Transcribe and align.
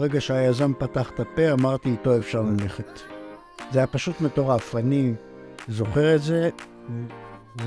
ברגע 0.00 0.20
שהיזם 0.20 0.72
פתח 0.78 1.10
את 1.10 1.20
הפה, 1.20 1.52
אמרתי, 1.52 1.90
איתו 1.90 2.16
אפשר 2.16 2.42
ללכת. 2.42 3.00
זה 3.72 3.78
היה 3.78 3.86
פשוט 3.86 4.20
מטורף. 4.20 4.76
אני 4.76 5.12
זוכר 5.68 6.14
את 6.14 6.22
זה, 6.22 6.50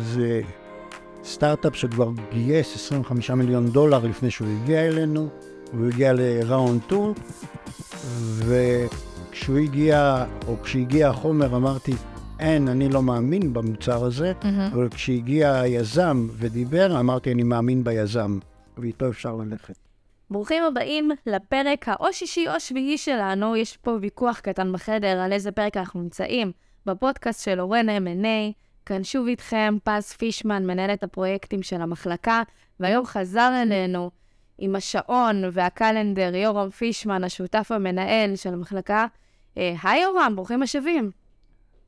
זה 0.02 0.42
סטארט-אפ 1.24 1.76
שכבר 1.76 2.12
גייס 2.32 2.76
25 2.76 3.32
מיליון 3.32 3.70
דולר 3.70 4.06
לפני 4.06 4.32
שהוא 4.32 4.48
הגיע 4.48 4.88
אלינו, 4.88 5.30
הוא 5.72 5.88
הגיע 5.88 6.14
לראונד 6.14 6.82
2, 6.88 7.14
וכשהוא 8.38 9.58
הגיע, 9.58 10.26
או 10.48 10.56
כשהגיע 10.64 11.10
החומר, 11.10 11.56
אמרתי, 11.56 11.94
אין, 12.40 12.68
אני 12.68 12.90
לא 12.90 13.04
מאמין 13.04 13.54
במוצר 13.54 14.06
הזה, 14.06 14.34
mm-hmm. 14.42 14.74
אבל 14.74 14.90
כשהגיע 14.90 15.60
היזם 15.60 16.28
ודיבר, 16.38 17.00
אמרתי, 17.00 17.32
אני 17.32 17.44
מאמין 17.44 17.84
ביזם, 17.84 18.40
ואיתו 18.78 19.10
אפשר 19.10 19.36
ללכת. 19.36 19.93
ברוכים 20.34 20.64
הבאים 20.64 21.12
לפרק 21.26 21.90
האו 21.90 22.14
שישי 22.14 22.48
או 22.48 22.60
שביעי 22.60 22.98
שלנו. 22.98 23.56
יש 23.56 23.78
פה 23.78 23.98
ויכוח 24.02 24.40
קטן 24.40 24.72
בחדר 24.72 25.20
על 25.20 25.34
איזה 25.34 25.52
פרק 25.52 25.78
אנחנו 25.78 26.02
נמצאים 26.02 26.52
בפודקאסט 26.86 27.46
של 27.46 27.62
אורן 27.62 27.90
M&A. 27.90 28.54
כאן 28.86 29.04
שוב 29.04 29.28
איתכם 29.28 29.78
פז 29.84 30.14
פישמן, 30.14 30.66
מנהלת 30.66 31.04
הפרויקטים 31.04 31.64
של 31.64 31.82
המחלקה, 31.82 32.44
והיום 32.80 33.06
חזר 33.06 33.52
אלינו 33.62 34.12
עם 34.58 34.76
השעון 34.76 35.44
והקלנדר 35.52 36.36
יורם 36.36 36.70
פישמן, 36.70 37.24
השותף 37.24 37.72
המנהל 37.72 38.36
של 38.36 38.54
המחלקה. 38.54 39.06
אה, 39.58 39.74
היי 39.84 40.02
יורם, 40.02 40.34
ברוכים 40.36 40.64
השבים. 40.64 41.12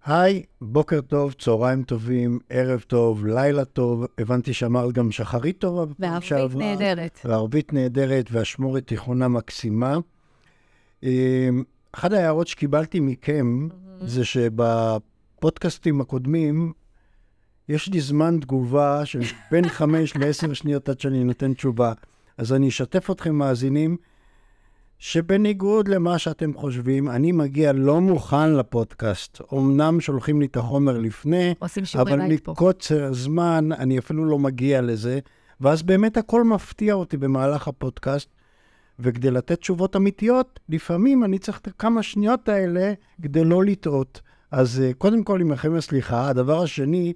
היי, 0.06 0.44
בוקר 0.62 1.02
טוב, 1.02 1.34
צהריים 1.34 1.84
טובים, 1.84 2.40
ערב 2.50 2.80
טוב, 2.80 3.26
לילה 3.26 3.66
טוב. 3.66 4.06
הבנתי 4.18 4.54
שאמרת 4.54 4.94
גם 4.94 5.12
שחרית 5.12 5.60
טובה. 5.60 5.94
וערבית 6.00 6.58
נהדרת. 6.58 7.20
וערבית 7.26 7.74
נהדרת, 7.74 8.26
ואשמורת 8.32 8.88
תיכונה 8.88 9.28
מקסימה. 9.28 9.98
אמ, 11.04 11.64
אחת 11.92 12.12
ההערות 12.12 12.48
שקיבלתי 12.48 13.00
מכם, 13.00 13.68
mm-hmm. 13.70 14.06
זה 14.06 14.26
שבפודקאסטים 14.26 16.02
הקודמים, 16.02 16.74
יש 17.70 17.90
לי 17.90 18.02
זמן 18.02 18.38
תגובה 18.42 19.06
של 19.06 19.22
בין 19.52 19.70
חמש 19.70 20.18
לעשר 20.18 20.54
שניות 20.54 20.90
עד 20.90 21.00
שאני 21.00 21.24
נותן 21.24 21.54
תשובה. 21.54 21.94
אז 22.38 22.54
אני 22.54 22.68
אשתף 22.68 23.12
אתכם, 23.12 23.36
מאזינים, 23.36 23.98
שבניגוד 25.00 25.88
למה 25.88 26.20
שאתם 26.20 26.54
חושבים, 26.54 27.10
אני 27.10 27.32
מגיע 27.32 27.74
לא 27.74 28.02
מוכן 28.02 28.54
לפודקאסט. 28.54 29.42
אמנם 29.54 30.02
שולחים 30.02 30.40
לי 30.40 30.46
את 30.46 30.58
החומר 30.58 30.98
לפני, 30.98 31.54
אבל 31.96 32.22
מקוצר 32.48 33.14
זמן 33.14 33.70
אני 33.72 34.00
אפילו 34.00 34.26
לא 34.26 34.40
מגיע 34.40 34.82
לזה, 34.82 35.20
ואז 35.62 35.84
באמת 35.84 36.18
הכל 36.18 36.44
מפתיע 36.44 36.94
אותי 36.94 37.18
במהלך 37.18 37.68
הפודקאסט, 37.68 38.30
וכדי 39.00 39.32
לתת 39.32 39.60
תשובות 39.60 39.96
אמיתיות, 39.96 40.60
לפעמים 40.70 41.24
אני 41.24 41.40
צריך 41.40 41.60
את 41.60 41.68
הכמה 41.68 42.04
שניות 42.04 42.50
האלה 42.50 42.94
כדי 43.22 43.44
לא 43.44 43.64
לטעות. 43.64 44.22
אז 44.52 44.82
אה, 44.82 44.94
קודם 44.94 45.24
כל, 45.24 45.42
עמכם 45.42 45.76
הסליחה. 45.76 46.30
הדבר 46.30 46.62
השני, 46.62 47.14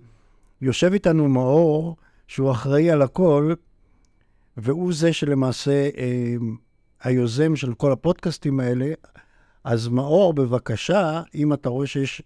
יושב 0.61 0.93
איתנו 0.93 1.27
מאור, 1.27 1.95
שהוא 2.27 2.51
אחראי 2.51 2.91
על 2.91 3.01
הכל, 3.01 3.53
והוא 4.57 4.93
זה 4.93 5.13
שלמעשה... 5.13 5.89
אה, 5.97 6.35
היוזם 7.03 7.55
של 7.55 7.73
כל 7.73 7.91
הפודקאסטים 7.91 8.59
האלה, 8.59 8.93
אז 9.63 9.87
מאור, 9.87 10.33
בבקשה, 10.33 11.21
אם 11.35 11.53
אתה 11.53 11.69
רואה 11.69 11.87
שיש 11.87 12.21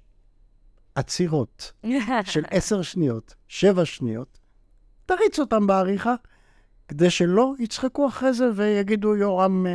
עצירות 0.95 1.71
של 2.23 2.43
עשר 2.51 2.81
שניות, 2.81 3.35
שבע 3.47 3.85
שניות, 3.85 4.39
תריץ 5.05 5.39
אותם 5.39 5.67
בעריכה, 5.67 6.15
כדי 6.87 7.09
שלא 7.09 7.53
יצחקו 7.59 8.07
אחרי 8.07 8.33
זה 8.33 8.49
ויגידו 8.55 9.15
יורם, 9.15 9.65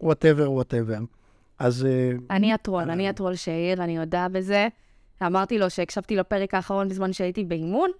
whatever, 0.00 0.52
whatever. 0.52 0.98
אז... 1.58 1.86
אה, 1.86 2.12
אני 2.30 2.52
הטרול, 2.52 2.90
אני 2.90 3.08
הטרול 3.08 3.34
שהעיר, 3.34 3.84
אני 3.84 3.96
מודה 3.96 4.28
בזה. 4.28 4.68
אמרתי 5.22 5.58
לו 5.58 5.70
שהקשבתי 5.70 6.16
לפרק 6.16 6.54
האחרון 6.54 6.88
בזמן 6.88 7.12
שהייתי 7.12 7.44
באימון, 7.44 7.90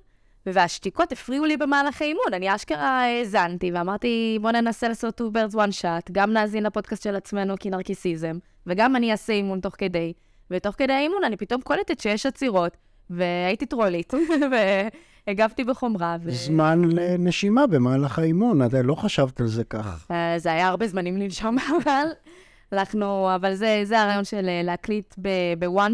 והשתיקות 0.52 1.12
הפריעו 1.12 1.44
לי 1.44 1.56
במהלך 1.56 2.02
האימון. 2.02 2.26
אני 2.32 2.54
אשכרה 2.54 3.04
האזנתי 3.04 3.70
ואמרתי, 3.72 4.38
בוא 4.42 4.50
ננסה 4.50 4.88
לעשות 4.88 5.20
two 5.20 5.24
birds 5.24 5.54
one 5.54 5.82
shot, 5.82 6.12
גם 6.12 6.32
נאזין 6.32 6.62
לפודקאסט 6.62 7.02
של 7.02 7.16
עצמנו 7.16 7.54
כי 7.60 7.70
נרקיסיזם, 7.70 8.38
וגם 8.66 8.96
אני 8.96 9.12
אעשה 9.12 9.32
אימון 9.32 9.60
תוך 9.60 9.74
כדי. 9.78 10.12
ותוך 10.50 10.74
כדי 10.78 10.92
האימון 10.92 11.24
אני 11.24 11.36
פתאום 11.36 11.60
קולטת 11.60 12.00
שיש 12.00 12.26
עצירות, 12.26 12.76
והייתי 13.10 13.66
טרולית, 13.66 14.12
והגבתי 15.26 15.64
בחומרה. 15.64 16.16
ו... 16.22 16.30
זמן 16.30 16.82
לנשימה 16.84 17.66
במהלך 17.66 18.18
האימון, 18.18 18.66
אתה 18.66 18.82
לא 18.82 18.94
חשבת 18.94 19.40
על 19.40 19.46
זה 19.46 19.64
כך. 19.64 20.06
אה, 20.10 20.34
זה 20.38 20.52
היה 20.52 20.68
הרבה 20.68 20.86
זמנים 20.86 21.16
לנשום, 21.16 21.56
אבל 21.84 22.06
אנחנו, 22.72 23.34
אבל 23.34 23.54
זה, 23.54 23.80
זה 23.84 24.00
הרעיון 24.00 24.24
של 24.24 24.48
אה, 24.48 24.60
להקליט 24.64 25.14
בוואן 25.58 25.92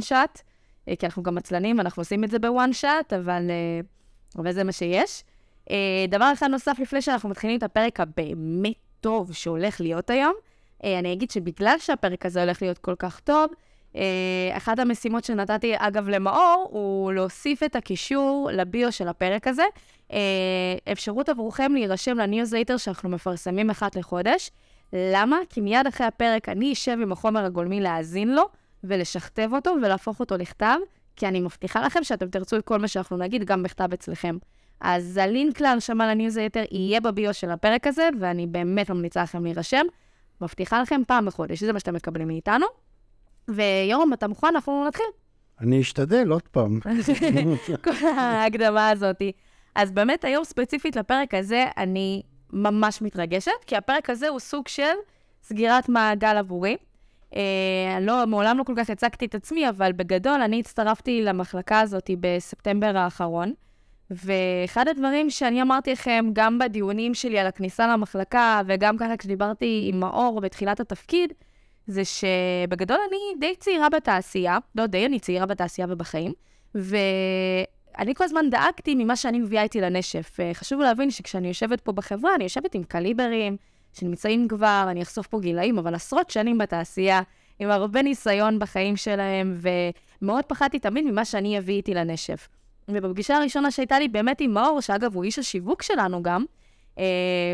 אה, 0.88 0.97
כי 0.97 1.06
אנחנו 1.06 1.22
גם 1.22 1.38
עצלנים, 1.38 1.81
אנחנו 1.81 2.00
עושים 2.00 2.25
את 2.25 2.31
זה 2.31 2.38
בוואן 2.38 2.72
שאט, 2.72 3.12
אבל... 3.12 3.50
אבל 4.37 4.53
זה 4.53 4.65
מה 4.65 4.72
שיש. 4.72 5.22
Uh, 5.69 5.72
דבר 6.09 6.31
אחד 6.32 6.47
נוסף, 6.47 6.76
לפני 6.78 7.03
שאנחנו 7.03 7.28
מתחילים 7.28 7.59
את 7.59 7.62
הפרק 7.62 8.00
הבאמת 8.00 8.75
טוב 9.00 9.32
שהולך 9.32 9.81
להיות 9.81 10.10
היום, 10.10 10.34
uh, 10.82 10.87
אני 10.98 11.12
אגיד 11.12 11.31
שבגלל 11.31 11.76
שהפרק 11.78 12.26
הזה 12.26 12.43
הולך 12.43 12.62
להיות 12.62 12.78
כל 12.78 12.94
כך 12.98 13.20
טוב, 13.20 13.50
uh, 13.93 13.97
אחת 14.56 14.78
המשימות 14.78 15.25
שנתתי, 15.25 15.72
אגב, 15.76 16.09
למאור, 16.09 16.69
הוא 16.70 17.12
להוסיף 17.12 17.62
את 17.62 17.76
הקישור 17.76 18.50
לביו 18.53 18.93
של 18.93 19.09
הפרק 19.09 19.47
הזה. 19.47 19.65
uh, 20.10 20.15
אפשרות 20.93 21.28
עבורכם 21.28 21.72
להירשם 21.75 22.19
לניוזלטר 22.19 22.76
שאנחנו 22.76 23.09
מפרסמים 23.09 23.70
אחת 23.70 23.97
לחודש. 23.97 24.50
למה? 24.93 25.37
כי 25.49 25.60
מיד 25.60 25.87
אחרי 25.87 26.06
הפרק 26.06 26.49
אני 26.49 26.72
אשב 26.72 26.99
עם 27.03 27.12
החומר 27.12 27.44
הגולמי 27.44 27.81
להאזין 27.81 28.34
לו 28.34 28.43
ולשכתב 28.84 29.50
אותו 29.53 29.75
ולהפוך 29.82 30.20
אותו 30.20 30.37
לכתב. 30.37 30.76
כי 31.22 31.28
אני 31.28 31.41
מבטיחה 31.41 31.83
לכם 31.83 32.05
שאתם 32.05 32.28
תרצו 32.28 32.56
את 32.56 32.65
כל 32.65 32.78
מה 32.78 32.88
שאנחנו 32.88 33.16
נגיד 33.16 33.44
גם 33.44 33.62
בכתב 33.62 33.88
אצלכם. 33.93 34.37
אז 34.81 35.16
הלינק 35.16 35.60
להרשמה 35.60 36.06
לניוזלטר 36.06 36.62
יהיה 36.71 37.00
בביו 37.00 37.34
של 37.34 37.50
הפרק 37.50 37.87
הזה, 37.87 38.09
ואני 38.21 38.47
באמת 38.47 38.91
ממליצה 38.91 39.22
לכם 39.22 39.44
להירשם. 39.44 39.87
מבטיחה 40.41 40.82
לכם 40.82 41.00
פעם 41.06 41.27
בחודש, 41.27 41.62
זה 41.62 41.72
מה 41.72 41.78
שאתם 41.78 41.94
מקבלים 41.94 42.28
מאיתנו. 42.28 42.66
ויורם, 43.49 44.12
אתה 44.12 44.28
מוכן? 44.28 44.47
אנחנו 44.47 44.84
נתחיל. 44.88 45.06
אני 45.61 45.81
אשתדל 45.81 46.28
עוד 46.31 46.43
פעם. 46.43 46.81
כל 47.84 48.06
ההקדמה 48.06 48.88
הזאת. 48.88 49.22
אז 49.75 49.91
באמת 49.91 50.25
היום 50.25 50.44
ספציפית 50.44 50.97
לפרק 50.97 51.34
הזה, 51.34 51.65
אני 51.77 52.22
ממש 52.53 53.03
מתרגשת, 53.03 53.53
כי 53.66 53.77
הפרק 53.77 54.11
הזה 54.11 54.28
הוא 54.28 54.38
סוג 54.38 54.69
של 54.69 54.94
סגירת 55.43 55.88
מעגל 55.88 56.37
עבורי. 56.37 56.77
אה, 57.37 58.00
לא, 58.00 58.26
מעולם 58.26 58.59
לא 58.59 58.65
כל 58.65 58.75
כך 58.76 58.91
הצגתי 58.91 59.25
את 59.25 59.34
עצמי, 59.34 59.69
אבל 59.69 59.93
בגדול 59.93 60.41
אני 60.43 60.60
הצטרפתי 60.60 61.22
למחלקה 61.22 61.81
הזאת 61.81 62.10
בספטמבר 62.20 62.97
האחרון. 62.97 63.53
ואחד 64.10 64.88
הדברים 64.88 65.31
שאני 65.31 65.62
אמרתי 65.62 65.93
לכם, 65.93 66.25
גם 66.32 66.59
בדיונים 66.59 67.15
שלי 67.15 67.38
על 67.38 67.47
הכניסה 67.47 67.87
למחלקה, 67.87 68.60
וגם 68.66 68.98
ככה 68.98 69.16
כשדיברתי 69.16 69.84
עם 69.88 70.00
מאור 70.00 70.41
בתחילת 70.41 70.81
התפקיד, 70.81 71.32
זה 71.87 72.03
שבגדול 72.04 72.98
אני 73.09 73.19
די 73.41 73.56
צעירה 73.56 73.88
בתעשייה, 73.88 74.59
לא 74.75 74.87
די, 74.87 75.06
אני 75.06 75.20
צעירה 75.20 75.47
בתעשייה 75.47 75.87
ובחיים, 75.91 76.32
ואני 76.75 78.14
כל 78.14 78.25
הזמן 78.25 78.50
דאגתי 78.50 78.94
ממה 78.94 79.16
שאני 79.16 79.38
מביאה 79.38 79.62
איתי 79.62 79.81
לנשף. 79.81 80.41
אה, 80.41 80.54
חשוב 80.54 80.81
להבין 80.81 81.10
שכשאני 81.10 81.49
יושבת 81.49 81.81
פה 81.81 81.93
בחברה, 81.93 82.34
אני 82.34 82.44
יושבת 82.44 82.75
עם 82.75 82.82
קליברים, 82.82 83.56
שנמצאים 83.92 84.48
כבר, 84.48 84.86
אני 84.91 85.03
אחשוף 85.03 85.26
פה 85.26 85.41
גילאים, 85.41 85.78
אבל 85.78 85.94
עשרות 85.94 86.30
שנים 86.30 86.58
בתעשייה, 86.58 87.20
עם 87.58 87.70
הרבה 87.70 88.03
ניסיון 88.03 88.58
בחיים 88.58 88.97
שלהם, 88.97 89.58
ומאוד 90.22 90.44
פחדתי 90.44 90.78
תמיד 90.78 91.04
ממה 91.04 91.25
שאני 91.25 91.58
אביא 91.58 91.75
איתי 91.75 91.94
לנשף. 91.94 92.48
ובפגישה 92.88 93.36
הראשונה 93.36 93.70
שהייתה 93.70 93.98
לי 93.98 94.08
באמת 94.08 94.41
עם 94.41 94.54
מאור, 94.54 94.81
שאגב, 94.81 95.14
הוא 95.14 95.25
איש 95.25 95.38
השיווק 95.38 95.82
שלנו 95.82 96.22
גם, 96.22 96.44
אה, 96.98 97.04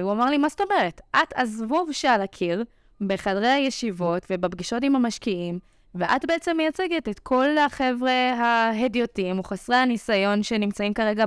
הוא 0.02 0.12
אמר 0.12 0.24
לי, 0.30 0.38
מה 0.38 0.48
זאת 0.48 0.60
אומרת? 0.60 1.00
את 1.10 1.32
הזבוב 1.36 1.92
שעל 1.92 2.22
הקיר, 2.22 2.64
בחדרי 3.00 3.48
הישיבות 3.48 4.26
ובפגישות 4.30 4.82
עם 4.82 4.96
המשקיעים, 4.96 5.58
ואת 5.94 6.24
בעצם 6.26 6.56
מייצגת 6.56 7.08
את 7.08 7.18
כל 7.18 7.58
החבר'ה 7.58 8.12
ההדיוטים 8.12 9.38
או 9.38 9.42
חסרי 9.42 9.76
הניסיון 9.76 10.42
שנמצאים 10.42 10.94
כרגע 10.94 11.24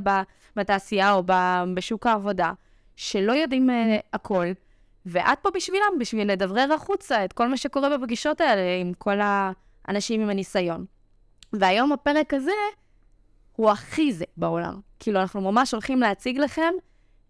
בתעשייה 0.56 1.14
או 1.14 1.24
בשוק 1.74 2.08
העבודה, 2.08 2.52
שלא 2.96 3.32
יודעים 3.32 3.70
uh, 3.70 3.74
הכל, 4.14 4.46
ואת 5.06 5.40
פה 5.42 5.50
בשבילם, 5.52 5.94
בשביל 6.00 6.32
לדברר 6.32 6.74
החוצה 6.74 7.26
את 7.26 7.34
כל 7.34 7.48
מה 7.48 7.58
שקורה 7.58 7.98
בפגישות 7.98 8.42
האלה 8.42 8.82
עם 8.82 8.94
כל 8.98 9.18
האנשים 9.22 10.22
עם 10.22 10.30
הניסיון. 10.30 10.86
והיום 11.54 11.92
הפרק 11.92 12.34
הזה 12.34 12.52
הוא 13.56 13.70
הכי 13.70 14.14
זה 14.14 14.26
בעולם. 14.38 14.80
כאילו, 15.00 15.20
אנחנו 15.20 15.42
ממש 15.42 15.74
הולכים 15.74 16.00
להציג 16.00 16.38
לכם 16.38 16.74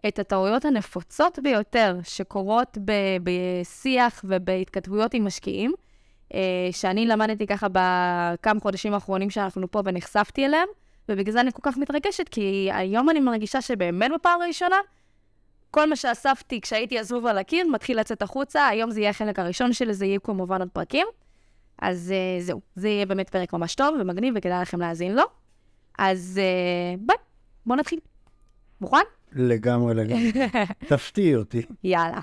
את 0.08 0.20
הטעויות 0.20 0.66
הנפוצות 0.66 1.40
ביותר 1.44 2.00
שקורות 2.04 2.78
ב- 2.86 3.18
בשיח 3.24 4.26
ובהתכתבויות 4.28 5.14
עם 5.14 5.26
משקיעים, 5.26 5.74
אה, 6.34 6.40
שאני 6.72 7.06
למדתי 7.06 7.48
ככה 7.48 7.68
בכמה 7.72 8.60
חודשים 8.60 8.94
האחרונים 8.94 9.30
שאנחנו 9.30 9.72
פה 9.72 9.82
ונחשפתי 9.86 10.46
אליהם, 10.46 10.68
ובגלל 11.10 11.34
זה 11.34 11.42
אני 11.42 11.52
כל 11.52 11.62
כך 11.62 11.78
מתרגשת, 11.78 12.30
כי 12.30 12.70
היום 12.74 13.10
אני 13.10 13.20
מרגישה 13.20 13.62
שבאמת 13.62 14.12
בפעם 14.16 14.42
הראשונה, 14.42 14.76
כל 15.72 15.90
מה 15.90 15.96
שאספתי 15.96 16.62
כשהייתי 16.62 17.00
הזבוב 17.00 17.26
על 17.26 17.38
הקיר 17.38 17.68
מתחיל 17.68 18.00
לצאת 18.00 18.22
החוצה, 18.22 18.68
היום 18.68 18.92
זה 18.92 19.00
יהיה 19.00 19.10
החלק 19.10 19.40
הראשון 19.40 19.74
שלי, 19.74 19.94
זה 19.94 20.06
יהיה 20.06 20.20
כמובן 20.20 20.60
עוד 20.60 20.70
פרקים. 20.74 21.08
אז 21.82 22.14
uh, 22.14 22.44
זהו, 22.44 22.62
זה 22.76 22.90
יהיה 22.90 23.06
באמת 23.06 23.30
פרק 23.30 23.54
ממש 23.54 23.76
טוב 23.76 23.96
ומגניב 24.00 24.34
וכדאי 24.38 24.62
לכם 24.62 24.80
להאזין 24.80 25.16
לו. 25.16 25.24
אז 26.00 26.40
uh, 26.40 27.02
ביי, 27.06 27.16
בואו 27.66 27.80
נתחיל. 27.80 28.00
מוכן? 28.82 28.98
לגמרי, 29.32 29.94
לגמרי. 29.94 30.32
תפתיע 30.90 31.38
אותי. 31.38 31.62
יאללה. 31.84 32.20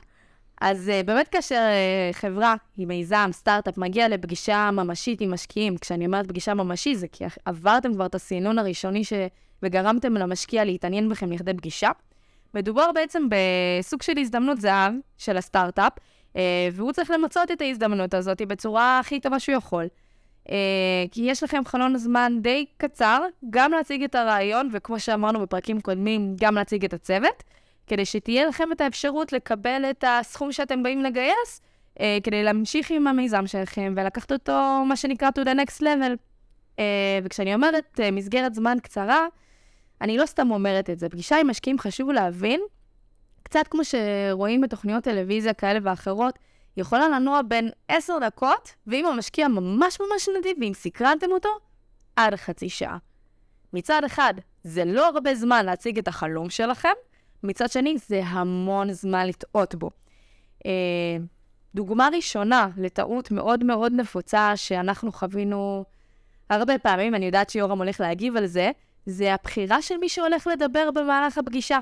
אז 0.60 0.88
uh, 0.88 1.06
באמת 1.06 1.28
כאשר 1.28 1.68
uh, 2.12 2.14
חברה 2.16 2.54
עם 2.76 2.88
מיזם, 2.88 3.30
סטארט-אפ, 3.32 3.78
מגיע 3.78 4.08
לפגישה 4.08 4.70
ממשית 4.70 5.20
עם 5.20 5.34
משקיעים, 5.34 5.78
כשאני 5.78 6.06
אומרת 6.06 6.28
פגישה 6.28 6.54
ממשית, 6.54 6.98
זה 6.98 7.08
כי 7.08 7.24
עברתם 7.44 7.94
כבר 7.94 8.06
את 8.06 8.14
הסינון 8.14 8.58
הראשוני 8.58 9.04
ש... 9.04 9.12
וגרמתם 9.62 10.14
למשקיע 10.14 10.64
להתעניין 10.64 11.08
בכם 11.08 11.32
לכדי 11.32 11.54
פגישה. 11.54 11.90
מדובר 12.54 12.92
בעצם 12.94 13.28
בסוג 13.30 14.02
של 14.02 14.18
הזדמנות 14.18 14.60
זהב 14.60 14.92
של 15.18 15.36
הסטארט-אפ, 15.36 15.92
uh, 16.32 16.36
והוא 16.72 16.92
צריך 16.92 17.10
למצות 17.10 17.50
את 17.50 17.60
ההזדמנות 17.60 18.14
הזאת 18.14 18.42
בצורה 18.42 18.98
הכי 18.98 19.20
טובה 19.20 19.38
שהוא 19.38 19.56
יכול. 19.56 19.86
Uh, 20.46 20.50
כי 21.10 21.22
יש 21.22 21.42
לכם 21.42 21.62
חלון 21.64 21.98
זמן 21.98 22.32
די 22.40 22.66
קצר, 22.76 23.22
גם 23.50 23.72
להציג 23.72 24.02
את 24.02 24.14
הרעיון, 24.14 24.68
וכמו 24.72 25.00
שאמרנו 25.00 25.40
בפרקים 25.40 25.80
קודמים, 25.80 26.36
גם 26.40 26.54
להציג 26.54 26.84
את 26.84 26.92
הצוות. 26.92 27.42
כדי 27.88 28.04
שתהיה 28.04 28.46
לכם 28.46 28.72
את 28.72 28.80
האפשרות 28.80 29.32
לקבל 29.32 29.82
את 29.90 30.04
הסכום 30.06 30.52
שאתם 30.52 30.82
באים 30.82 31.02
לגייס, 31.02 31.60
אה, 32.00 32.18
כדי 32.22 32.42
להמשיך 32.42 32.90
עם 32.90 33.06
המיזם 33.06 33.46
שלכם 33.46 33.94
ולקחת 33.96 34.32
אותו, 34.32 34.84
מה 34.86 34.96
שנקרא, 34.96 35.28
to 35.38 35.42
the 35.42 35.54
next 35.54 35.80
level. 35.80 36.16
אה, 36.78 37.18
וכשאני 37.24 37.54
אומרת 37.54 38.00
אה, 38.00 38.10
מסגרת 38.10 38.54
זמן 38.54 38.76
קצרה, 38.82 39.26
אני 40.00 40.16
לא 40.16 40.26
סתם 40.26 40.50
אומרת 40.50 40.90
את 40.90 40.98
זה. 40.98 41.08
פגישה 41.08 41.40
עם 41.40 41.50
משקיעים 41.50 41.78
חשוב 41.78 42.10
להבין, 42.10 42.60
קצת 43.42 43.68
כמו 43.70 43.82
שרואים 43.84 44.60
בתוכניות 44.60 45.04
טלוויזיה 45.04 45.52
כאלה 45.52 45.78
ואחרות, 45.82 46.38
יכולה 46.76 47.08
לנוע 47.08 47.40
בין 47.42 47.70
עשר 47.88 48.18
דקות, 48.26 48.74
ואם 48.86 49.06
המשקיע 49.06 49.48
ממש 49.48 49.98
ממש 50.00 50.28
נדיב, 50.38 50.56
ואם 50.60 50.72
סקרנתם 50.74 51.26
אותו, 51.32 51.48
עד 52.16 52.34
חצי 52.34 52.68
שעה. 52.68 52.98
מצד 53.72 54.04
אחד, 54.06 54.34
זה 54.64 54.84
לא 54.84 55.08
הרבה 55.08 55.34
זמן 55.34 55.66
להציג 55.66 55.98
את 55.98 56.08
החלום 56.08 56.50
שלכם, 56.50 56.92
מצד 57.42 57.70
שני, 57.70 57.98
זה 57.98 58.20
המון 58.24 58.92
זמן 58.92 59.26
לטעות 59.26 59.74
בו. 59.74 59.90
אה, 60.66 61.16
דוגמה 61.74 62.08
ראשונה 62.12 62.68
לטעות 62.76 63.30
מאוד 63.30 63.64
מאוד 63.64 63.92
נפוצה 63.92 64.52
שאנחנו 64.56 65.12
חווינו 65.12 65.84
הרבה 66.50 66.78
פעמים, 66.78 67.14
אני 67.14 67.26
יודעת 67.26 67.50
שיורם 67.50 67.78
הולך 67.78 68.00
להגיב 68.00 68.36
על 68.36 68.46
זה, 68.46 68.70
זה 69.08 69.34
הבחירה 69.34 69.82
של 69.82 69.96
מי 69.96 70.08
שהולך 70.08 70.46
לדבר 70.46 70.90
במהלך 70.94 71.38
הפגישה. 71.38 71.78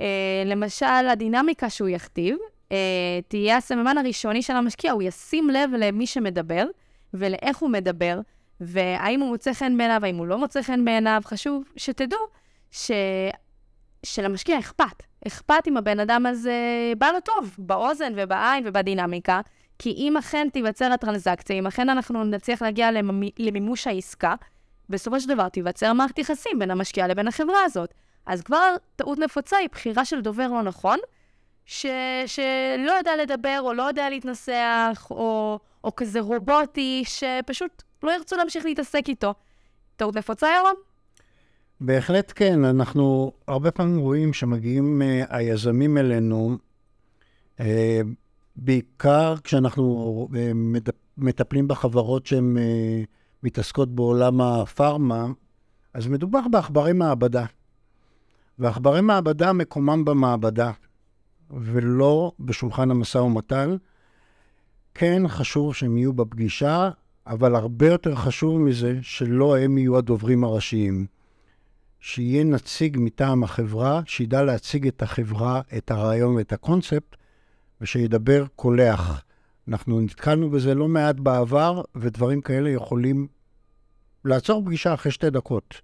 אה, 0.00 0.42
למשל, 0.46 0.86
הדינמיקה 0.86 1.70
שהוא 1.70 1.88
יכתיב, 1.88 2.36
אה, 2.72 2.76
תהיה 3.28 3.56
הסממן 3.56 3.98
הראשוני 3.98 4.42
של 4.42 4.56
המשקיע, 4.56 4.92
הוא 4.92 5.02
ישים 5.02 5.50
לב 5.50 5.70
למי 5.78 6.06
שמדבר 6.06 6.66
ולאיך 7.14 7.56
הוא 7.56 7.70
מדבר, 7.70 8.20
והאם 8.60 9.20
הוא 9.20 9.28
מוצא 9.28 9.52
חן 9.52 9.76
בעיניו, 9.76 10.00
האם 10.04 10.16
הוא 10.16 10.26
לא 10.26 10.38
מוצא 10.38 10.62
חן 10.62 10.84
בעיניו. 10.84 11.20
חשוב 11.24 11.64
שתדעו 11.76 12.18
ש... 12.70 12.90
שלמשקיע 14.02 14.58
אכפת. 14.58 15.02
אכפת 15.26 15.68
אם 15.68 15.76
הבן 15.76 16.00
אדם 16.00 16.26
הזה 16.26 16.54
בא 16.98 17.10
לו 17.10 17.20
טוב, 17.20 17.54
באוזן 17.58 18.12
ובעין 18.16 18.64
ובדינמיקה, 18.66 19.40
כי 19.78 19.90
אם 19.90 20.16
אכן 20.16 20.48
תיווצר 20.52 20.92
הטרנזקציה, 20.92 21.56
אם 21.56 21.66
אכן 21.66 21.88
אנחנו 21.88 22.24
נצליח 22.24 22.62
להגיע 22.62 22.90
למימוש 23.38 23.86
העסקה, 23.86 24.34
בסופו 24.90 25.20
של 25.20 25.28
דבר 25.28 25.48
תיווצר 25.48 25.92
מערכת 25.92 26.18
יחסים 26.18 26.58
בין 26.58 26.70
המשקיע 26.70 27.06
לבין 27.06 27.28
החברה 27.28 27.64
הזאת. 27.64 27.94
אז 28.26 28.42
כבר 28.42 28.74
טעות 28.96 29.18
נפוצה 29.18 29.56
היא 29.56 29.68
בחירה 29.72 30.04
של 30.04 30.20
דובר 30.20 30.48
לא 30.48 30.62
נכון, 30.62 30.98
ש... 31.66 31.86
שלא 32.26 32.92
יודע 32.98 33.16
לדבר 33.22 33.58
או 33.60 33.72
לא 33.72 33.82
יודע 33.82 34.10
להתנסח, 34.10 35.06
או, 35.10 35.58
או 35.84 35.96
כזה 35.96 36.20
רובוטי, 36.20 37.04
שפשוט 37.06 37.82
לא 38.02 38.10
ירצו 38.10 38.36
להמשיך 38.36 38.64
להתעסק 38.64 39.04
איתו. 39.08 39.34
טעות 39.96 40.16
נפוצה, 40.16 40.48
ירום? 40.58 40.74
בהחלט 41.80 42.32
כן, 42.34 42.64
אנחנו 42.64 43.32
הרבה 43.48 43.70
פעמים 43.70 43.98
רואים 43.98 44.32
שמגיעים 44.32 45.02
uh, 45.02 45.26
היזמים 45.28 45.98
אלינו, 45.98 46.56
uh, 47.58 47.62
בעיקר 48.56 49.34
כשאנחנו 49.44 50.28
uh, 50.32 50.36
מטפלים 51.16 51.68
בחברות 51.68 52.26
שהן 52.26 52.56
uh, 52.56 52.60
מתעסקות 53.42 53.94
בעולם 53.94 54.40
הפארמה, 54.40 55.26
אז 55.94 56.06
מדובר 56.06 56.40
בעכברי 56.50 56.92
מעבדה. 56.92 57.44
ועכברי 58.58 59.00
מעבדה 59.00 59.52
מקומם 59.52 60.04
במעבדה, 60.04 60.72
ולא 61.50 62.32
בשולחן 62.40 62.90
המשא 62.90 63.18
ומתן. 63.18 63.76
כן 64.94 65.22
חשוב 65.28 65.74
שהם 65.74 65.98
יהיו 65.98 66.12
בפגישה, 66.12 66.90
אבל 67.26 67.54
הרבה 67.54 67.86
יותר 67.86 68.14
חשוב 68.14 68.58
מזה 68.60 68.98
שלא 69.02 69.58
הם 69.58 69.78
יהיו 69.78 69.98
הדוברים 69.98 70.44
הראשיים. 70.44 71.06
שיהיה 72.00 72.44
נציג 72.44 72.96
מטעם 73.00 73.44
החברה, 73.44 74.00
שידע 74.06 74.42
להציג 74.42 74.86
את 74.86 75.02
החברה, 75.02 75.60
את 75.76 75.90
הרעיון 75.90 76.34
ואת 76.34 76.52
הקונספט, 76.52 77.16
ושידבר 77.80 78.44
קולח. 78.56 79.22
אנחנו 79.68 80.00
נתקלנו 80.00 80.50
בזה 80.50 80.74
לא 80.74 80.88
מעט 80.88 81.16
בעבר, 81.16 81.82
ודברים 81.94 82.40
כאלה 82.40 82.70
יכולים 82.70 83.26
לעצור 84.24 84.64
פגישה 84.64 84.94
אחרי 84.94 85.12
שתי 85.12 85.30
דקות. 85.30 85.80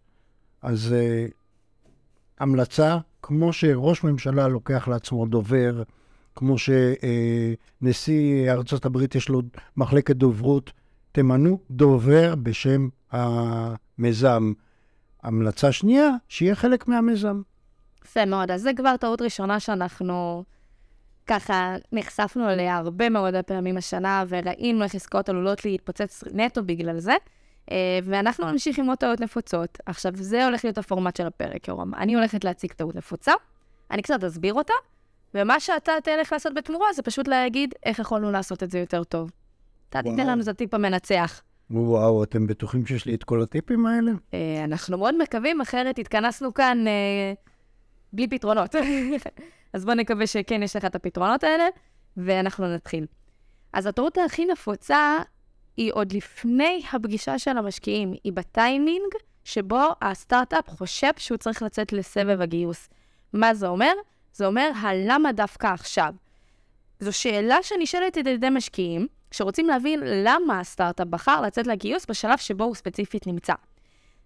אז 0.62 0.94
uh, 0.94 1.32
המלצה, 2.38 2.98
כמו 3.22 3.52
שראש 3.52 4.04
ממשלה 4.04 4.48
לוקח 4.48 4.88
לעצמו 4.88 5.26
דובר, 5.26 5.82
כמו 6.34 6.56
שנשיא 6.58 8.48
uh, 8.48 8.52
ארצות 8.52 8.84
הברית 8.84 9.14
יש 9.14 9.28
לו 9.28 9.42
מחלקת 9.76 10.16
דוברות, 10.16 10.72
תמנו 11.12 11.58
דובר 11.70 12.34
בשם 12.34 12.88
המיזם. 13.10 14.52
המלצה 15.22 15.72
שנייה, 15.72 16.10
שיהיה 16.28 16.54
חלק 16.54 16.88
מהמיזם. 16.88 17.42
יפה 18.04 18.24
מאוד. 18.24 18.50
אז 18.50 18.62
זה 18.62 18.70
כבר 18.76 18.96
טעות 18.96 19.22
ראשונה 19.22 19.60
שאנחנו 19.60 20.44
ככה 21.26 21.76
נחשפנו 21.92 22.50
אליה 22.50 22.76
הרבה 22.76 23.08
מאוד 23.08 23.34
פעמים 23.46 23.76
השנה, 23.76 24.24
וראינו 24.28 24.82
איך 24.82 24.94
עסקאות 24.94 25.28
עלולות 25.28 25.64
להתפוצץ 25.64 26.24
נטו 26.32 26.64
בגלל 26.64 26.98
זה. 26.98 27.14
אה, 27.70 27.98
ואנחנו 28.04 28.50
נמשיך 28.50 28.78
עם 28.78 28.86
עוד 28.86 28.98
טעות 28.98 29.20
נפוצות. 29.20 29.78
עכשיו, 29.86 30.12
זה 30.14 30.44
הולך 30.44 30.64
להיות 30.64 30.78
הפורמט 30.78 31.16
של 31.16 31.26
הפרק, 31.26 31.68
יורם. 31.68 31.94
אני 31.94 32.14
הולכת 32.14 32.44
להציג 32.44 32.72
טעות 32.72 32.94
נפוצה, 32.94 33.32
אני 33.90 34.02
קצת 34.02 34.24
אסביר 34.24 34.54
אותה, 34.54 34.74
ומה 35.34 35.60
שאתה 35.60 35.92
תלך 36.04 36.32
לעשות 36.32 36.54
בתמורה 36.54 36.92
זה 36.92 37.02
פשוט 37.02 37.28
להגיד 37.28 37.74
איך 37.84 37.98
יכולנו 37.98 38.30
לעשות 38.30 38.62
את 38.62 38.70
זה 38.70 38.78
יותר 38.78 39.04
טוב. 39.04 39.30
אתה 39.88 40.02
תיתן 40.02 40.26
לנו 40.26 40.42
את 40.42 40.48
הטיפ 40.48 40.74
המנצח. 40.74 41.42
וואו, 41.70 42.24
אתם 42.24 42.46
בטוחים 42.46 42.86
שיש 42.86 43.06
לי 43.06 43.14
את 43.14 43.24
כל 43.24 43.42
הטיפים 43.42 43.86
האלה? 43.86 44.12
אה, 44.34 44.64
אנחנו 44.64 44.98
מאוד 44.98 45.22
מקווים, 45.22 45.60
אחרת 45.60 45.98
התכנסנו 45.98 46.54
כאן 46.54 46.84
אה, 46.86 47.32
בלי 48.12 48.28
פתרונות. 48.28 48.74
אז 49.72 49.84
בואו 49.84 49.96
נקווה 49.96 50.26
שכן 50.26 50.62
יש 50.62 50.76
לך 50.76 50.84
את 50.84 50.94
הפתרונות 50.94 51.44
האלה, 51.44 51.64
ואנחנו 52.16 52.74
נתחיל. 52.74 53.06
אז 53.72 53.86
הטעות 53.86 54.18
הכי 54.18 54.44
נפוצה 54.44 55.18
היא 55.76 55.92
עוד 55.94 56.12
לפני 56.12 56.82
הפגישה 56.92 57.38
של 57.38 57.58
המשקיעים, 57.58 58.14
היא 58.24 58.32
בטיימינג 58.32 59.14
שבו 59.44 59.82
הסטארט-אפ 60.02 60.70
חושב 60.70 61.10
שהוא 61.16 61.38
צריך 61.38 61.62
לצאת 61.62 61.92
לסבב 61.92 62.40
הגיוס. 62.40 62.88
מה 63.32 63.54
זה 63.54 63.66
אומר? 63.66 63.92
זה 64.32 64.46
אומר 64.46 64.70
הלמה 64.80 65.32
דווקא 65.32 65.66
עכשיו. 65.66 66.14
זו 67.00 67.12
שאלה 67.12 67.56
שנשאלת 67.62 68.16
על 68.16 68.26
ידי 68.26 68.50
משקיעים, 68.50 69.06
כשרוצים 69.30 69.66
להבין 69.66 70.00
למה 70.04 70.60
הסטארט-אפ 70.60 71.06
בחר 71.08 71.40
לצאת 71.40 71.66
לגיוס 71.66 72.06
בשלב 72.06 72.38
שבו 72.38 72.64
הוא 72.64 72.74
ספציפית 72.74 73.26
נמצא. 73.26 73.54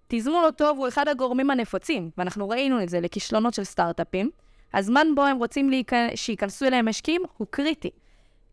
תזמון 0.09 0.45
לא 0.45 0.51
טוב 0.51 0.79
הוא 0.79 0.89
אחד 0.89 1.09
הגורמים 1.09 1.51
הנפוצים, 1.51 2.11
ואנחנו 2.19 2.49
ראינו 2.49 2.83
את 2.83 2.89
זה 2.89 3.01
לכישלונות 3.01 3.55
של 3.55 3.65
סטארט-אפים. 3.65 4.31
הזמן 4.75 5.07
בו 5.15 5.25
הם 5.25 5.37
רוצים 5.37 5.71
שייכנסו 6.15 6.67
אליהם 6.67 6.89
משקיעים 6.89 7.23
הוא 7.37 7.47
קריטי. 7.51 7.91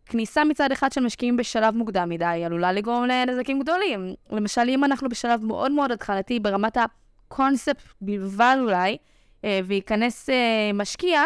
כניסה 0.06 0.44
מצד 0.44 0.72
אחד 0.72 0.92
של 0.92 1.00
משקיעים 1.00 1.36
בשלב 1.36 1.74
מוקדם 1.74 2.08
מדי 2.08 2.42
עלולה 2.44 2.72
לגרום 2.72 3.04
לנזקים 3.04 3.60
גדולים. 3.60 4.14
למשל, 4.30 4.60
אם 4.68 4.84
אנחנו 4.84 5.08
בשלב 5.08 5.44
מאוד 5.44 5.72
מאוד 5.72 5.92
התחלתי 5.92 6.40
ברמת 6.40 6.76
הקונספט 6.76 7.82
בלבד 8.00 8.56
אולי, 8.60 8.96
אה, 9.44 9.60
וייכנס 9.64 10.30
אה, 10.30 10.70
משקיע, 10.74 11.22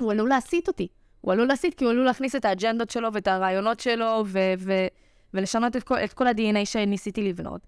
הוא 0.00 0.12
עלול 0.12 0.28
להסיט 0.28 0.68
אותי. 0.68 0.88
הוא 1.20 1.32
עלול 1.32 1.46
להסיט 1.48 1.74
כי 1.74 1.84
הוא 1.84 1.90
עלול 1.90 2.04
להכניס 2.04 2.36
את 2.36 2.44
האג'נדות 2.44 2.90
שלו 2.90 3.12
ואת 3.12 3.28
הרעיונות 3.28 3.80
שלו 3.80 4.24
ו- 4.26 4.52
ו- 4.58 4.86
ולשנות 5.34 5.76
את 5.76 5.82
כל, 5.82 5.98
את 5.98 6.12
כל 6.12 6.26
ה-DNA 6.26 6.64
שניסיתי 6.64 7.28
לבנות. 7.28 7.60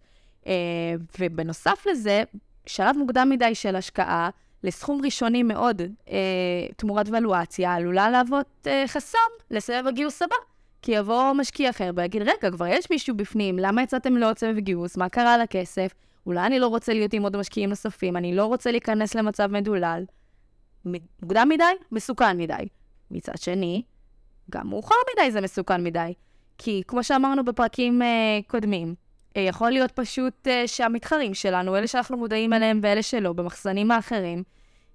Uh, 0.44 0.46
ובנוסף 1.18 1.86
לזה, 1.90 2.22
שלב 2.66 2.96
מוקדם 2.96 3.28
מדי 3.30 3.54
של 3.54 3.76
השקעה, 3.76 4.30
לסכום 4.64 5.00
ראשוני 5.04 5.42
מאוד 5.42 5.82
uh, 5.82 6.10
תמורת 6.76 7.08
ולואציה, 7.08 7.74
עלולה 7.74 8.10
להוות 8.10 8.46
uh, 8.66 8.68
חסם 8.86 9.18
לסבב 9.50 9.86
הגיוס 9.86 10.22
הבא. 10.22 10.36
כי 10.82 10.92
יבוא 10.92 11.32
משקיע 11.32 11.70
אחר 11.70 11.90
ויגיד, 11.94 12.22
רגע, 12.22 12.50
כבר 12.50 12.66
יש 12.66 12.90
מישהו 12.90 13.16
בפנים, 13.16 13.58
למה 13.58 13.82
יצאתם 13.82 14.16
לעוד 14.16 14.38
סבב 14.38 14.58
גיוס? 14.58 14.96
מה 14.96 15.08
קרה 15.08 15.38
לכסף? 15.38 15.94
אולי 16.26 16.46
אני 16.46 16.58
לא 16.58 16.66
רוצה 16.66 16.92
להיות 16.92 17.12
עם 17.12 17.22
עוד 17.22 17.36
משקיעים 17.36 17.70
נוספים, 17.70 18.16
אני 18.16 18.34
לא 18.36 18.46
רוצה 18.46 18.70
להיכנס 18.70 19.14
למצב 19.14 19.46
מדולל. 19.46 20.04
מוקדם 20.84 21.48
מדי, 21.48 21.64
מסוכן 21.92 22.36
מדי. 22.38 22.68
מצד 23.10 23.36
שני, 23.36 23.82
גם 24.50 24.68
מאוחר 24.68 24.94
מדי 25.14 25.30
זה 25.30 25.40
מסוכן 25.40 25.84
מדי. 25.84 26.14
כי 26.58 26.82
כמו 26.88 27.04
שאמרנו 27.04 27.44
בפרקים 27.44 28.02
uh, 28.02 28.04
קודמים, 28.46 28.94
יכול 29.38 29.70
להיות 29.70 29.90
פשוט 29.92 30.46
uh, 30.46 30.50
שהמתחרים 30.66 31.34
שלנו, 31.34 31.76
אלה 31.76 31.86
שאנחנו 31.86 32.16
מודעים 32.16 32.52
אליהם 32.52 32.80
ואלה 32.82 33.02
שלא, 33.02 33.32
במחסנים 33.32 33.90
האחרים, 33.90 34.42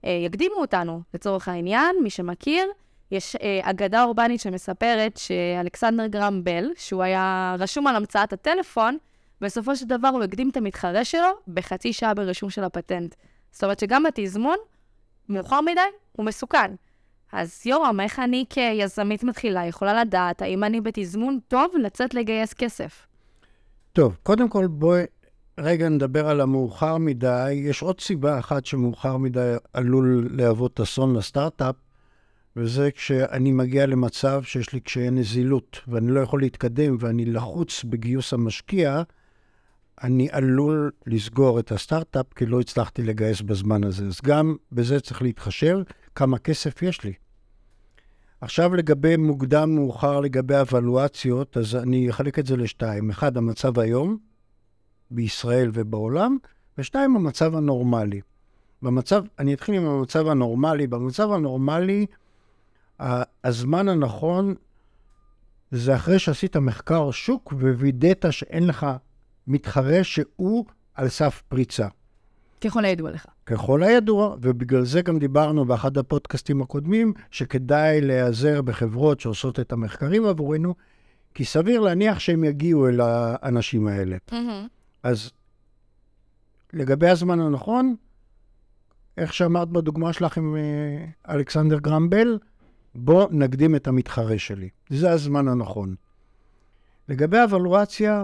uh, 0.02 0.08
יקדימו 0.08 0.56
אותנו. 0.56 1.02
לצורך 1.14 1.48
העניין, 1.48 1.96
מי 2.04 2.10
שמכיר, 2.10 2.68
יש 3.12 3.36
אגדה 3.62 4.04
אורבנית 4.04 4.42
שמספרת 4.42 5.18
שאלכסנדר 5.18 6.08
גרם 6.08 6.44
בל, 6.44 6.70
שהוא 6.78 7.04
היה 7.04 7.56
רשום 7.60 7.88
על 7.88 7.96
המצאת 7.96 8.34
הטלפון, 8.34 8.98
בסופו 9.42 9.76
של 9.76 9.86
דבר 9.86 10.08
הוא 10.08 10.24
הקדים 10.24 10.50
את 10.50 10.58
המתחרה 10.58 11.06
שלו 11.06 11.28
בחצי 11.48 11.94
שעה 11.94 12.14
ברישום 12.14 12.50
של 12.50 12.64
הפטנט. 12.64 13.16
זאת 13.52 13.64
אומרת 13.64 13.80
שגם 13.80 14.04
בתזמון, 14.04 14.58
מאוחר 15.30 15.62
מדי, 15.62 15.82
הוא 16.12 16.26
מסוכן. 16.26 16.76
אז 17.32 17.62
יורם, 17.66 18.00
איך 18.00 18.20
אני 18.20 18.46
כיזמית 18.50 19.24
מתחילה 19.24 19.66
יכולה 19.66 20.02
לדעת 20.04 20.42
האם 20.42 20.64
אני 20.64 20.82
בתזמון 20.82 21.40
טוב 21.48 21.72
לצאת 21.78 22.14
לגייס 22.14 22.54
כסף? 22.54 23.08
טוב, 23.96 24.18
קודם 24.24 24.50
כל 24.50 24.68
בואי 24.68 25.04
רגע 25.58 25.90
נדבר 25.90 26.28
על 26.28 26.42
המאוחר 26.42 26.98
מדי. 26.98 27.52
יש 27.52 27.82
עוד 27.82 28.02
סיבה 28.02 28.40
אחת 28.40 28.66
שמאוחר 28.66 29.18
מדי 29.18 29.56
עלול 29.74 30.28
להוות 30.32 30.80
אסון 30.80 31.16
לסטארט-אפ, 31.16 31.76
וזה 32.56 32.92
כשאני 32.92 33.52
מגיע 33.52 33.86
למצב 33.86 34.44
שיש 34.44 34.74
לי 34.74 34.80
קשיי 34.80 35.12
נזילות, 35.12 35.80
ואני 35.88 36.12
לא 36.12 36.20
יכול 36.20 36.42
להתקדם, 36.42 36.98
ואני 37.00 37.26
לחוץ 37.26 37.84
בגיוס 37.84 38.34
המשקיע, 38.34 39.04
אני 40.04 40.28
עלול 40.32 40.92
לסגור 41.08 41.60
את 41.60 41.72
הסטארט-אפ 41.72 42.34
כי 42.36 42.46
לא 42.46 42.60
הצלחתי 42.60 43.04
לגייס 43.04 43.42
בזמן 43.42 43.84
הזה. 43.84 44.06
אז 44.06 44.20
גם 44.24 44.56
בזה 44.72 45.00
צריך 45.00 45.22
להתחשב, 45.22 45.78
כמה 46.16 46.38
כסף 46.38 46.82
יש 46.82 47.04
לי. 47.04 47.14
עכשיו 48.42 48.76
לגבי 48.76 49.18
מוקדם, 49.18 49.76
מאוחר, 49.76 50.20
לגבי 50.20 50.62
אבלואציות, 50.62 51.58
אז 51.58 51.76
אני 51.76 52.10
אחלק 52.10 52.40
את 52.40 52.46
זה 52.46 52.58
לשתיים. 52.58 53.10
אחד, 53.10 53.38
המצב 53.38 53.80
היום, 53.80 54.18
בישראל 55.12 55.70
ובעולם, 55.74 56.38
ושתיים, 56.78 57.16
המצב 57.16 57.56
הנורמלי. 57.56 58.22
במצב, 58.82 59.24
אני 59.40 59.54
אתחיל 59.54 59.76
עם 59.76 59.86
המצב 59.86 60.28
הנורמלי. 60.28 60.88
במצב 60.88 61.32
הנורמלי, 61.32 62.06
הזמן 63.44 63.90
הנכון 63.90 64.56
זה 65.72 65.96
אחרי 65.96 66.20
שעשית 66.20 66.58
מחקר 66.58 67.12
שוק 67.12 67.54
ווידאת 67.54 68.26
שאין 68.32 68.68
לך 68.68 68.88
מתחרה 69.48 70.04
שהוא 70.04 70.66
על 70.94 71.10
סף 71.10 71.44
פריצה. 71.48 71.88
ככל 72.62 72.86
הידוע 72.86 73.12
לך. 73.12 73.26
ככל 73.46 73.84
הידוע, 73.84 74.36
ובגלל 74.42 74.86
זה 74.86 75.02
גם 75.02 75.20
דיברנו 75.20 75.66
באחד 75.66 75.98
הפודקאסטים 75.98 76.62
הקודמים, 76.62 77.14
שכדאי 77.32 78.02
להיעזר 78.02 78.62
בחברות 78.62 79.20
שעושות 79.20 79.60
את 79.60 79.72
המחקרים 79.72 80.26
עבורנו, 80.26 80.76
כי 81.34 81.46
סביר 81.46 81.80
להניח 81.80 82.20
שהם 82.20 82.44
יגיעו 82.44 82.88
אל 82.88 83.00
האנשים 83.02 83.88
האלה. 83.88 84.18
Mm-hmm. 84.32 84.68
אז 85.04 85.32
לגבי 86.74 87.10
הזמן 87.10 87.40
הנכון, 87.40 87.96
איך 89.18 89.34
שאמרת 89.34 89.70
בדוגמה 89.70 90.14
שלך 90.14 90.38
עם 90.38 90.56
אה, 90.56 91.34
אלכסנדר 91.34 91.80
גרמבל, 91.80 92.40
בוא 92.96 93.28
נקדים 93.32 93.76
את 93.76 93.88
המתחרה 93.88 94.38
שלי. 94.38 94.70
זה 94.90 95.12
הזמן 95.12 95.48
הנכון. 95.48 95.96
לגבי 97.10 97.38
אבלואציה, 97.44 98.24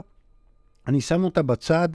אני 0.87 1.01
שם 1.01 1.23
אותה 1.23 1.41
בצד, 1.41 1.89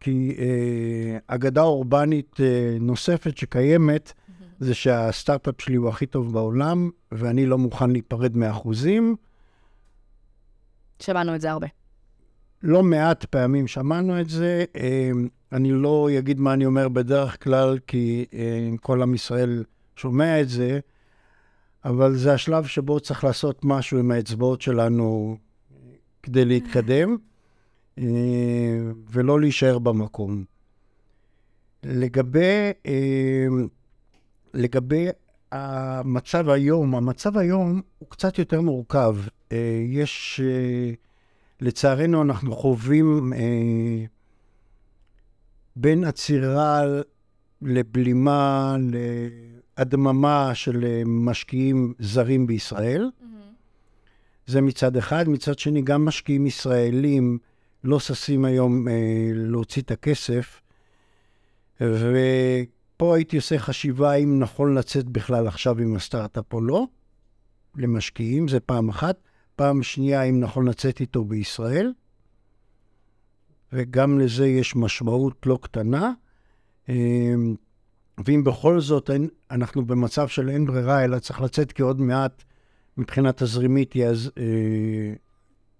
כי 0.00 0.36
אה, 0.38 1.18
אגדה 1.26 1.62
אורבנית 1.62 2.40
אה, 2.40 2.76
נוספת 2.80 3.36
שקיימת, 3.36 4.08
mm-hmm. 4.08 4.44
זה 4.60 4.74
שהסטארט-אפ 4.74 5.60
שלי 5.60 5.76
הוא 5.76 5.88
הכי 5.88 6.06
טוב 6.06 6.32
בעולם, 6.32 6.90
ואני 7.12 7.46
לא 7.46 7.58
מוכן 7.58 7.90
להיפרד 7.90 8.36
מאחוזים. 8.36 9.16
שמענו 10.98 11.34
את 11.34 11.40
זה 11.40 11.50
הרבה. 11.50 11.66
לא 12.62 12.82
מעט 12.82 13.24
פעמים 13.24 13.66
שמענו 13.66 14.20
את 14.20 14.28
זה. 14.28 14.64
אה, 14.76 15.10
אני 15.52 15.72
לא 15.72 16.08
אגיד 16.18 16.40
מה 16.40 16.52
אני 16.52 16.66
אומר 16.66 16.88
בדרך 16.88 17.44
כלל, 17.44 17.78
כי 17.86 18.24
אה, 18.34 18.70
כל 18.80 19.02
עם 19.02 19.14
ישראל 19.14 19.64
שומע 19.96 20.40
את 20.40 20.48
זה, 20.48 20.80
אבל 21.84 22.16
זה 22.16 22.32
השלב 22.34 22.66
שבו 22.66 23.00
צריך 23.00 23.24
לעשות 23.24 23.60
משהו 23.64 23.98
עם 23.98 24.10
האצבעות 24.10 24.62
שלנו 24.62 25.36
כדי 26.22 26.44
להתקדם. 26.44 27.16
אה, 28.00 28.80
ולא 29.10 29.40
להישאר 29.40 29.78
במקום. 29.78 30.44
לגבי, 31.84 32.70
אה, 32.86 33.46
לגבי 34.54 35.06
המצב 35.52 36.48
היום, 36.48 36.94
המצב 36.94 37.36
היום 37.36 37.80
הוא 37.98 38.08
קצת 38.08 38.38
יותר 38.38 38.60
מורכב. 38.60 39.16
אה, 39.52 39.82
יש, 39.88 40.40
לצערנו, 41.60 42.22
אנחנו 42.22 42.56
חווים 42.56 43.32
בין 45.76 46.04
עצירה 46.04 46.82
לבלימה, 47.62 48.76
להדממה 49.78 50.50
של 50.54 51.02
משקיעים 51.06 51.94
זרים 51.98 52.46
בישראל. 52.46 53.10
Mm-hmm. 53.10 53.24
זה 54.46 54.60
מצד 54.60 54.96
אחד. 54.96 55.28
מצד 55.28 55.58
שני, 55.58 55.82
גם 55.82 56.04
משקיעים 56.04 56.46
ישראלים 56.46 57.38
לא 57.84 58.00
ששים 58.00 58.44
היום 58.44 58.88
אה, 58.88 59.30
להוציא 59.34 59.82
את 59.82 59.90
הכסף. 59.90 60.60
ופה 61.80 63.16
הייתי 63.16 63.36
עושה 63.36 63.58
חשיבה 63.58 64.14
אם 64.14 64.38
נכון 64.38 64.74
לצאת 64.74 65.04
בכלל 65.04 65.46
עכשיו 65.46 65.78
עם 65.78 65.96
הסטארט-אפ 65.96 66.52
או 66.52 66.60
לא, 66.60 66.86
למשקיעים, 67.76 68.48
זה 68.48 68.60
פעם 68.60 68.88
אחת. 68.88 69.16
פעם 69.56 69.82
שנייה, 69.82 70.22
אם 70.22 70.40
נכון 70.40 70.68
לצאת 70.68 71.00
איתו 71.00 71.24
בישראל. 71.24 71.92
וגם 73.72 74.18
לזה 74.18 74.48
יש 74.48 74.76
משמעות 74.76 75.46
לא 75.46 75.58
קטנה. 75.62 76.12
אה, 76.88 77.34
ואם 78.26 78.44
בכל 78.44 78.80
זאת 78.80 79.10
אין, 79.10 79.28
אנחנו 79.50 79.86
במצב 79.86 80.28
של 80.28 80.48
אין 80.48 80.66
ברירה, 80.66 81.04
אלא 81.04 81.18
צריך 81.18 81.40
לצאת 81.40 81.72
כי 81.72 81.82
עוד 81.82 82.00
מעט 82.00 82.44
מבחינה 82.96 83.32
תזרימית 83.32 83.96
אז, 83.96 84.30
אה, 84.38 85.12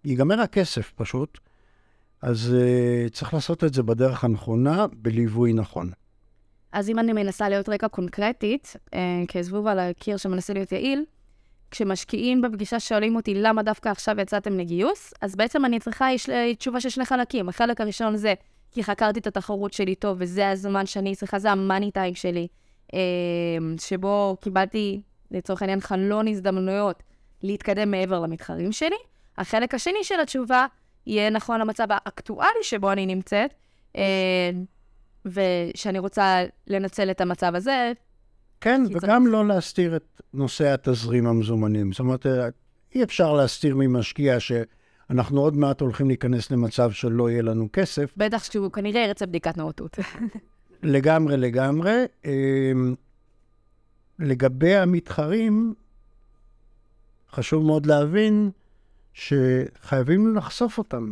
ייגמר 0.04 0.40
הכסף 0.40 0.92
פשוט. 0.96 1.38
אז 2.22 2.54
uh, 2.54 3.10
צריך 3.10 3.34
לעשות 3.34 3.64
את 3.64 3.74
זה 3.74 3.82
בדרך 3.82 4.24
הנכונה, 4.24 4.86
בליווי 4.92 5.52
נכון. 5.52 5.90
אז 6.72 6.88
אם 6.88 6.98
אני 6.98 7.12
מנסה 7.12 7.48
להיות 7.48 7.68
רגע 7.68 7.88
קונקרטית, 7.88 8.76
uh, 8.86 8.96
כזבוב 9.28 9.66
על 9.66 9.78
הקיר 9.78 10.16
שמנסה 10.16 10.52
להיות 10.52 10.72
יעיל, 10.72 11.04
כשמשקיעים 11.70 12.42
בפגישה 12.42 12.80
שואלים 12.80 13.16
אותי 13.16 13.34
למה 13.34 13.62
דווקא 13.62 13.88
עכשיו 13.88 14.20
יצאתם 14.20 14.58
לגיוס, 14.58 15.14
אז 15.20 15.36
בעצם 15.36 15.64
אני 15.64 15.80
צריכה 15.80 16.12
יש, 16.12 16.30
תשובה 16.58 16.80
של 16.80 16.88
שני 16.88 17.04
חלקים. 17.04 17.48
החלק 17.48 17.80
הראשון 17.80 18.16
זה 18.16 18.34
כי 18.70 18.84
חקרתי 18.84 19.20
את 19.20 19.26
התחרות 19.26 19.72
שלי 19.72 19.94
טוב, 19.94 20.16
וזה 20.20 20.50
הזמן 20.50 20.86
שאני 20.86 21.16
צריכה, 21.16 21.38
זה 21.38 21.50
המאני 21.50 21.90
טיים 21.90 22.14
שלי, 22.14 22.46
uh, 22.86 22.94
שבו 23.80 24.36
קיבלתי, 24.40 25.00
לצורך 25.30 25.62
העניין, 25.62 25.80
חלון 25.80 26.28
הזדמנויות 26.28 27.02
להתקדם 27.42 27.90
מעבר 27.90 28.20
למתחרים 28.20 28.72
שלי. 28.72 28.96
החלק 29.38 29.74
השני 29.74 29.98
של 30.04 30.20
התשובה 30.20 30.66
יהיה 31.06 31.30
נכון 31.30 31.60
למצב 31.60 31.86
האקטואלי 31.90 32.62
שבו 32.62 32.92
אני 32.92 33.06
נמצאת, 33.06 33.54
אה, 33.96 34.50
ושאני 35.24 35.98
רוצה 35.98 36.44
לנצל 36.66 37.10
את 37.10 37.20
המצב 37.20 37.54
הזה. 37.54 37.92
כן, 38.60 38.82
וגם 38.90 39.00
צריך... 39.00 39.32
לא 39.32 39.46
להסתיר 39.46 39.96
את 39.96 40.20
נושא 40.34 40.68
התזרים 40.68 41.26
המזומנים. 41.26 41.92
זאת 41.92 42.00
אומרת, 42.00 42.26
אה, 42.26 42.48
אי 42.94 43.02
אפשר 43.02 43.32
להסתיר 43.32 43.76
ממשקיע 43.76 44.40
שאנחנו 44.40 45.40
עוד 45.40 45.56
מעט 45.56 45.80
הולכים 45.80 46.08
להיכנס 46.08 46.50
למצב 46.50 46.92
שלא 46.92 47.30
יהיה 47.30 47.42
לנו 47.42 47.68
כסף. 47.72 48.12
בטח 48.16 48.44
שהוא 48.44 48.72
כנראה 48.72 49.00
ירצה 49.00 49.26
בדיקת 49.26 49.56
נאותות. 49.56 49.98
לגמרי, 50.82 51.36
לגמרי. 51.36 52.04
אה, 52.24 52.72
לגבי 54.18 54.76
המתחרים, 54.76 55.74
חשוב 57.32 57.64
מאוד 57.64 57.86
להבין 57.86 58.50
שחייבים 59.20 60.36
לחשוף 60.36 60.78
אותם. 60.78 61.10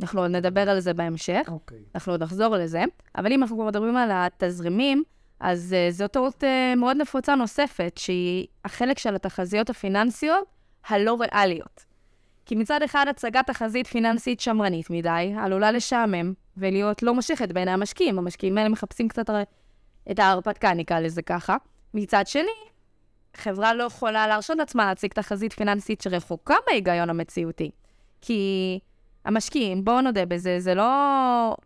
אנחנו 0.00 0.20
עוד 0.20 0.30
נדבר 0.30 0.70
על 0.70 0.80
זה 0.80 0.94
בהמשך, 0.94 1.42
okay. 1.46 1.50
אוקיי. 1.50 1.78
אנחנו 1.94 2.12
עוד 2.12 2.22
נחזור 2.22 2.56
לזה, 2.56 2.84
אבל 3.16 3.32
אם 3.32 3.42
אנחנו 3.42 3.66
מדברים 3.66 3.96
על 3.96 4.10
התזרימים, 4.12 5.02
אז 5.40 5.74
uh, 5.74 5.92
זו 5.92 6.08
טעות 6.08 6.44
uh, 6.44 6.76
מאוד 6.76 6.96
נפוצה 6.96 7.34
נוספת, 7.34 7.92
שהיא 7.98 8.46
החלק 8.64 8.98
של 8.98 9.14
התחזיות 9.14 9.70
הפיננסיות 9.70 10.44
הלא 10.88 11.16
ריאליות. 11.20 11.84
כי 12.46 12.54
מצד 12.54 12.82
אחד, 12.82 13.06
הצגת 13.10 13.46
תחזית 13.46 13.86
פיננסית 13.86 14.40
שמרנית 14.40 14.90
מדי, 14.90 15.34
עלולה 15.38 15.72
לשעמם 15.72 16.32
ולהיות 16.56 17.02
לא 17.02 17.14
מושכת 17.14 17.52
בעיני 17.52 17.70
המשקיעים. 17.70 18.18
המשקיעים 18.18 18.58
האלה 18.58 18.68
מחפשים 18.68 19.08
קצת 19.08 19.30
את 20.10 20.18
ההרפתקה, 20.18 20.74
נקרא 20.74 21.00
לזה 21.00 21.22
ככה. 21.22 21.56
מצד 21.94 22.26
שני, 22.26 22.66
חברה 23.36 23.74
לא 23.74 23.84
יכולה 23.84 24.26
להרשות 24.26 24.58
לעצמה 24.58 24.86
להציג 24.86 25.12
תחזית 25.12 25.52
פיננסית 25.52 26.00
שרחוקה 26.00 26.54
מההיגיון 26.68 27.10
המציאותי. 27.10 27.70
כי 28.20 28.78
המשקיעים, 29.24 29.84
בואו 29.84 30.00
נודה 30.00 30.26
בזה, 30.26 30.60
זה 30.60 30.74
לא... 30.74 31.56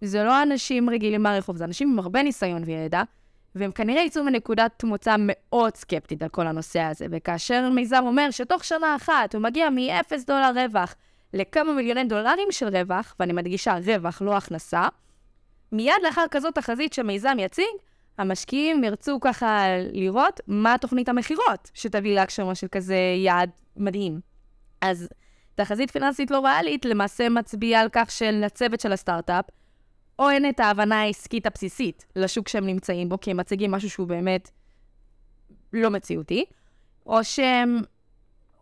זה 0.00 0.24
לא 0.24 0.42
אנשים 0.42 0.90
רגילים 0.90 1.22
מהרחוב, 1.22 1.56
זה 1.56 1.64
אנשים 1.64 1.92
עם 1.92 1.98
הרבה 1.98 2.22
ניסיון 2.22 2.62
וידע, 2.66 3.02
והם 3.54 3.72
כנראה 3.72 4.02
יצאו 4.02 4.24
מנקודת 4.24 4.84
מוצא 4.84 5.16
מאוד 5.18 5.76
סקפטית 5.76 6.22
על 6.22 6.28
כל 6.28 6.46
הנושא 6.46 6.80
הזה. 6.80 7.06
וכאשר 7.10 7.70
מיזם 7.70 8.02
אומר 8.06 8.30
שתוך 8.30 8.64
שנה 8.64 8.96
אחת 8.96 9.34
הוא 9.34 9.42
מגיע 9.42 9.70
מ-0 9.70 10.26
דולר 10.26 10.50
רווח 10.54 10.94
לכמה 11.34 11.72
מיליוני 11.72 12.04
דולרים 12.04 12.48
של 12.50 12.76
רווח, 12.76 13.14
ואני 13.20 13.32
מדגישה 13.32 13.78
רווח, 13.86 14.22
לא 14.22 14.36
הכנסה, 14.36 14.88
מיד 15.72 15.94
לאחר 16.02 16.24
כזאת 16.30 16.54
תחזית 16.54 16.92
שמיזם 16.92 17.36
יציג, 17.40 17.64
המשקיעים 18.18 18.84
ירצו 18.84 19.20
ככה 19.20 19.66
לראות 19.92 20.40
מה 20.46 20.76
תוכנית 20.80 21.08
המכירות 21.08 21.70
שתביא 21.74 22.14
להגשמה 22.14 22.54
של 22.54 22.66
כזה 22.72 22.96
יעד 23.24 23.50
מדהים. 23.76 24.20
אז 24.80 25.08
תחזית 25.54 25.90
פיננסית 25.90 26.30
לא 26.30 26.44
ריאלית 26.44 26.84
למעשה 26.84 27.28
מצביעה 27.28 27.80
על 27.80 27.88
כך 27.92 28.10
שלצוות 28.10 28.80
של 28.80 28.92
הסטארט-אפ 28.92 29.44
או 30.18 30.30
אין 30.30 30.48
את 30.48 30.60
ההבנה 30.60 31.00
העסקית 31.00 31.46
הבסיסית 31.46 32.06
לשוק 32.16 32.48
שהם 32.48 32.66
נמצאים 32.66 33.08
בו, 33.08 33.20
כי 33.20 33.30
הם 33.30 33.36
מציגים 33.36 33.70
משהו 33.70 33.90
שהוא 33.90 34.06
באמת 34.06 34.50
לא 35.72 35.90
מציאותי, 35.90 36.44
או 37.06 37.24
שהם, 37.24 37.80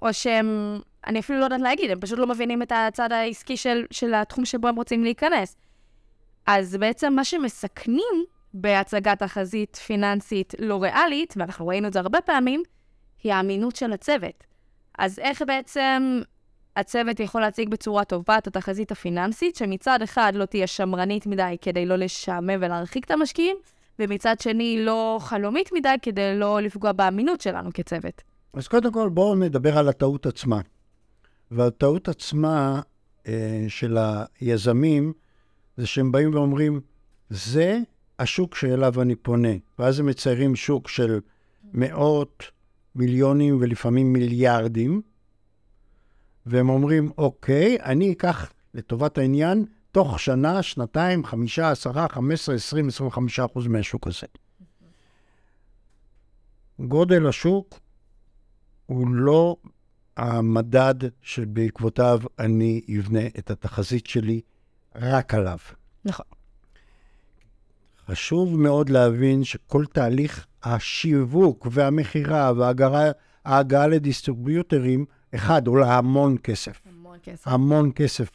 או 0.03 0.15
שהם, 0.15 0.81
אני 1.07 1.19
אפילו 1.19 1.39
לא 1.39 1.45
יודעת 1.45 1.61
להגיד, 1.61 1.91
הם 1.91 2.01
פשוט 2.01 2.19
לא 2.19 2.27
מבינים 2.27 2.63
את 2.63 2.73
הצד 2.75 3.13
העסקי 3.13 3.57
של, 3.57 3.85
של 3.91 4.15
התחום 4.15 4.45
שבו 4.45 4.69
הם 4.69 4.77
רוצים 4.77 5.05
להיכנס. 5.05 5.57
אז 6.47 6.77
בעצם 6.77 7.13
מה 7.13 7.25
שמסכנים 7.25 8.25
בהצגת 8.55 9.19
תחזית 9.19 9.77
פיננסית 9.77 10.55
לא 10.59 10.83
ריאלית, 10.83 11.35
ואנחנו 11.37 11.67
ראינו 11.67 11.89
את 11.89 11.93
זה 11.93 12.01
הרבה 12.01 12.21
פעמים, 12.21 12.63
היא 13.23 13.33
האמינות 13.33 13.77
של 13.77 13.93
הצוות. 13.93 14.45
אז 14.99 15.19
איך 15.19 15.43
בעצם 15.47 16.21
הצוות 16.77 17.21
יכול 17.21 17.41
להציג 17.41 17.69
בצורה 17.69 18.05
טובה 18.05 18.39
את 18.39 18.47
התחזית 18.47 18.93
הפיננסית, 18.93 19.57
שמצד 19.57 20.03
אחד 20.03 20.33
לא 20.35 20.45
תהיה 20.45 20.67
שמרנית 20.67 21.27
מדי 21.27 21.57
כדי 21.63 21.87
לא 21.87 21.97
לשעמם 21.97 22.57
ולהרחיק 22.61 23.05
את 23.05 23.11
המשקיעים, 23.11 23.57
ומצד 23.99 24.41
שני 24.41 24.85
לא 24.85 25.19
חלומית 25.21 25.71
מדי 25.73 25.95
כדי 26.03 26.39
לא 26.39 26.61
לפגוע 26.61 26.93
באמינות 26.93 27.41
שלנו 27.41 27.71
כצוות. 27.75 28.23
אז 28.53 28.69
קודם 28.69 28.93
כל 28.93 29.09
בואו 29.09 29.35
נדבר 29.35 29.79
על 29.79 29.89
הטעות 29.89 30.27
עצמה. 30.27 30.61
והטעות 31.51 32.09
עצמה 32.09 32.81
אה, 33.27 33.65
של 33.69 33.99
היזמים, 34.41 35.13
זה 35.77 35.87
שהם 35.87 36.13
באים 36.13 36.35
ואומרים, 36.35 36.81
זה 37.31 37.79
השוק 38.19 38.55
שאליו 38.55 39.03
אני 39.03 39.15
פונה. 39.17 39.53
ואז 39.79 40.01
הם 40.01 40.07
מציירים 40.07 40.57
שוק 40.57 40.89
של 40.89 41.21
מאות, 41.73 42.45
מיליונים 42.95 43.59
ולפעמים 43.61 44.13
מיליארדים, 44.13 45.03
והם 46.47 46.69
אומרים, 46.69 47.11
אוקיי, 47.19 47.79
אני 47.83 48.13
אקח 48.13 48.53
לטובת 48.75 49.19
העניין, 49.19 49.65
תוך 49.93 50.21
שנה, 50.21 50.63
שנתיים, 50.63 51.25
חמישה, 51.25 51.71
עשרה, 51.71 52.07
חמש 52.09 52.41
עשרה, 52.41 52.55
עשרים, 52.55 52.89
עשרים 52.89 53.09
וחמישה 53.09 53.45
אחוז 53.45 53.67
מהשוק 53.67 54.07
הזה. 54.07 54.27
גודל 56.81 57.27
השוק 57.27 57.81
הוא 58.87 59.09
לא 59.11 59.57
המדד 60.17 60.95
שבעקבותיו 61.23 62.21
אני 62.39 62.81
אבנה 62.99 63.27
את 63.27 63.51
התחזית 63.51 64.07
שלי 64.07 64.41
רק 64.95 65.35
עליו. 65.35 65.59
נכון. 66.05 66.27
חשוב 68.11 68.57
מאוד 68.59 68.91
להבין 68.91 69.45
שכל 69.45 69.85
תהליך 69.93 70.47
השיווק 70.63 71.67
והמכירה 71.71 72.53
וההגעה 73.45 73.87
לדיסטריביוטרים, 73.87 75.05
אחד, 75.35 75.67
עולה 75.67 75.99
המון 75.99 76.37
כסף. 76.43 76.81
המון 76.87 77.19
כסף. 77.23 77.49
המון 77.49 77.91
כסף. 77.95 78.31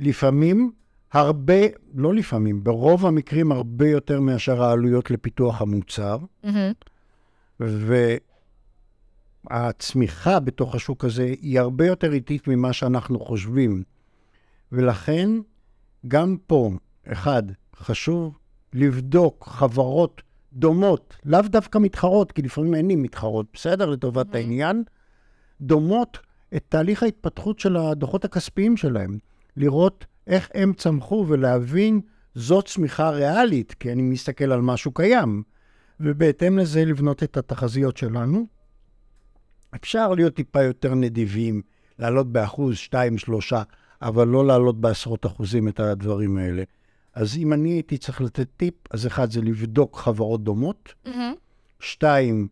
לפעמים, 0.00 0.72
הרבה, 1.12 1.54
לא 1.94 2.14
לפעמים, 2.14 2.64
ברוב 2.64 3.06
המקרים 3.06 3.52
הרבה 3.52 3.88
יותר 3.88 4.20
מאשר 4.20 4.62
העלויות 4.62 5.10
לפיתוח 5.10 5.62
המוצר. 5.62 6.18
Mm-hmm. 6.44 7.68
והצמיחה 9.50 10.40
בתוך 10.40 10.74
השוק 10.74 11.04
הזה 11.04 11.24
היא 11.24 11.60
הרבה 11.60 11.86
יותר 11.86 12.12
איטית 12.12 12.48
ממה 12.48 12.72
שאנחנו 12.72 13.20
חושבים. 13.20 13.82
ולכן, 14.72 15.30
גם 16.08 16.36
פה, 16.46 16.70
אחד, 17.12 17.42
חשוב 17.76 18.38
לבדוק 18.72 19.48
חברות 19.48 20.22
דומות, 20.52 21.16
לאו 21.24 21.42
דווקא 21.42 21.78
מתחרות, 21.78 22.32
כי 22.32 22.42
לפעמים 22.42 22.74
אין 22.74 22.88
לי 22.88 22.96
מתחרות, 22.96 23.46
בסדר? 23.52 23.90
לטובת 23.90 24.34
mm-hmm. 24.34 24.36
העניין, 24.36 24.82
דומות 25.60 26.18
את 26.56 26.64
תהליך 26.68 27.02
ההתפתחות 27.02 27.58
של 27.58 27.76
הדוחות 27.76 28.24
הכספיים 28.24 28.76
שלהם. 28.76 29.18
לראות 29.56 30.06
איך 30.26 30.48
הם 30.54 30.72
צמחו 30.72 31.24
ולהבין 31.28 32.00
זאת 32.34 32.66
צמיחה 32.66 33.10
ריאלית, 33.10 33.74
כי 33.80 33.92
אני 33.92 34.02
מסתכל 34.02 34.52
על 34.52 34.60
משהו 34.60 34.92
קיים. 34.92 35.42
ובהתאם 36.00 36.58
לזה 36.58 36.84
לבנות 36.84 37.22
את 37.22 37.36
התחזיות 37.36 37.96
שלנו. 37.96 38.46
אפשר 39.74 40.14
להיות 40.14 40.34
טיפה 40.34 40.62
יותר 40.62 40.94
נדיבים, 40.94 41.62
לעלות 41.98 42.32
באחוז, 42.32 42.76
שתיים, 42.76 43.18
שלושה, 43.18 43.62
אבל 44.02 44.28
לא 44.28 44.46
לעלות 44.46 44.80
בעשרות 44.80 45.26
אחוזים 45.26 45.68
את 45.68 45.80
הדברים 45.80 46.36
האלה. 46.36 46.62
אז 47.18 47.36
אם 47.36 47.52
אני 47.52 47.70
הייתי 47.70 47.98
צריך 47.98 48.20
לתת 48.20 48.48
טיפ, 48.56 48.74
אז 48.90 49.06
אחד 49.06 49.30
זה 49.30 49.40
לבדוק 49.40 49.96
חברות 49.98 50.44
דומות. 50.44 50.94
Mm-hmm. 51.06 51.10
שתיים, 51.80 52.48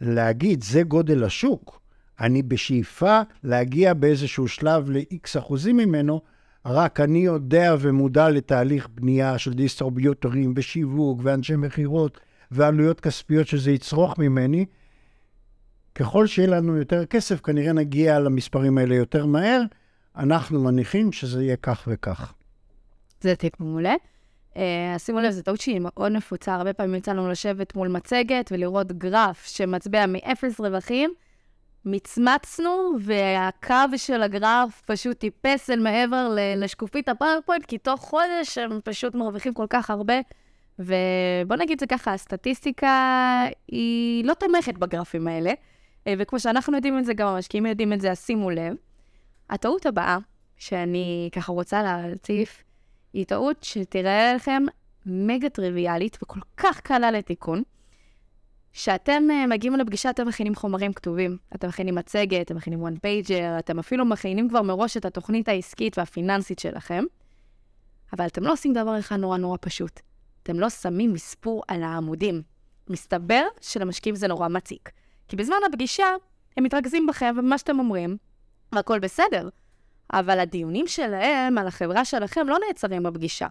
להגיד, 0.00 0.62
זה 0.62 0.82
גודל 0.82 1.24
השוק. 1.24 1.80
אני 2.20 2.42
בשאיפה 2.42 3.20
להגיע 3.44 3.94
באיזשהו 3.94 4.48
שלב 4.48 4.90
ל-X 4.90 5.38
אחוזים 5.38 5.76
ממנו, 5.76 6.20
רק 6.66 7.00
אני 7.00 7.18
יודע 7.18 7.74
ומודע 7.80 8.30
לתהליך 8.30 8.88
בנייה 8.94 9.38
של 9.38 9.52
דיסטריביוטורים 9.52 10.52
ושיווק 10.56 11.20
ואנשי 11.22 11.56
מכירות 11.56 12.20
ועלויות 12.50 13.00
כספיות 13.00 13.46
שזה 13.46 13.70
יצרוך 13.70 14.18
ממני. 14.18 14.66
ככל 15.94 16.26
שיהיה 16.26 16.48
לנו 16.48 16.76
יותר 16.76 17.06
כסף, 17.06 17.40
כנראה 17.40 17.72
נגיע 17.72 18.18
למספרים 18.18 18.78
האלה 18.78 18.94
יותר 18.94 19.26
מהר. 19.26 19.62
אנחנו 20.16 20.60
מניחים 20.64 21.12
שזה 21.12 21.44
יהיה 21.44 21.56
כך 21.56 21.84
וכך. 21.86 22.34
זה 23.20 23.36
טיפ 23.36 23.60
מעולה. 23.60 23.94
Uh, 24.54 24.58
שימו 24.98 25.20
לב, 25.20 25.30
זו 25.30 25.42
טעות 25.42 25.60
שהיא 25.60 25.80
מאוד 25.80 26.12
נפוצה. 26.12 26.54
הרבה 26.54 26.72
פעמים 26.72 26.94
יצא 26.94 27.12
לנו 27.12 27.28
לשבת 27.28 27.74
מול 27.74 27.88
מצגת 27.88 28.52
ולראות 28.52 28.92
גרף 28.92 29.46
שמצביע 29.46 30.06
מאפס 30.06 30.60
רווחים. 30.60 31.14
מצמצנו, 31.84 32.92
והקו 33.00 33.98
של 33.98 34.22
הגרף 34.22 34.82
פשוט 34.86 35.18
טיפס 35.18 35.70
אל 35.70 35.80
מעבר 35.80 36.36
לשקופית 36.56 37.08
הפאורפוינט, 37.08 37.66
כי 37.66 37.78
תוך 37.78 38.00
חודש 38.00 38.58
הם 38.58 38.80
פשוט 38.84 39.14
מרוויחים 39.14 39.54
כל 39.54 39.66
כך 39.70 39.90
הרבה. 39.90 40.14
ובוא 40.78 41.56
נגיד 41.58 41.80
זה 41.80 41.86
ככה, 41.86 42.14
הסטטיסטיקה 42.14 43.44
היא 43.68 44.24
לא 44.24 44.34
תומכת 44.34 44.74
בגרפים 44.74 45.28
האלה, 45.28 45.52
אה, 46.06 46.14
וכמו 46.18 46.40
שאנחנו 46.40 46.76
יודעים 46.76 46.98
את 46.98 47.04
זה, 47.04 47.14
גם 47.14 47.28
המשקיעים 47.28 47.66
יודעים 47.66 47.92
את 47.92 48.00
זה, 48.00 48.10
אז 48.10 48.20
שימו 48.20 48.50
לב. 48.50 48.74
הטעות 49.50 49.86
הבאה, 49.86 50.18
שאני 50.56 51.28
ככה 51.32 51.52
רוצה 51.52 51.82
להציף, 51.82 52.64
היא 53.12 53.26
טעות 53.26 53.62
שתראה 53.62 54.34
לכם 54.34 54.62
מגה 55.06 55.48
טריוויאלית 55.48 56.18
וכל 56.22 56.40
כך 56.56 56.80
קלה 56.80 57.10
לתיקון. 57.10 57.62
כשאתם 58.72 59.22
uh, 59.30 59.46
מגיעים 59.46 59.76
לפגישה, 59.76 60.10
אתם 60.10 60.28
מכינים 60.28 60.54
חומרים 60.54 60.92
כתובים. 60.92 61.36
אתם 61.54 61.68
מכינים 61.68 61.94
מצגת, 61.94 62.40
אתם 62.46 62.56
מכינים 62.56 62.86
one 62.86 62.96
pager, 62.96 63.58
אתם 63.58 63.78
אפילו 63.78 64.04
מכינים 64.04 64.48
כבר 64.48 64.62
מראש 64.62 64.96
את 64.96 65.04
התוכנית 65.04 65.48
העסקית 65.48 65.98
והפיננסית 65.98 66.58
שלכם, 66.58 67.04
אבל 68.12 68.26
אתם 68.26 68.42
לא 68.42 68.52
עושים 68.52 68.72
דבר 68.72 68.98
אחד 68.98 69.16
נורא 69.16 69.36
נורא 69.36 69.56
פשוט. 69.60 70.00
אתם 70.42 70.60
לא 70.60 70.70
שמים 70.70 71.12
מספור 71.12 71.62
על 71.68 71.82
העמודים. 71.82 72.42
מסתבר 72.88 73.42
שלמשקיעים 73.60 74.16
זה 74.16 74.28
נורא 74.28 74.48
מציק. 74.48 74.90
כי 75.28 75.36
בזמן 75.36 75.56
הפגישה, 75.68 76.06
הם 76.56 76.64
מתרכזים 76.64 77.06
בכם 77.06 77.34
ובמה 77.38 77.58
שאתם 77.58 77.78
אומרים, 77.78 78.16
והכול 78.72 78.98
בסדר. 78.98 79.48
אבל 80.12 80.40
הדיונים 80.40 80.86
שלהם 80.86 81.58
על 81.58 81.66
החברה 81.66 82.04
שלכם 82.04 82.48
לא 82.48 82.58
נעצרים 82.66 83.02
בפגישה. 83.02 83.46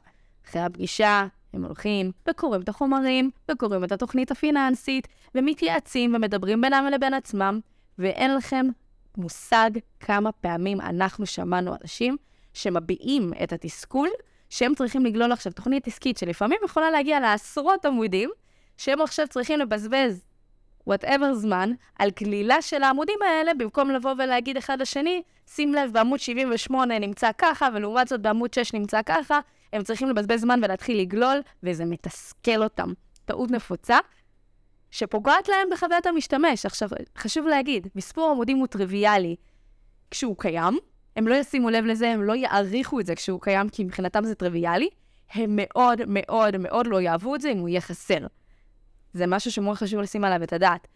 אחרי 0.45 0.61
הפגישה, 0.61 1.27
הם 1.53 1.65
הולכים 1.65 2.11
וקוראים 2.29 2.61
את 2.61 2.69
החומרים, 2.69 3.31
וקוראים 3.51 3.83
את 3.83 3.91
התוכנית 3.91 4.31
הפיננסית, 4.31 5.07
ומתייעצים 5.35 6.15
ומדברים 6.15 6.61
בינם 6.61 6.85
לבין 6.93 7.13
עצמם, 7.13 7.59
ואין 7.97 8.35
לכם 8.35 8.65
מושג 9.17 9.69
כמה 9.99 10.31
פעמים 10.31 10.81
אנחנו 10.81 11.25
שמענו 11.25 11.75
אנשים 11.81 12.17
שמביעים 12.53 13.31
את 13.43 13.53
התסכול 13.53 14.09
שהם 14.49 14.75
צריכים 14.75 15.05
לגלול 15.05 15.31
עכשיו 15.31 15.53
תוכנית 15.53 15.87
עסקית 15.87 16.17
שלפעמים 16.17 16.59
יכולה 16.65 16.91
להגיע 16.91 17.19
לעשרות 17.19 17.85
עמודים, 17.85 18.29
שהם 18.77 19.01
עכשיו 19.01 19.27
צריכים 19.27 19.59
לבזבז 19.59 20.25
whatever 20.89 21.33
זמן 21.33 21.71
על 21.99 22.09
גלילה 22.19 22.61
של 22.61 22.83
העמודים 22.83 23.19
האלה, 23.21 23.53
במקום 23.53 23.91
לבוא 23.91 24.13
ולהגיד 24.17 24.57
אחד 24.57 24.81
לשני, 24.81 25.21
שים 25.55 25.73
לב, 25.73 25.93
בעמוד 25.93 26.19
78 26.19 26.99
נמצא 26.99 27.29
ככה, 27.37 27.69
ולעומת 27.73 28.07
זאת 28.07 28.21
בעמוד 28.21 28.53
6 28.53 28.73
נמצא 28.73 29.01
ככה, 29.05 29.39
הם 29.73 29.83
צריכים 29.83 30.09
לבזבז 30.09 30.41
זמן 30.41 30.59
ולהתחיל 30.63 30.99
לגלול, 31.01 31.41
וזה 31.63 31.85
מתסכל 31.85 32.63
אותם. 32.63 32.93
טעות 33.25 33.51
נפוצה, 33.51 33.97
שפוגעת 34.91 35.47
להם 35.47 35.67
בחוויית 35.71 36.05
המשתמש. 36.05 36.65
עכשיו, 36.65 36.89
חשוב 37.17 37.47
להגיד, 37.47 37.87
מספור 37.95 38.31
עמודים 38.31 38.57
הוא 38.57 38.67
טריוויאלי 38.67 39.35
כשהוא 40.11 40.35
קיים, 40.37 40.77
הם 41.15 41.27
לא 41.27 41.35
ישימו 41.35 41.69
לב 41.69 41.85
לזה, 41.85 42.09
הם 42.09 42.23
לא 42.23 42.33
יעריכו 42.33 42.99
את 42.99 43.05
זה 43.05 43.15
כשהוא 43.15 43.41
קיים, 43.41 43.69
כי 43.69 43.83
מבחינתם 43.83 44.23
זה 44.23 44.35
טריוויאלי. 44.35 44.89
הם 45.33 45.59
מאוד 45.61 46.01
מאוד 46.07 46.57
מאוד 46.57 46.87
לא 46.87 47.01
יאהבו 47.01 47.35
את 47.35 47.41
זה 47.41 47.49
אם 47.49 47.57
הוא 47.57 47.69
יהיה 47.69 47.81
חסר. 47.81 48.27
זה 49.13 49.27
משהו 49.27 49.51
שמאוד 49.51 49.77
חשוב 49.77 49.99
לשים 49.99 50.23
עליו 50.23 50.43
את 50.43 50.53
הדעת. 50.53 50.87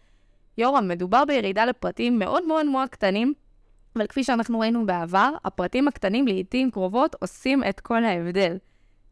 יורם, 0.58 0.88
מדובר 0.88 1.24
בירידה 1.24 1.64
לפרטים 1.64 2.18
מאוד 2.18 2.46
מאוד 2.46 2.66
מאוד 2.66 2.88
קטנים, 2.88 3.34
אבל 3.96 4.06
כפי 4.06 4.24
שאנחנו 4.24 4.60
ראינו 4.60 4.86
בעבר, 4.86 5.30
הפרטים 5.44 5.88
הקטנים 5.88 6.26
לעיתים 6.26 6.70
קרובות 6.70 7.16
עושים 7.20 7.64
את 7.68 7.80
כל 7.80 8.04
ההבדל. 8.04 8.56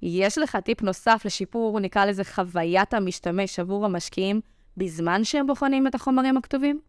יש 0.02 0.38
לך 0.38 0.56
טיפ 0.56 0.82
נוסף 0.82 1.22
לשיפור, 1.24 1.80
נקרא 1.80 2.04
לזה 2.04 2.24
חוויית 2.24 2.94
המשתמש 2.94 3.58
עבור 3.58 3.84
המשקיעים, 3.84 4.40
בזמן 4.76 5.24
שהם 5.24 5.46
בוחנים 5.46 5.86
את 5.86 5.94
החומרים 5.94 6.36
הכתובים? 6.36 6.80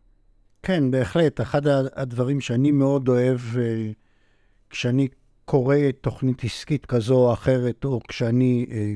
כן, 0.63 0.91
בהחלט. 0.91 1.41
אחד 1.41 1.67
הדברים 1.95 2.41
שאני 2.41 2.71
מאוד 2.71 3.10
אוהב 3.10 3.39
אה, 3.58 3.91
כשאני 4.69 5.08
קורא 5.45 5.75
תוכנית 6.01 6.43
עסקית 6.43 6.86
כזו 6.86 7.15
או 7.15 7.34
אחרת, 7.34 7.86
או 7.86 7.99
כשאני 8.08 8.65
אה, 8.71 8.93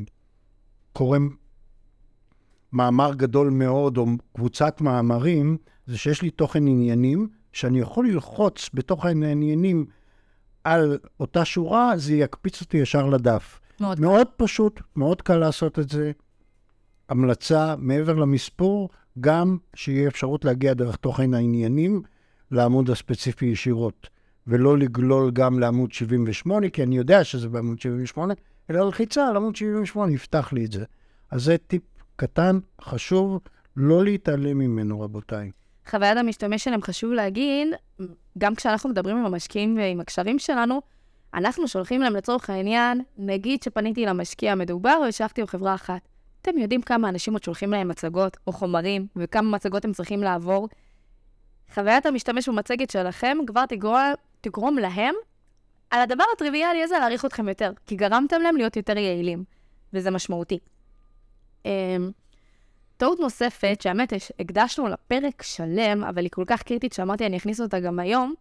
קורא 0.94 1.20
מאמר 2.74 3.14
גדול 3.14 3.50
מאוד, 3.50 3.98
או 3.98 4.06
קבוצת 4.34 4.82
מאמרים, 4.82 5.58
זה 5.88 5.98
שיש 5.98 6.22
לי 6.22 6.30
תוכן 6.30 6.68
עניינים, 6.68 7.28
שאני 7.58 7.80
יכול 7.80 8.08
ללחוץ 8.08 8.70
בתוך 8.74 9.06
העניינים 9.06 9.86
על 10.64 10.98
אותה 11.20 11.46
שורה, 11.46 11.98
זה 11.98 12.14
יקפיץ 12.14 12.62
אותי 12.62 12.78
ישר 12.78 13.06
לדף. 13.06 13.60
מאוד, 13.80 14.00
מאוד 14.00 14.28
פשוט, 14.38 14.82
מאוד 14.96 15.22
קל 15.22 15.38
לעשות 15.38 15.80
את 15.80 15.90
זה. 15.90 16.12
המלצה, 17.10 17.76
מעבר 17.78 18.14
למספור, 18.14 18.90
גם 19.20 19.58
שיהיה 19.76 20.08
אפשרות 20.08 20.46
להגיע 20.46 20.74
דרך 20.74 20.96
תוכן 20.96 21.34
העניינים 21.34 22.02
לעמוד 22.52 22.90
הספציפי 22.90 23.46
ישירות, 23.46 24.10
ולא 24.48 24.78
לגלול 24.78 25.32
גם 25.32 25.60
לעמוד 25.60 25.92
78, 25.92 26.70
כי 26.70 26.84
אני 26.84 26.98
יודע 26.98 27.24
שזה 27.24 27.50
בעמוד 27.50 27.80
78, 27.80 28.34
אלא 28.70 28.88
לחיצה 28.88 29.28
על 29.28 29.36
עמוד 29.36 29.56
78 29.56 30.12
יפתח 30.12 30.54
לי 30.54 30.66
את 30.66 30.72
זה. 30.72 30.86
אז 31.32 31.44
זה 31.44 31.58
טיפ 31.58 31.84
קטן, 32.16 32.60
חשוב, 32.82 33.40
לא 33.78 34.04
להתעלם 34.04 34.58
ממנו, 34.58 35.02
רבותיי. 35.02 35.52
חוויית 35.90 36.18
המשתמש 36.18 36.64
שלהם, 36.64 36.82
חשוב 36.82 37.12
להגיד, 37.12 37.68
גם 38.38 38.56
כשאנחנו 38.56 38.90
מדברים 38.90 39.18
עם 39.18 39.26
המשקיעים 39.26 39.78
ועם 39.78 40.00
הקשרים 40.00 40.40
שלנו, 40.40 40.82
אנחנו 41.34 41.68
שולחים 41.68 42.02
להם 42.02 42.16
לצורך 42.16 42.50
העניין, 42.50 43.02
נגיד 43.18 43.64
שפניתי 43.64 44.06
למשקיע 44.06 44.52
המדובר 44.52 44.98
או 44.98 45.06
השבתי 45.06 45.42
עם 45.42 45.48
חברה 45.48 45.76
אחת. 45.76 46.02
אתם 46.42 46.58
יודעים 46.58 46.82
כמה 46.82 47.10
אנשים 47.10 47.34
עוד 47.34 47.44
שולחים 47.44 47.72
להם 47.72 47.88
מצגות 47.88 48.38
או 48.48 48.52
חומרים, 48.52 49.08
וכמה 49.16 49.50
מצגות 49.50 49.86
הם 49.86 49.94
צריכים 49.94 50.24
לעבור? 50.24 50.68
חוויית 51.74 52.06
המשתמש 52.06 52.50
במצגת 52.50 52.90
שלכם 52.90 53.38
כבר 53.48 53.66
תגרום, 53.66 53.98
תגרום 54.42 54.78
להם 54.78 55.16
על 55.90 56.02
הדבר 56.02 56.24
הטריוויאלי 56.34 56.84
הזה 56.84 56.96
להעריך 57.00 57.26
אתכם 57.26 57.50
יותר, 57.50 57.72
כי 57.86 57.96
גרמתם 57.96 58.42
להם 58.42 58.58
להיות 58.58 58.76
יותר 58.76 58.98
יעילים, 58.98 59.44
וזה 59.94 60.12
משמעותי. 60.12 60.60
טעות 62.98 63.20
נוספת, 63.20 63.80
שהאמת 63.82 64.14
הקדשנו 64.40 64.88
לה 64.88 64.98
פרק 64.98 65.44
שלם, 65.44 66.04
אבל 66.04 66.24
היא 66.24 66.32
כל 66.32 66.44
כך 66.48 66.64
קריטית 66.64 66.94
שאמרתי 66.94 67.26
אני 67.26 67.38
אכניס 67.38 67.62
אותה 67.62 67.80
גם 67.80 68.00
היום, 68.00 68.34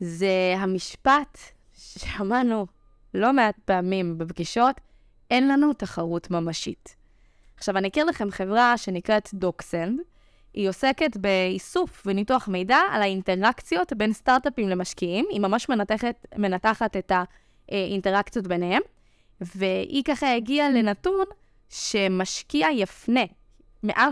זה 0.00 0.54
המשפט 0.56 1.38
ששמענו 1.78 2.66
לא 3.14 3.32
מעט 3.32 3.58
פעמים 3.64 4.18
בפגישות, 4.18 4.80
אין 5.30 5.48
לנו 5.48 5.72
תחרות 5.72 6.30
ממשית. 6.30 6.96
עכשיו, 7.56 7.76
אני 7.76 7.88
אכיר 7.88 8.04
לכם 8.04 8.30
חברה 8.30 8.78
שנקראת 8.78 9.28
דוקסנד. 9.34 10.00
היא 10.54 10.68
עוסקת 10.68 11.16
באיסוף 11.16 12.02
וניתוח 12.06 12.48
מידע 12.48 12.78
על 12.92 13.02
האינטראקציות 13.02 13.92
בין 13.92 14.12
סטארט-אפים 14.12 14.68
למשקיעים. 14.68 15.26
היא 15.30 15.40
ממש 15.40 15.68
מנתחת, 15.68 16.26
מנתחת 16.36 16.96
את 16.96 17.12
האינטראקציות 17.68 18.46
ביניהם, 18.46 18.82
והיא 19.40 20.02
ככה 20.04 20.34
הגיעה 20.34 20.70
לנתון 20.70 21.24
שמשקיע 21.68 22.68
יפנה 22.72 23.24
מעל 23.84 24.10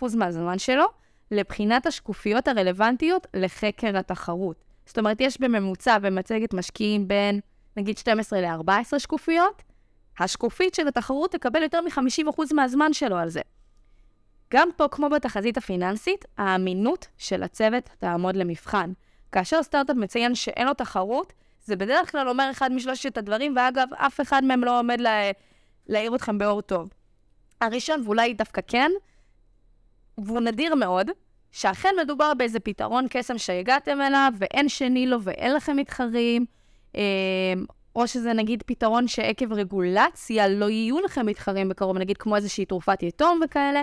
50% 0.00 0.16
מהזמן 0.16 0.58
שלו 0.58 0.84
לבחינת 1.30 1.86
השקופיות 1.86 2.48
הרלוונטיות 2.48 3.26
לחקר 3.34 3.98
התחרות. 3.98 4.64
זאת 4.86 4.98
אומרת, 4.98 5.20
יש 5.20 5.40
בממוצע 5.40 5.98
במצגת 5.98 6.54
משקיעים 6.54 7.08
בין, 7.08 7.40
נגיד, 7.76 7.98
12 7.98 8.40
ל-14 8.40 8.98
שקופיות, 8.98 9.62
השקופית 10.18 10.74
של 10.74 10.88
התחרות 10.88 11.32
תקבל 11.32 11.62
יותר 11.62 11.80
מ-50% 11.80 12.54
מהזמן 12.54 12.92
שלו 12.92 13.16
על 13.16 13.28
זה. 13.28 13.40
גם 14.52 14.68
פה, 14.76 14.88
כמו 14.88 15.08
בתחזית 15.08 15.56
הפיננסית, 15.56 16.24
האמינות 16.38 17.06
של 17.18 17.42
הצוות 17.42 17.90
תעמוד 17.98 18.36
למבחן. 18.36 18.92
כאשר 19.32 19.62
סטארט-אפ 19.62 19.96
מציין 19.96 20.34
שאין 20.34 20.66
לו 20.66 20.74
תחרות, 20.74 21.32
זה 21.64 21.76
בדרך 21.76 22.12
כלל 22.12 22.28
אומר 22.28 22.48
אחד 22.50 22.72
משלושת 22.72 23.18
הדברים, 23.18 23.56
ואגב, 23.56 23.88
אף 23.94 24.20
אחד 24.20 24.44
מהם 24.44 24.64
לא 24.64 24.78
עומד 24.78 25.00
לה... 25.00 25.30
להעיר 25.86 26.14
אתכם 26.14 26.38
באור 26.38 26.60
טוב. 26.62 26.88
הראשון, 27.60 28.02
ואולי 28.04 28.34
דווקא 28.34 28.60
כן, 28.66 28.90
והוא 30.18 30.40
נדיר 30.40 30.74
מאוד, 30.74 31.10
שאכן 31.52 31.94
מדובר 32.02 32.32
באיזה 32.34 32.60
פתרון 32.60 33.06
קסם 33.10 33.38
שהגעתם 33.38 34.00
אליו, 34.00 34.32
ואין 34.38 34.68
שני 34.68 35.06
לו 35.06 35.22
ואין 35.22 35.54
לכם 35.54 35.76
מתחרים, 35.76 36.44
אמ, 36.94 37.00
או 37.96 38.08
שזה 38.08 38.32
נגיד 38.32 38.62
פתרון 38.66 39.08
שעקב 39.08 39.52
רגולציה 39.52 40.48
לא 40.48 40.70
יהיו 40.70 41.00
לכם 41.00 41.26
מתחרים 41.26 41.68
בקרוב, 41.68 41.98
נגיד 41.98 42.16
כמו 42.16 42.36
איזושהי 42.36 42.64
תרופת 42.64 43.02
יתום 43.02 43.40
וכאלה, 43.44 43.82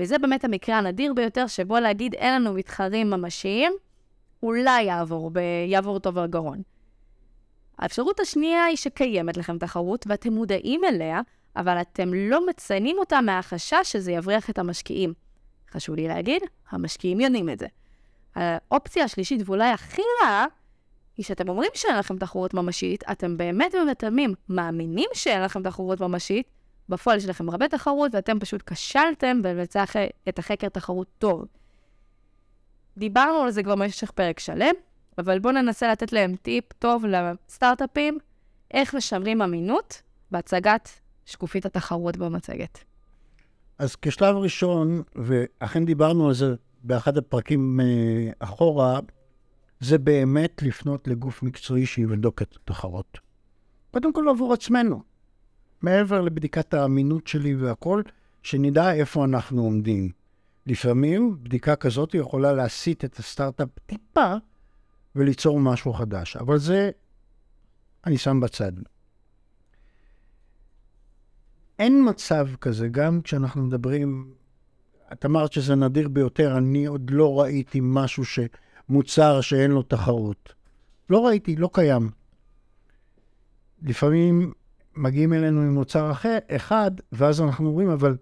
וזה 0.00 0.18
באמת 0.18 0.44
המקרה 0.44 0.78
הנדיר 0.78 1.14
ביותר, 1.14 1.46
שבו 1.46 1.78
להגיד 1.78 2.14
אין 2.14 2.34
לנו 2.34 2.54
מתחרים 2.54 3.10
ממשיים, 3.10 3.72
אולי 4.42 4.82
יעבור, 4.82 5.30
ב... 5.30 5.38
יעבור 5.66 5.98
טוב 5.98 6.18
הגרון. 6.18 6.62
האפשרות 7.78 8.20
השנייה 8.20 8.64
היא 8.64 8.76
שקיימת 8.76 9.36
לכם 9.36 9.58
תחרות 9.58 10.06
ואתם 10.08 10.32
מודעים 10.32 10.80
אליה, 10.84 11.20
אבל 11.56 11.80
אתם 11.80 12.14
לא 12.14 12.46
מציינים 12.46 12.96
אותה 12.98 13.20
מהחשש 13.20 13.80
שזה 13.82 14.12
יבריח 14.12 14.50
את 14.50 14.58
המשקיעים. 14.58 15.25
חשוב 15.70 15.94
לי 15.94 16.08
להגיד, 16.08 16.42
המשקיעים 16.70 17.20
יודעים 17.20 17.50
את 17.50 17.58
זה. 17.58 17.66
האופציה 18.34 19.04
השלישית, 19.04 19.40
ואולי 19.44 19.68
הכי 19.68 20.02
רעה, 20.22 20.46
היא 21.16 21.24
שאתם 21.24 21.48
אומרים 21.48 21.70
שאין 21.74 21.98
לכם 21.98 22.18
תחרות 22.18 22.54
ממשית, 22.54 23.04
אתם 23.12 23.36
באמת 23.36 23.74
ובתמים 23.74 24.34
מאמינים 24.48 25.08
שאין 25.14 25.42
לכם 25.42 25.62
תחרות 25.62 26.00
ממשית, 26.00 26.46
בפועל 26.88 27.18
יש 27.18 27.26
לכם 27.26 27.48
הרבה 27.48 27.68
תחרות 27.68 28.14
ואתם 28.14 28.38
פשוט 28.38 28.62
כשלתם 28.66 29.42
בלבצע 29.42 29.84
את 30.28 30.38
החקר 30.38 30.68
תחרות 30.68 31.06
טוב. 31.18 31.44
דיברנו 32.96 33.38
על 33.38 33.50
זה 33.50 33.62
כבר 33.62 33.74
במשך 33.74 34.10
פרק 34.10 34.38
שלם, 34.38 34.74
אבל 35.18 35.38
בואו 35.38 35.54
ננסה 35.54 35.92
לתת 35.92 36.12
להם 36.12 36.36
טיפ 36.36 36.72
טוב 36.72 37.04
לסטארט-אפים, 37.06 38.18
איך 38.70 38.94
משמרים 38.94 39.42
אמינות 39.42 40.02
בהצגת 40.30 40.88
שקופית 41.26 41.66
התחרות 41.66 42.16
במצגת. 42.16 42.84
אז 43.78 43.96
כשלב 43.96 44.36
ראשון, 44.36 45.02
ואכן 45.14 45.84
דיברנו 45.84 46.28
על 46.28 46.34
זה 46.34 46.54
באחד 46.82 47.18
הפרקים 47.18 47.80
אה, 47.80 48.30
אחורה, 48.38 49.00
זה 49.80 49.98
באמת 49.98 50.62
לפנות 50.62 51.08
לגוף 51.08 51.42
מקצועי 51.42 51.86
שיבדוק 51.86 52.42
את 52.42 52.56
התחרות. 52.56 53.18
קודם 53.90 54.12
כל 54.12 54.28
עבור 54.28 54.52
עצמנו. 54.52 55.02
מעבר 55.82 56.20
לבדיקת 56.20 56.74
האמינות 56.74 57.26
שלי 57.26 57.56
והכול, 57.56 58.02
שנדע 58.42 58.92
איפה 58.92 59.24
אנחנו 59.24 59.62
עומדים. 59.62 60.10
לפעמים 60.66 61.36
בדיקה 61.42 61.76
כזאת 61.76 62.14
יכולה 62.14 62.52
להסיט 62.52 63.04
את 63.04 63.16
הסטארט-אפ 63.16 63.68
טיפה 63.86 64.34
וליצור 65.16 65.60
משהו 65.60 65.92
חדש, 65.92 66.36
אבל 66.36 66.58
זה 66.58 66.90
אני 68.06 68.18
שם 68.18 68.40
בצד. 68.40 68.72
אין 71.78 72.08
מצב 72.08 72.48
כזה, 72.60 72.88
גם 72.88 73.20
כשאנחנו 73.22 73.62
מדברים, 73.62 74.30
את 75.12 75.24
אמרת 75.24 75.52
שזה 75.52 75.74
נדיר 75.74 76.08
ביותר, 76.08 76.58
אני 76.58 76.86
עוד 76.86 77.10
לא 77.10 77.40
ראיתי 77.40 77.80
משהו 77.82 78.24
ש... 78.24 78.38
מוצר 78.88 79.40
שאין 79.40 79.70
לו 79.70 79.82
תחרות. 79.82 80.54
לא 81.10 81.26
ראיתי, 81.26 81.56
לא 81.56 81.70
קיים. 81.72 82.10
לפעמים 83.82 84.52
מגיעים 84.96 85.32
אלינו 85.32 85.60
עם 85.60 85.74
מוצר 85.74 86.10
אחר, 86.10 86.38
אחד, 86.50 86.90
ואז 87.12 87.40
אנחנו 87.40 87.68
אומרים, 87.68 87.88
אבל 87.88 88.16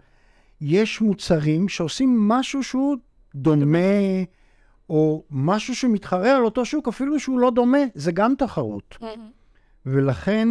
יש 0.61 1.01
מוצרים 1.01 1.69
שעושים 1.69 2.29
משהו 2.29 2.63
שהוא 2.63 2.97
דומה, 3.35 3.79
או 4.91 5.25
משהו 5.31 5.75
שמתחרה 5.75 6.37
על 6.37 6.45
אותו 6.45 6.65
שוק, 6.65 6.89
אפילו 6.89 7.21
שהוא 7.21 7.41
לא 7.41 7.51
דומה, 7.51 7.79
זה 7.95 8.13
גם 8.13 8.35
תחרות. 8.39 8.97
Mm-hmm. 9.01 9.05
ולכן, 9.87 10.49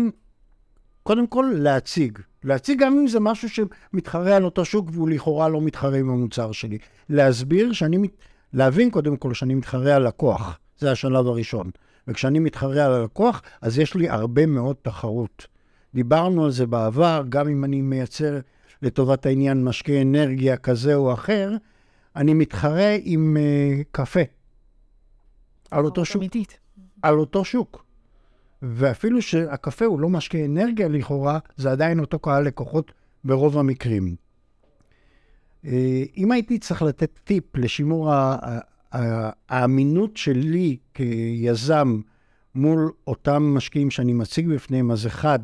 קודם 1.04 1.28
כל, 1.28 1.52
להציג. 1.56 2.20
להציג 2.44 2.80
גם 2.80 2.94
אם 2.94 3.08
זה 3.08 3.20
משהו 3.20 3.50
שמתחרה 3.50 4.36
על 4.36 4.46
אותו 4.46 4.66
שוק 4.66 4.90
והוא 4.92 5.10
לכאורה 5.10 5.50
לא 5.50 5.62
מתחרה 5.62 5.98
עם 5.98 6.10
המוצר 6.10 6.52
שלי. 6.52 6.78
להסביר 7.10 7.74
שאני... 7.74 8.08
להבין 8.54 8.90
קודם 8.90 9.18
כל 9.18 9.34
שאני 9.34 9.54
מתחרה 9.54 9.96
על 9.96 10.08
לקוח, 10.08 10.60
זה 10.80 10.92
השלב 10.92 11.28
הראשון. 11.28 11.72
וכשאני 12.08 12.40
מתחרה 12.40 12.86
על 12.86 12.92
הלקוח, 12.94 13.42
אז 13.62 13.80
יש 13.80 13.96
לי 13.96 14.10
הרבה 14.10 14.46
מאוד 14.46 14.76
תחרות. 14.82 15.48
דיברנו 15.94 16.46
על 16.46 16.52
זה 16.52 16.66
בעבר, 16.66 17.24
גם 17.30 17.48
אם 17.48 17.64
אני 17.64 17.82
מייצר 17.82 18.40
לטובת 18.82 19.26
העניין 19.26 19.64
משקה 19.64 20.02
אנרגיה 20.02 20.58
כזה 20.58 20.96
או 20.96 21.14
אחר, 21.14 21.52
אני 22.16 22.34
מתחרה 22.34 22.98
עם 23.04 23.38
uh, 23.38 23.84
קפה. 23.92 24.20
על 25.72 25.86
אותו 25.86 26.06
שוק. 26.06 26.16
אמיתית. 26.16 26.60
על 27.02 27.20
אותו 27.20 27.46
שוק. 27.46 27.83
ואפילו 28.66 29.22
שהקפה 29.22 29.86
הוא 29.86 30.00
לא 30.00 30.10
משקה 30.10 30.46
אנרגיה 30.46 30.88
לכאורה, 30.88 31.40
זה 31.56 31.72
עדיין 31.72 32.00
אותו 32.00 32.20
קהל 32.20 32.44
לקוחות 32.44 32.92
ברוב 33.24 33.58
המקרים. 33.58 34.16
אה, 35.66 36.04
אם 36.18 36.32
הייתי 36.32 36.60
צריך 36.60 36.82
לתת 36.82 37.20
טיפ 37.24 37.58
לשימור 37.58 38.12
האמינות 39.50 40.18
שלי 40.18 40.78
כיזם 40.94 42.02
מול 42.56 42.92
אותם 43.08 43.44
משקיעים 43.44 43.92
שאני 43.92 44.14
מציג 44.14 44.48
בפניהם, 44.48 44.92
אז 44.92 45.08
אחד, 45.08 45.40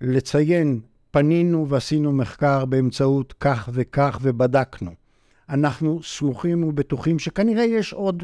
לציין, 0.00 0.80
פנינו 1.10 1.68
ועשינו 1.68 2.12
מחקר 2.12 2.64
באמצעות 2.64 3.34
כך 3.40 3.68
וכך 3.72 4.18
ובדקנו. 4.22 4.90
אנחנו 5.48 6.02
סמוכים 6.02 6.64
ובטוחים 6.64 7.18
שכנראה 7.18 7.64
יש 7.64 7.92
עוד. 7.92 8.22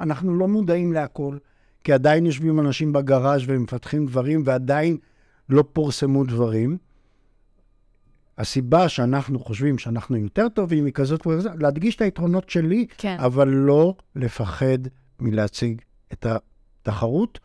אנחנו 0.00 0.34
לא 0.34 0.48
מודעים 0.48 0.92
להכל, 0.92 1.36
כי 1.84 1.92
עדיין 1.92 2.26
יושבים 2.26 2.60
אנשים 2.60 2.92
בגראז' 2.92 3.42
ומפתחים 3.46 4.06
דברים 4.06 4.42
ועדיין 4.44 4.96
לא 5.48 5.64
פורסמו 5.72 6.24
דברים. 6.24 6.78
הסיבה 8.38 8.88
שאנחנו 8.88 9.38
חושבים 9.38 9.78
שאנחנו 9.78 10.16
יותר 10.16 10.48
טובים 10.48 10.84
היא 10.84 10.92
כזאת, 10.92 11.26
להדגיש 11.60 11.96
את 11.96 12.00
היתרונות 12.00 12.50
שלי, 12.50 12.86
כן. 12.98 13.16
אבל 13.18 13.48
לא 13.48 13.94
לפחד 14.16 14.78
מלהציג 15.20 15.80
את 16.12 16.26
התחרות, 16.26 17.38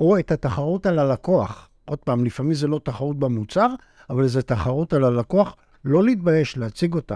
או 0.00 0.18
את 0.18 0.32
התחרות 0.32 0.86
על 0.86 0.98
הלקוח. 0.98 1.68
עוד 1.84 1.98
פעם, 1.98 2.24
לפעמים 2.24 2.54
זה 2.54 2.66
לא 2.66 2.80
תחרות 2.84 3.18
במוצר, 3.18 3.68
אבל 4.10 4.28
זה 4.28 4.42
תחרות 4.42 4.92
על 4.92 5.04
הלקוח, 5.04 5.56
לא 5.84 6.04
להתבייש 6.04 6.56
להציג 6.56 6.94
אותה. 6.94 7.14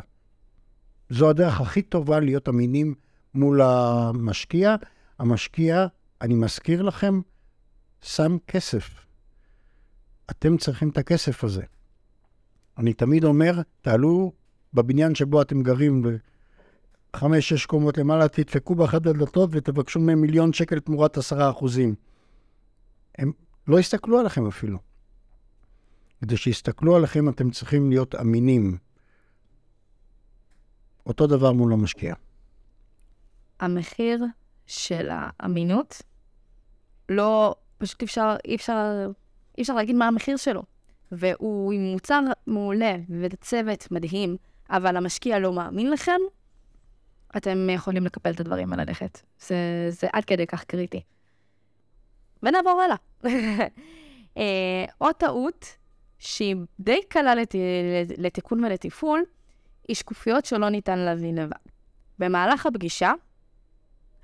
זו 1.11 1.31
הדרך 1.31 1.61
הכי 1.61 1.83
טובה 1.83 2.21
להיות 2.21 2.49
אמינים 2.49 2.95
מול 3.35 3.61
המשקיע. 3.63 4.77
המשקיע, 5.19 5.87
אני 6.23 6.35
מזכיר 6.35 6.83
לכם, 6.83 7.21
שם 8.01 8.37
כסף. 8.47 9.07
אתם 10.31 10.57
צריכים 10.57 10.89
את 10.89 10.99
הכסף 10.99 11.45
הזה. 11.45 11.63
אני 12.79 12.93
תמיד 12.93 13.25
אומר, 13.25 13.61
תעלו 13.81 14.33
בבניין 14.75 15.15
שבו 15.15 15.43
אתם 15.43 15.63
גרים, 15.63 16.03
בחמש, 17.15 17.49
שש 17.49 17.67
קומות 17.67 17.99
למעלה, 17.99 18.29
תדפקו 18.29 18.75
באחת 18.75 19.07
הדלתות 19.07 19.51
ותבקשו 19.53 20.01
מהם 20.01 20.21
מיליון 20.21 20.53
שקל 20.53 20.81
תמורת 20.81 21.17
עשרה 21.17 21.51
אחוזים. 21.51 21.95
הם 23.19 23.33
לא 23.67 23.81
יסתכלו 23.81 24.19
עליכם 24.19 24.47
אפילו. 24.47 24.79
כדי 26.21 26.37
שיסתכלו 26.37 26.97
עליכם, 26.97 27.29
אתם 27.29 27.51
צריכים 27.51 27.91
להיות 27.91 28.15
אמינים. 28.15 28.79
אותו 31.07 31.27
דבר 31.27 31.53
מול 31.53 31.73
המשקיע. 31.73 32.15
המחיר 33.61 34.25
של 34.67 35.09
האמינות, 35.11 36.03
לא, 37.13 37.55
פשוט 37.79 38.03
אפשר, 38.03 38.37
אי 38.45 38.55
אפשר, 38.55 39.11
אי 39.59 39.63
אפשר 39.63 39.75
להגיד 39.75 39.97
מה 39.97 40.07
המחיר 40.07 40.37
שלו. 40.37 40.63
והוא 41.13 41.73
עם 41.73 41.81
מוצר 41.81 42.21
מעולה 42.47 42.97
וצוות 43.21 43.89
מדהים, 43.91 44.37
אבל 44.71 44.97
המשקיע 44.97 45.39
לא 45.39 45.53
מאמין 45.53 45.91
לכם, 45.91 46.21
אתם 47.37 47.71
יכולים 47.71 48.05
לקפל 48.05 48.31
את 48.31 48.41
הדברים 48.41 48.73
וללכת. 48.73 49.21
זה, 49.41 49.57
זה 49.89 50.07
עד 50.13 50.25
כדי 50.25 50.47
כך 50.47 50.65
קריטי. 50.65 51.01
ונעבור 52.43 52.81
הלאה. 52.81 52.97
אה, 54.39 54.85
עוד 54.99 55.15
טעות 55.15 55.77
שהיא 56.19 56.57
די 56.81 57.01
קלה 57.09 57.35
לת... 57.35 57.55
לתיקון 58.19 58.65
ולתפעול, 58.65 59.23
היא 59.89 59.97
שקופיות 59.97 60.45
שלא 60.45 60.69
ניתן 60.69 60.99
להבין 60.99 61.39
לבד. 61.39 61.57
במהלך 62.19 62.67
הפגישה, 62.67 63.13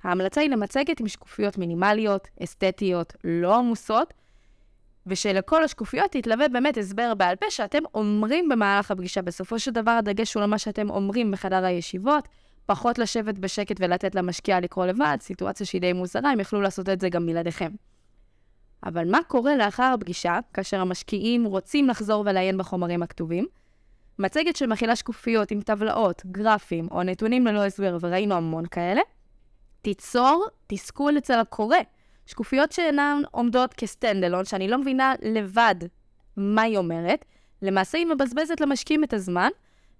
ההמלצה 0.03 0.41
היא 0.41 0.49
למצגת 0.49 0.99
עם 0.99 1.07
שקופיות 1.07 1.57
מינימליות, 1.57 2.27
אסתטיות, 2.43 3.13
לא 3.23 3.55
עמוסות, 3.55 4.13
ושלכל 5.07 5.63
השקופיות 5.63 6.15
יתלווה 6.15 6.47
באמת 6.47 6.77
הסבר 6.77 7.13
בעל 7.13 7.35
פה 7.35 7.45
שאתם 7.49 7.83
אומרים 7.93 8.49
במהלך 8.49 8.91
הפגישה. 8.91 9.21
בסופו 9.21 9.59
של 9.59 9.71
דבר 9.71 9.91
הדגש 9.91 10.33
הוא 10.33 10.43
למה 10.43 10.57
שאתם 10.57 10.89
אומרים 10.89 11.31
בחדר 11.31 11.65
הישיבות, 11.65 12.27
פחות 12.65 12.99
לשבת 12.99 13.39
בשקט 13.39 13.75
ולתת 13.79 14.15
למשקיע 14.15 14.59
לקרוא 14.59 14.85
לבד, 14.85 15.17
סיטואציה 15.21 15.65
שהיא 15.65 15.81
די 15.81 15.93
מוזרה, 15.93 16.31
הם 16.31 16.39
יכלו 16.39 16.61
לעשות 16.61 16.89
את 16.89 16.99
זה 16.99 17.09
גם 17.09 17.25
מלעדיכם. 17.25 17.71
אבל 18.85 19.11
מה 19.11 19.19
קורה 19.27 19.55
לאחר 19.55 19.91
הפגישה, 19.93 20.39
כאשר 20.53 20.79
המשקיעים 20.79 21.45
רוצים 21.45 21.87
לחזור 21.87 22.23
ולעיין 22.25 22.57
בחומרים 22.57 23.03
הכתובים? 23.03 23.47
מצגת 24.19 24.55
שמכילה 24.55 24.95
שקופיות 24.95 25.51
עם 25.51 25.61
טבלאות, 25.61 26.21
גרפים 26.25 26.87
או 26.91 27.03
נתונים 27.03 27.47
ללא 27.47 27.65
הסבר, 27.65 27.97
וראינו 28.01 28.35
המון 28.35 28.65
כאלה, 28.65 29.01
תיצור 29.81 30.47
תסכול 30.67 31.17
אצל 31.17 31.39
הקורא. 31.39 31.77
שקופיות 32.25 32.71
שאינן 32.71 33.21
עומדות 33.31 33.73
כסטנדלון, 33.73 34.45
שאני 34.45 34.67
לא 34.67 34.77
מבינה 34.77 35.13
לבד 35.21 35.75
מה 36.37 36.61
היא 36.61 36.77
אומרת, 36.77 37.25
למעשה 37.61 37.97
היא 37.97 38.05
מבזבזת 38.05 38.61
למשקיעים 38.61 39.03
את 39.03 39.13
הזמן, 39.13 39.49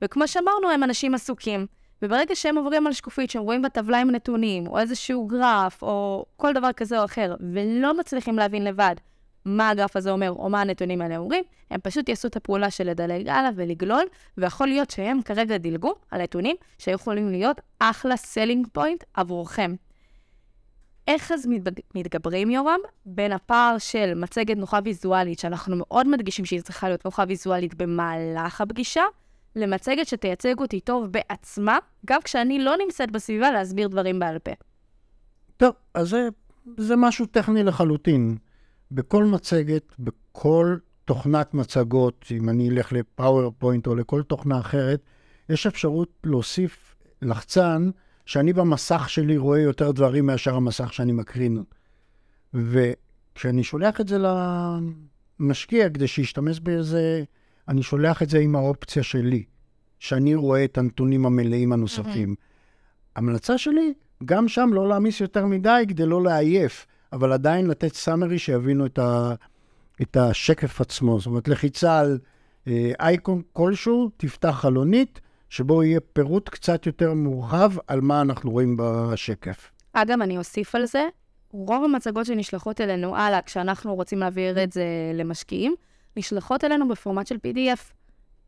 וכמו 0.01 0.27
שאמרנו, 0.27 0.69
הם 0.69 0.83
אנשים 0.83 1.15
עסוקים. 1.15 1.65
וברגע 2.01 2.35
שהם 2.35 2.57
עוברים 2.57 2.87
על 2.87 2.93
שקופית, 2.93 3.29
שהם 3.29 3.41
רואים 3.41 3.61
בטבלה 3.61 3.99
עם 3.99 4.11
נתונים, 4.11 4.67
או 4.67 4.79
איזשהו 4.79 5.27
גרף, 5.27 5.81
או 5.81 6.25
כל 6.37 6.53
דבר 6.53 6.71
כזה 6.71 6.99
או 6.99 7.05
אחר, 7.05 7.35
ולא 7.53 7.97
מצליחים 7.99 8.37
להבין 8.37 8.63
לבד 8.63 8.95
מה 9.57 9.69
הגרף 9.69 9.95
הזה 9.95 10.11
אומר, 10.11 10.31
או 10.31 10.49
מה 10.49 10.61
הנתונים 10.61 11.01
האלה 11.01 11.17
אומרים, 11.17 11.43
הם 11.71 11.79
פשוט 11.83 12.09
יעשו 12.09 12.27
את 12.27 12.35
הפעולה 12.35 12.71
של 12.71 12.89
לדלג 12.89 13.27
הלאה 13.27 13.49
ולגלול, 13.55 14.03
ויכול 14.37 14.67
להיות 14.67 14.89
שהם 14.89 15.21
כרגע 15.21 15.57
דילגו 15.57 15.93
על 16.11 16.21
נתונים 16.21 16.55
שיכולים 16.77 17.31
להיות 17.31 17.61
אחלה 17.79 18.17
selling 18.17 18.67
point 18.73 19.03
עבורכם. 19.13 19.75
איך 21.07 21.31
אז 21.31 21.47
מתגברים, 21.95 22.49
יורם, 22.49 22.79
בין 23.05 23.31
הפער 23.31 23.77
של 23.77 24.13
מצגת 24.13 24.57
נוחה 24.57 24.79
ויזואלית, 24.83 25.39
שאנחנו 25.39 25.75
מאוד 25.79 26.07
מדגישים 26.07 26.45
שהיא 26.45 26.61
צריכה 26.61 26.87
להיות 26.87 27.05
נוחה 27.05 27.23
ויזואלית 27.27 27.75
במהלך 27.75 28.61
הפגישה, 28.61 29.03
למצגת 29.55 30.07
שתייצג 30.07 30.59
אותי 30.59 30.79
טוב 30.79 31.05
בעצמה, 31.05 31.77
גם 32.05 32.21
כשאני 32.21 32.59
לא 32.59 32.75
נמצאת 32.85 33.11
בסביבה 33.11 33.51
להסביר 33.51 33.87
דברים 33.87 34.19
בעל 34.19 34.39
פה. 34.39 34.51
טוב, 35.57 35.73
אז 35.93 36.09
זה, 36.09 36.29
זה 36.77 36.95
משהו 36.95 37.25
טכני 37.25 37.63
לחלוטין. 37.63 38.37
בכל 38.91 39.25
מצגת, 39.25 39.95
בכל 39.99 40.77
תוכנת 41.05 41.53
מצגות, 41.53 42.25
אם 42.31 42.49
אני 42.49 42.69
אלך 42.69 42.93
לפאורפוינט 42.93 43.87
או 43.87 43.95
לכל 43.95 44.23
תוכנה 44.23 44.59
אחרת, 44.59 45.01
יש 45.49 45.67
אפשרות 45.67 46.09
להוסיף 46.23 46.95
לחצן 47.21 47.89
שאני 48.25 48.53
במסך 48.53 49.09
שלי 49.09 49.37
רואה 49.37 49.59
יותר 49.59 49.91
דברים 49.91 50.25
מאשר 50.25 50.55
המסך 50.55 50.93
שאני 50.93 51.11
מקרין. 51.11 51.63
וכשאני 52.53 53.63
שולח 53.63 54.01
את 54.01 54.07
זה 54.07 54.17
למשקיע 55.39 55.89
כדי 55.89 56.07
שישתמש 56.07 56.59
באיזה, 56.59 57.23
אני 57.67 57.83
שולח 57.83 58.23
את 58.23 58.29
זה 58.29 58.39
עם 58.39 58.55
האופציה 58.55 59.03
שלי, 59.03 59.43
שאני 59.99 60.35
רואה 60.35 60.65
את 60.65 60.77
הנתונים 60.77 61.25
המלאים 61.25 61.73
הנוספים. 61.73 62.29
Mm-hmm. 62.31 63.15
המלצה 63.15 63.57
שלי, 63.57 63.93
גם 64.25 64.47
שם 64.47 64.69
לא 64.73 64.89
להעמיס 64.89 65.21
יותר 65.21 65.45
מדי 65.45 65.85
כדי 65.87 66.05
לא 66.05 66.23
לעייף, 66.23 66.85
אבל 67.13 67.33
עדיין 67.33 67.67
לתת 67.67 67.93
סאמרי 67.93 68.39
שיבינו 68.39 68.85
את, 68.85 68.99
ה, 68.99 69.33
את 70.01 70.17
השקף 70.17 70.81
עצמו. 70.81 71.19
זאת 71.19 71.25
אומרת, 71.25 71.47
לחיצה 71.47 71.99
על 71.99 72.19
אה, 72.67 72.91
אייקון 72.99 73.41
כלשהו, 73.53 74.09
תפתח 74.17 74.49
חלונית, 74.61 75.19
שבו 75.49 75.83
יהיה 75.83 75.99
פירוט 76.13 76.49
קצת 76.49 76.85
יותר 76.85 77.13
מורחב 77.13 77.71
על 77.87 78.01
מה 78.01 78.21
אנחנו 78.21 78.51
רואים 78.51 78.75
בשקף. 78.79 79.71
אגב, 79.93 80.21
אני 80.21 80.37
אוסיף 80.37 80.75
על 80.75 80.85
זה, 80.85 81.07
רוב 81.51 81.83
המצגות 81.83 82.25
שנשלחות 82.25 82.81
אלינו 82.81 83.15
הלאה, 83.15 83.41
כשאנחנו 83.41 83.95
רוצים 83.95 84.19
להעביר 84.19 84.63
את 84.63 84.71
זה 84.71 84.85
למשקיעים, 85.13 85.75
נשלחות 86.17 86.63
אלינו 86.63 86.87
בפורמט 86.87 87.27
של 87.27 87.35
PDF. 87.35 87.93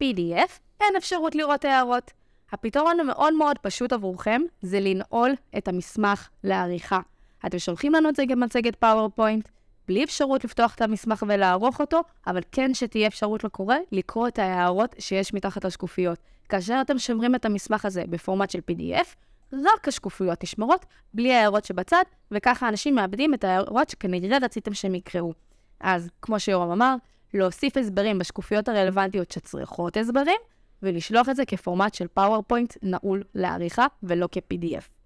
PDF, 0.03 0.59
אין 0.81 0.95
אפשרות 0.97 1.35
לראות 1.35 1.65
הערות. 1.65 2.11
הפתרון 2.51 2.99
המאוד 2.99 3.33
מאוד 3.33 3.57
פשוט 3.57 3.93
עבורכם 3.93 4.41
זה 4.61 4.79
לנעול 4.79 5.31
את 5.57 5.67
המסמך 5.67 6.29
לעריכה. 6.43 6.99
אתם 7.45 7.59
שולחים 7.59 7.93
לנו 7.93 8.09
את 8.09 8.15
זה 8.15 8.23
כמצגת 8.27 8.75
פאורפוינט, 8.75 9.49
בלי 9.87 10.03
אפשרות 10.03 10.43
לפתוח 10.43 10.75
את 10.75 10.81
המסמך 10.81 11.23
ולערוך 11.27 11.79
אותו, 11.79 12.01
אבל 12.27 12.41
כן 12.51 12.73
שתהיה 12.73 13.07
אפשרות 13.07 13.43
לקורא 13.43 13.75
לקרוא 13.91 14.27
את 14.27 14.39
ההערות 14.39 14.95
שיש 14.99 15.33
מתחת 15.33 15.65
לשקופיות. 15.65 16.19
כאשר 16.49 16.77
אתם 16.81 16.99
שומרים 16.99 17.35
את 17.35 17.45
המסמך 17.45 17.85
הזה 17.85 18.03
בפורמט 18.09 18.49
של 18.49 18.59
PDF, 18.59 19.15
רק 19.53 19.87
השקופיות 19.87 20.43
נשמרות, 20.43 20.85
בלי 21.13 21.33
ההערות 21.33 21.65
שבצד, 21.65 22.03
וככה 22.31 22.69
אנשים 22.69 22.95
מאבדים 22.95 23.33
את 23.33 23.43
ההערות 23.43 23.89
שכנראה 23.89 24.37
רציתם 24.41 24.73
שהם 24.73 24.95
יקראו. 24.95 25.33
אז, 25.79 26.09
כמו 26.21 26.39
שיורם 26.39 26.71
אמר, 26.71 26.95
להוסיף 27.33 27.77
הסברים 27.77 28.19
בשקופיות 28.19 28.67
הרלוונטיות 28.67 29.31
שצריכות 29.31 29.97
הסברים, 29.97 30.37
ולשלוח 30.83 31.29
את 31.29 31.35
זה 31.35 31.45
כפורמט 31.45 31.93
של 31.93 32.07
PowerPoint 32.07 32.73
נעול 32.83 33.23
לעריכה, 33.35 33.85
ולא 34.03 34.27
כ-PDF. 34.31 35.00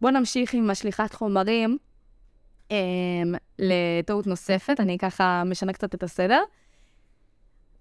בואו 0.00 0.12
נמשיך 0.12 0.54
עם 0.54 0.70
השליחת 0.70 1.14
חומרים 1.14 1.78
אה, 2.70 2.76
לטעות 3.58 4.26
נוספת, 4.26 4.80
אני 4.80 4.98
ככה 4.98 5.42
משנה 5.46 5.72
קצת 5.72 5.94
את 5.94 6.02
הסדר. 6.02 6.42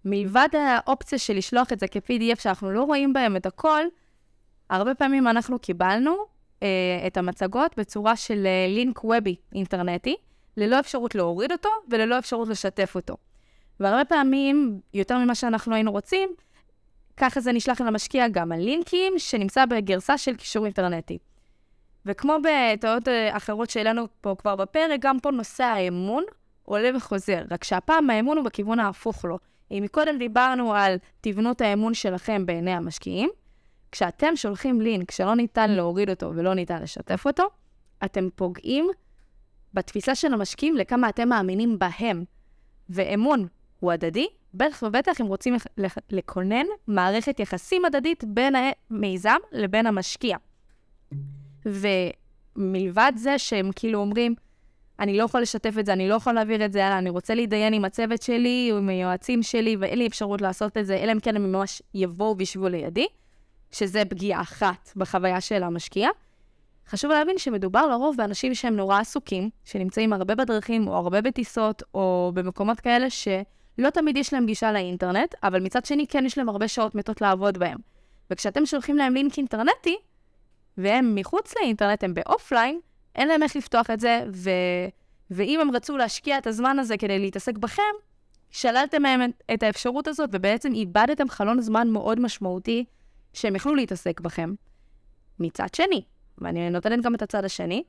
מלבד 0.06 0.50
האופציה 0.54 1.20
של 1.20 1.34
לשלוח 1.34 1.74
את 1.74 1.80
זה 1.80 1.88
כ-PDF, 1.88 2.42
שאנחנו 2.42 2.72
לא 2.72 2.84
רואים 2.84 3.14
בהם 3.14 3.36
את 3.36 3.46
הכל, 3.46 3.84
הרבה 4.70 4.96
פעמים 4.96 5.28
אנחנו 5.28 5.60
קיבלנו 5.60 6.16
אה, 6.64 6.68
את 7.08 7.18
המצגות 7.18 7.78
בצורה 7.78 8.16
של 8.16 8.46
אה, 8.46 8.68
לינק 8.70 9.04
וובי 9.04 9.36
אינטרנטי, 9.56 10.16
ללא 10.58 10.80
אפשרות 10.80 11.16
להוריד 11.16 11.52
אותו 11.52 11.70
וללא 11.90 12.20
אפשרות 12.20 12.48
לשתף 12.48 12.96
אותו. 12.96 13.18
והרבה 13.80 14.06
פעמים, 14.06 14.80
יותר 14.94 15.18
ממה 15.18 15.36
שאנחנו 15.36 15.76
היינו 15.76 15.92
רוצים, 15.92 16.30
ככה 17.18 17.40
זה 17.40 17.52
נשלח 17.52 17.82
למשקיע 17.82 18.28
גם 18.28 18.52
הלינקים, 18.52 19.14
שנמצא 19.18 19.66
בגרסה 19.66 20.18
של 20.18 20.36
קישור 20.36 20.66
אינטרנטי. 20.66 21.18
וכמו 22.06 22.34
בטעויות 22.44 23.08
אה, 23.08 23.38
אחרות 23.38 23.70
שהעלינו 23.70 24.08
פה 24.22 24.36
כבר 24.38 24.56
בפרק, 24.56 25.00
גם 25.00 25.20
פה 25.20 25.32
נושא 25.32 25.64
האמון 25.64 26.24
עולה 26.64 26.90
וחוזר, 26.98 27.42
רק 27.52 27.64
שהפעם 27.64 28.10
האמון 28.10 28.38
הוא 28.38 28.46
בכיוון 28.46 28.80
ההפוך 28.80 29.26
לו. 29.26 29.40
אם 29.72 29.84
מקודם 29.84 30.18
דיברנו 30.18 30.74
על 30.74 30.98
תבנו 31.22 31.52
את 31.52 31.62
האמון 31.62 31.94
שלכם 31.94 32.46
בעיני 32.46 32.72
המשקיעים, 32.72 33.30
כשאתם 33.92 34.36
שולחים 34.36 34.82
לינק 34.82 35.12
שלא 35.12 35.36
ניתן 35.36 35.72
להוריד 35.72 36.10
אותו 36.10 36.32
ולא 36.36 36.54
ניתן 36.54 36.82
לשתף 36.82 37.28
אותו, 37.28 37.44
אתם 38.06 38.30
פוגעים 38.36 38.88
בתפיסה 39.74 40.16
של 40.16 40.34
המשקיעים 40.34 40.78
לכמה 40.78 41.10
אתם 41.10 41.30
מאמינים 41.30 41.80
בהם. 41.80 42.24
ואמון 42.90 43.48
הוא 43.80 43.92
הדדי, 43.92 44.28
בטח 44.54 44.84
ובטח 44.84 45.22
אם 45.22 45.26
רוצים 45.26 45.56
לכונן 46.10 46.66
מערכת 46.88 47.40
יחסים 47.40 47.86
הדדית 47.86 48.24
בין 48.24 48.54
המיזם 48.56 49.38
לבין 49.52 49.88
המשקיע. 49.88 50.38
ומלבד 51.66 53.12
זה 53.16 53.38
שהם 53.38 53.70
כאילו 53.76 54.00
אומרים, 54.00 54.36
אני 55.00 55.18
לא 55.18 55.24
יכול 55.24 55.42
לשתף 55.42 55.74
את 55.80 55.86
זה, 55.86 55.94
אני 55.94 56.10
לא 56.10 56.16
יכול 56.16 56.34
להעביר 56.34 56.66
את 56.66 56.74
זה 56.74 56.86
הלאה, 56.86 56.98
אני 56.98 57.10
רוצה 57.10 57.36
להתדיין 57.36 57.74
עם 57.74 57.86
הצוות 57.86 58.22
שלי 58.22 58.72
עם 58.78 58.90
היועצים 58.90 59.44
שלי, 59.44 59.76
ואין 59.80 60.00
לי 60.00 60.08
אפשרות 60.08 60.42
לעשות 60.42 60.78
את 60.78 60.86
זה, 60.86 60.98
אלא 60.98 61.12
אם 61.12 61.20
כן 61.20 61.36
הם 61.36 61.52
ממש 61.52 61.82
יבואו 61.94 62.38
וישבו 62.38 62.68
לידי, 62.68 63.08
שזה 63.72 64.04
פגיעה 64.10 64.42
אחת 64.42 64.92
בחוויה 64.96 65.42
של 65.42 65.64
המשקיע. 65.64 66.10
חשוב 66.90 67.12
להבין 67.12 67.38
שמדובר 67.38 67.88
לרוב 67.88 68.18
באנשים 68.18 68.56
שהם 68.56 68.76
נורא 68.76 69.00
עסוקים, 69.00 69.50
שנמצאים 69.66 70.14
הרבה 70.14 70.36
בדרכים, 70.36 70.88
או 70.88 70.96
הרבה 70.96 71.22
בטיסות, 71.22 71.84
או 71.94 72.32
במקומות 72.34 72.80
כאלה 72.80 73.10
שלא 73.10 73.90
תמיד 73.94 74.18
יש 74.18 74.34
להם 74.34 74.46
גישה 74.46 74.72
לאינטרנט, 74.72 75.36
אבל 75.44 75.64
מצד 75.64 75.86
שני 75.86 76.08
כן 76.08 76.26
יש 76.26 76.38
להם 76.38 76.50
הרבה 76.50 76.68
שעות 76.68 76.96
מתות 76.96 77.22
לעבוד 77.22 77.58
בהם. 77.58 77.78
וכשאתם 78.32 78.66
שולחים 78.66 78.98
להם 78.98 79.14
לינק 79.14 79.38
אינטרנטי, 79.38 79.98
והם 80.78 81.16
מחוץ 81.16 81.54
לאינטרנט, 81.60 82.04
הם 82.04 82.14
באופליין, 82.14 82.80
אין 83.16 83.28
להם 83.28 83.44
איך 83.44 83.56
לפתוח 83.56 83.90
את 83.90 84.00
זה, 84.00 84.24
ו... 84.34 84.50
ואם 85.32 85.60
הם 85.60 85.76
רצו 85.76 85.98
להשקיע 85.98 86.38
את 86.38 86.48
הזמן 86.48 86.80
הזה 86.80 86.98
כדי 86.98 87.20
להתעסק 87.20 87.58
בכם, 87.58 87.82
שללתם 88.52 89.02
מהם 89.02 89.32
את 89.54 89.64
האפשרות 89.64 90.08
הזאת, 90.08 90.30
ובעצם 90.34 90.74
איבדתם 90.74 91.30
חלון 91.30 91.62
זמן 91.62 91.90
מאוד 91.90 92.20
משמעותי 92.20 92.86
שהם 93.34 93.56
יכלו 93.56 93.76
להתעסק 93.76 94.20
בכם. 94.20 94.54
מצד 95.40 95.74
שני, 95.76 96.02
ואני 96.38 96.70
נותנת 96.70 97.04
גם 97.04 97.16
את 97.16 97.22
הצד 97.22 97.46
השני, 97.46 97.84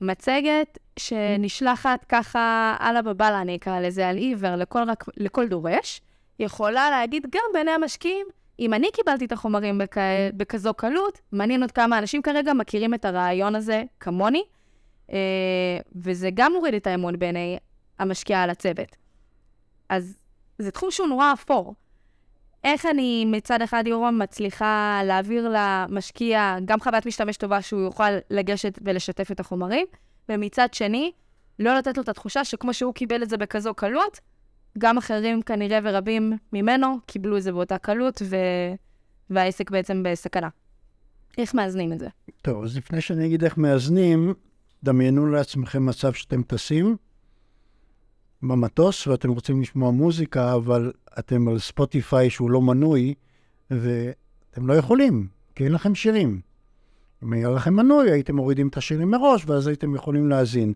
מצגת 0.00 0.78
שנשלחת 0.98 2.04
ככה 2.08 2.76
על 2.78 2.96
הבבלה, 2.96 3.40
אני 3.40 3.56
אקרא 3.56 3.80
לזה, 3.80 4.08
על 4.08 4.16
עיוור, 4.16 4.56
לכל, 4.56 4.82
לכל 5.16 5.48
דורש, 5.48 6.00
יכולה 6.38 6.90
להגיד 6.90 7.26
גם 7.30 7.42
בעיני 7.52 7.70
המשקיעים, 7.70 8.26
אם 8.60 8.74
אני 8.74 8.90
קיבלתי 8.92 9.24
את 9.24 9.32
החומרים 9.32 9.78
בכ... 9.78 9.96
בכזו 10.36 10.74
קלות, 10.74 11.20
מעניין 11.32 11.62
עוד 11.62 11.72
כמה 11.72 11.98
אנשים 11.98 12.22
כרגע 12.22 12.52
מכירים 12.52 12.94
את 12.94 13.04
הרעיון 13.04 13.54
הזה 13.54 13.82
כמוני, 14.00 14.42
אה, 15.12 15.18
וזה 15.96 16.30
גם 16.34 16.52
מוריד 16.52 16.74
את 16.74 16.86
האמון 16.86 17.18
בעיני 17.18 17.58
המשקיע 17.98 18.42
על 18.42 18.50
הצוות. 18.50 18.96
אז 19.88 20.18
זה 20.58 20.70
תחום 20.70 20.90
שהוא 20.90 21.08
נורא 21.08 21.32
אפור. 21.32 21.74
איך 22.64 22.86
אני 22.86 23.24
מצד 23.24 23.62
אחד, 23.62 23.84
יורם, 23.86 24.18
מצליחה 24.18 25.00
להעביר 25.04 25.54
למשקיע 25.54 26.56
גם 26.64 26.80
חוויית 26.80 27.06
משתמש 27.06 27.36
טובה 27.36 27.62
שהוא 27.62 27.80
יוכל 27.80 28.10
לגשת 28.30 28.78
ולשתף 28.84 29.30
את 29.30 29.40
החומרים, 29.40 29.86
ומצד 30.28 30.74
שני, 30.74 31.12
לא 31.58 31.74
לתת 31.74 31.96
לו 31.96 32.02
את 32.02 32.08
התחושה 32.08 32.44
שכמו 32.44 32.74
שהוא 32.74 32.94
קיבל 32.94 33.22
את 33.22 33.28
זה 33.28 33.36
בכזו 33.36 33.74
קלות, 33.74 34.20
גם 34.78 34.98
אחרים 34.98 35.42
כנראה 35.42 35.78
ורבים 35.84 36.32
ממנו 36.52 36.96
קיבלו 37.06 37.36
את 37.36 37.42
זה 37.42 37.52
באותה 37.52 37.78
קלות, 37.78 38.22
ו... 38.24 38.36
והעסק 39.30 39.70
בעצם 39.70 40.02
בסכנה. 40.02 40.48
איך 41.38 41.54
מאזנים 41.54 41.92
את 41.92 41.98
זה? 41.98 42.08
טוב, 42.42 42.64
אז 42.64 42.76
לפני 42.76 43.00
שאני 43.00 43.26
אגיד 43.26 43.44
איך 43.44 43.58
מאזנים, 43.58 44.34
דמיינו 44.84 45.26
לעצמכם 45.26 45.86
מצב 45.86 46.12
שאתם 46.12 46.42
טסים 46.42 46.96
במטוס 48.42 49.06
ואתם 49.06 49.30
רוצים 49.30 49.60
לשמוע 49.60 49.90
מוזיקה, 49.90 50.54
אבל 50.54 50.92
אתם 51.18 51.48
על 51.48 51.58
ספוטיפיי 51.58 52.30
שהוא 52.30 52.50
לא 52.50 52.60
מנוי, 52.60 53.14
ואתם 53.70 54.66
לא 54.66 54.74
יכולים, 54.74 55.28
כי 55.54 55.64
אין 55.64 55.72
לכם 55.72 55.94
שירים. 55.94 56.40
אם 57.22 57.32
היה 57.32 57.50
לכם 57.50 57.74
מנוי, 57.74 58.10
הייתם 58.10 58.36
מורידים 58.36 58.68
את 58.68 58.76
השירים 58.76 59.10
מראש, 59.10 59.44
ואז 59.46 59.66
הייתם 59.66 59.94
יכולים 59.94 60.28
להאזין. 60.28 60.72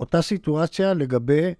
אותה 0.00 0.22
סיטואציה 0.22 0.94
לגבי 0.94 1.54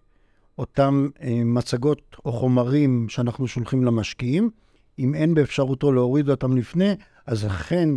אותם 0.59 1.09
אה, 1.21 1.43
מצגות 1.45 2.17
או 2.25 2.33
חומרים 2.33 3.09
שאנחנו 3.09 3.47
שולחים 3.49 3.85
למשקיעים. 3.85 4.51
אם 4.99 5.15
אין 5.15 5.35
באפשרותו 5.35 5.93
להוריד 5.93 6.31
אותם 6.31 6.57
לפני, 6.57 6.95
אז 7.27 7.47
אכן 7.47 7.89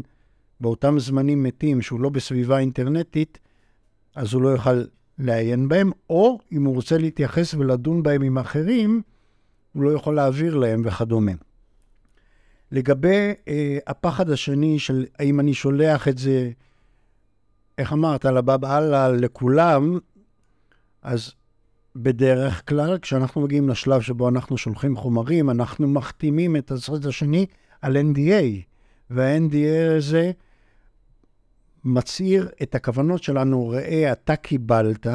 באותם 0.59 0.99
זמנים 0.99 1.43
מתים 1.43 1.81
שהוא 1.81 1.99
לא 1.99 2.09
בסביבה 2.09 2.59
אינטרנטית, 2.59 3.39
אז 4.15 4.33
הוא 4.33 4.41
לא 4.41 4.49
יוכל 4.49 4.83
לעיין 5.19 5.67
בהם, 5.67 5.91
או 6.09 6.39
אם 6.51 6.63
הוא 6.63 6.75
רוצה 6.75 6.97
להתייחס 6.97 7.53
ולדון 7.53 8.03
בהם 8.03 8.21
עם 8.21 8.37
אחרים, 8.37 9.01
הוא 9.73 9.83
לא 9.83 9.89
יכול 9.89 10.15
להעביר 10.15 10.55
להם 10.55 10.81
וכדומה. 10.85 11.31
לגבי 12.71 13.33
אה, 13.47 13.77
הפחד 13.87 14.29
השני 14.29 14.79
של 14.79 15.05
האם 15.19 15.39
אני 15.39 15.53
שולח 15.53 16.07
את 16.07 16.17
זה, 16.17 16.51
איך 17.77 17.93
אמרת, 17.93 18.25
לבב 18.25 18.65
אללה 18.65 19.09
לכולם, 19.09 19.99
אז 21.01 21.33
בדרך 21.97 22.69
כלל, 22.69 22.97
כשאנחנו 22.97 23.41
מגיעים 23.41 23.69
לשלב 23.69 24.01
שבו 24.01 24.29
אנחנו 24.29 24.57
שולחים 24.57 24.95
חומרים, 24.95 25.49
אנחנו 25.49 25.87
מחתימים 25.87 26.55
את 26.55 26.71
הצד 26.71 27.05
השני 27.05 27.45
על 27.81 27.97
NDA, 27.97 28.43
וה-NDA 29.09 29.97
הזה 29.97 30.31
מצהיר 31.83 32.49
את 32.61 32.75
הכוונות 32.75 33.23
שלנו, 33.23 33.69
ראה, 33.69 34.11
אתה 34.11 34.35
קיבלת, 34.35 35.07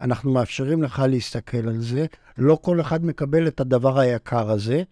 אנחנו 0.00 0.32
מאפשרים 0.32 0.82
לך 0.82 1.02
להסתכל 1.08 1.68
על 1.68 1.80
זה, 1.80 2.06
לא 2.38 2.58
כל 2.62 2.80
אחד 2.80 3.04
מקבל 3.04 3.48
את 3.48 3.60
הדבר 3.60 3.98
היקר 3.98 4.50
הזה, 4.50 4.82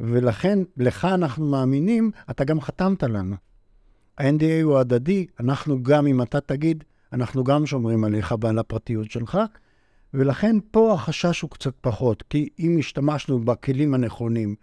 ולכן, 0.00 0.58
לך 0.76 1.04
אנחנו 1.04 1.46
מאמינים, 1.46 2.10
אתה 2.30 2.44
גם 2.44 2.60
חתמת 2.60 3.02
לנו. 3.02 3.36
ה-NDA 4.18 4.62
הוא 4.62 4.78
הדדי, 4.78 5.26
אנחנו 5.40 5.82
גם, 5.82 6.06
אם 6.06 6.22
אתה 6.22 6.40
תגיד, 6.40 6.84
אנחנו 7.12 7.44
גם 7.44 7.66
שומרים 7.66 8.04
עליך 8.04 8.34
ועל 8.40 8.58
הפרטיות 8.58 9.10
שלך, 9.10 9.38
ולכן 10.14 10.56
פה 10.70 10.92
החשש 10.92 11.40
הוא 11.40 11.50
קצת 11.50 11.74
פחות, 11.80 12.22
כי 12.30 12.48
אם 12.58 12.76
השתמשנו 12.78 13.38
בכלים 13.38 13.94
הנכונים, 13.94 14.54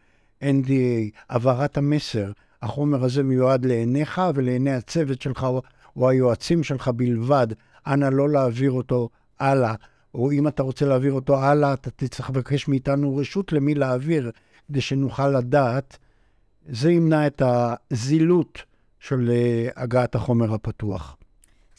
NDA, 0.44 1.20
העברת 1.30 1.78
המסר, 1.78 2.32
החומר 2.62 3.04
הזה 3.04 3.24
מיועד 3.24 3.66
לעיניך 3.66 4.22
ולעיני 4.36 4.72
הצוות 4.72 5.22
שלך 5.22 5.48
או 5.96 6.10
היועצים 6.10 6.64
שלך 6.64 6.88
בלבד, 6.88 7.48
אנא 7.88 8.06
לא 8.06 8.30
להעביר 8.30 8.72
אותו 8.72 9.10
הלאה, 9.40 9.76
או 10.14 10.32
אם 10.32 10.48
אתה 10.48 10.64
רוצה 10.64 10.86
להעביר 10.86 11.14
אותו 11.14 11.38
הלאה, 11.38 11.74
אתה 11.74 11.92
תצטרך 11.92 12.30
לבקש 12.30 12.68
מאיתנו 12.68 13.18
רשות 13.18 13.54
למי 13.54 13.76
להעביר, 13.76 14.32
כדי 14.68 14.82
שנוכל 14.82 15.28
לדעת. 15.28 15.98
זה 16.70 16.92
ימנע 16.92 17.28
את 17.28 17.42
הזילות 17.46 18.64
של 19.00 19.30
אה, 19.32 19.84
הגעת 19.84 20.16
החומר 20.16 20.54
הפתוח. 20.54 21.18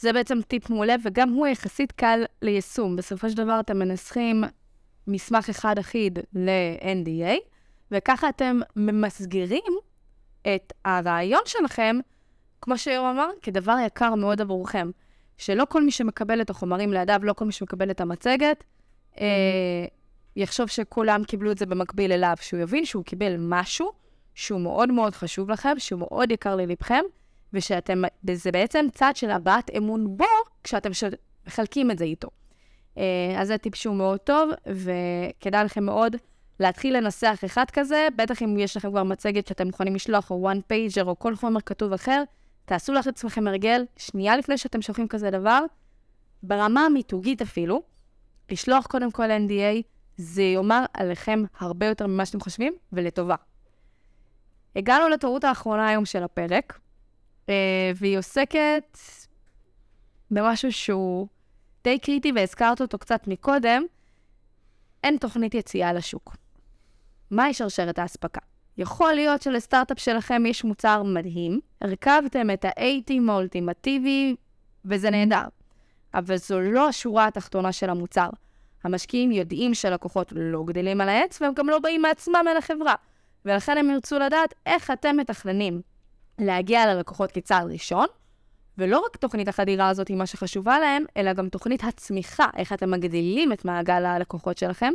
זה 0.03 0.13
בעצם 0.13 0.43
טיפ 0.43 0.71
מעולה, 0.71 0.95
וגם 1.05 1.29
הוא 1.29 1.47
יחסית 1.47 1.93
קל 1.93 2.25
ליישום. 2.43 2.97
בסופו 2.97 3.31
של 3.31 3.37
דבר 3.37 3.61
אתם 3.61 3.79
מנסחים 3.79 4.45
מסמך 5.07 5.49
אחד 5.49 5.79
אחיד 5.79 6.19
ל-NDA, 6.35 7.35
וככה 7.91 8.29
אתם 8.29 8.61
ממסגרים 8.77 9.73
את 10.43 10.73
הרעיון 10.85 11.41
שלכם, 11.47 11.97
כמו 12.63 12.79
שיום 12.79 13.07
אמר, 13.07 13.29
כדבר 13.43 13.77
יקר 13.87 14.15
מאוד 14.15 14.41
עבורכם. 14.41 14.91
שלא 15.39 15.65
כל 15.69 15.85
מי 15.85 15.91
שמקבל 15.91 16.41
את 16.41 16.51
החומרים 16.51 16.93
לידיו, 16.93 17.21
לא 17.23 17.33
כל 17.33 17.45
מי 17.45 17.53
שמקבל 17.53 17.91
את 17.91 18.01
המצגת, 18.01 18.65
אה, 19.21 19.27
יחשוב 20.37 20.69
שכולם 20.69 21.25
קיבלו 21.25 21.51
את 21.53 21.59
זה 21.59 21.67
במקביל 21.67 22.13
אליו, 22.13 22.35
שהוא 22.41 22.61
יבין 22.61 22.85
שהוא 22.85 23.05
קיבל 23.05 23.37
משהו 23.39 23.93
שהוא 24.35 24.61
מאוד 24.61 24.93
מאוד 24.93 25.15
חשוב 25.15 25.51
לכם, 25.51 25.79
שהוא 25.79 26.01
מאוד 26.01 26.31
יקר 26.31 26.57
ללבכם, 26.57 27.03
ושאתם, 27.53 28.03
זה 28.33 28.53
בעצם 28.53 28.87
צד 28.95 29.13
של 29.15 29.31
הבעת 29.31 29.71
אמון 29.77 30.17
בו, 30.17 30.25
כשאתם 30.65 30.91
מחלקים 31.47 31.91
את 31.91 31.99
זה 31.99 32.05
איתו. 32.05 32.29
אה, 32.99 33.35
אז 33.39 33.49
זה 33.49 33.59
טיפ 33.59 33.75
שהוא 33.75 33.97
מאוד 33.97 34.21
טוב, 34.21 34.51
וכדאי 34.67 35.65
לכם 35.65 35.85
מאוד 35.85 36.17
להתחיל 36.61 36.97
לנסח 36.97 37.39
אחד 37.45 37.65
כזה, 37.73 38.09
בטח 38.17 38.43
אם 38.43 38.59
יש 38.59 38.77
לכם 38.77 38.91
כבר 38.91 39.03
מצגת 39.03 39.47
שאתם 39.47 39.67
מוכנים 39.67 39.95
לשלוח, 39.95 40.31
או 40.31 40.51
one 40.51 40.73
pager, 40.73 41.07
או 41.07 41.19
כל 41.19 41.37
חומר 41.37 41.61
כתוב 41.61 41.93
אחר, 41.93 42.23
תעשו 42.65 42.93
לך 42.93 43.07
עצמכם 43.07 43.49
הרגל, 43.49 43.85
שנייה 43.97 44.37
לפני 44.37 44.59
שאתם 44.59 44.83
שולחים 44.83 45.09
כזה 45.09 45.31
דבר, 45.31 45.65
ברמה 46.43 46.81
המיתוגית 46.81 47.43
אפילו, 47.43 47.83
לשלוח 48.51 48.87
קודם 48.87 49.11
כל 49.11 49.31
NDA, 49.31 49.83
זה 50.17 50.43
יאמר 50.43 50.85
עליכם 50.95 51.45
הרבה 51.59 51.87
יותר 51.87 52.07
ממה 52.07 52.27
שאתם 52.27 52.41
חושבים, 52.41 52.75
ולטובה. 52.93 53.35
הגענו 54.77 55.09
לטעות 55.09 55.45
האחרונה 55.45 55.89
היום 55.89 56.05
של 56.05 56.23
הפרק, 56.23 56.79
והיא 57.97 58.19
עוסקת 58.19 58.99
במשהו 60.31 60.73
שהוא 60.73 61.29
די 61.85 61.99
קריטי, 61.99 62.33
והזכרת 62.33 62.81
אותו 62.81 62.99
קצת 62.99 63.27
מקודם, 63.27 63.83
אין 65.05 65.17
תוכנית 65.17 65.55
יציאה 65.55 65.93
לשוק. 65.93 66.37
מהי 67.31 67.55
שרשרת 67.55 67.99
האספקה? 67.99 68.41
יכול 68.79 69.15
להיות 69.15 69.43
שלסטארט-אפ 69.43 69.99
שלכם 69.99 70.47
יש 70.47 70.65
מוצר 70.65 71.03
מדהים, 71.03 71.61
הרכבתם 71.81 72.51
את 72.51 72.65
ה-A-Team 72.65 73.31
האולטימטיבי, 73.31 74.37
וזה 74.85 75.11
נהדר. 75.11 75.45
אבל 76.15 76.37
זו 76.37 76.61
לא 76.61 76.89
השורה 76.89 77.27
התחתונה 77.27 77.73
של 77.73 77.91
המוצר. 77.91 78.29
המשקיעים 78.85 79.33
יודעים 79.33 79.75
שלקוחות 79.75 80.33
לא 80.37 80.65
גדלים 80.67 81.01
על 81.01 81.09
העץ, 81.09 81.43
והם 81.43 81.55
גם 81.55 81.69
לא 81.69 81.79
באים 81.79 82.03
מעצמם 82.03 82.45
אל 82.51 82.57
החברה. 82.57 82.95
ולכן 83.45 83.79
הם 83.79 83.91
ירצו 83.91 84.19
לדעת 84.19 84.55
איך 84.67 84.91
אתם 84.91 85.17
מתכננים 85.17 85.83
להגיע 86.47 86.87
ללקוחות 86.87 87.33
כצעד 87.33 87.71
ראשון, 87.71 88.07
ולא 88.79 89.03
רק 89.07 89.17
תוכנית 89.17 89.49
החדירה 89.49 89.89
הזאת 89.89 90.09
היא 90.09 90.17
מה 90.17 90.27
שחשובה 90.27 90.79
להם, 90.79 91.05
אלא 91.17 91.33
גם 91.33 91.49
תוכנית 91.49 91.85
הצמיחה, 91.85 92.47
איך 92.57 92.73
אתם 92.73 92.91
מגדילים 92.91 93.53
את 93.53 93.65
מעגל 93.65 94.05
הלקוחות 94.05 94.59
שלכם. 94.59 94.93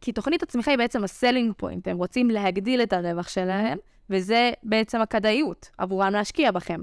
כי 0.00 0.12
תוכנית 0.12 0.42
הצמיחה 0.42 0.70
היא 0.70 0.78
בעצם 0.78 1.04
ה 1.04 1.10
selling 1.10 1.52
point, 1.56 1.88
הם 1.88 1.96
רוצים 1.96 2.30
להגדיל 2.30 2.82
את 2.82 2.92
הרווח 2.92 3.28
שלהם, 3.28 3.78
וזה 4.10 4.50
בעצם 4.62 5.00
הכדאיות 5.00 5.70
עבורם 5.78 6.12
להשקיע 6.12 6.50
בכם. 6.50 6.82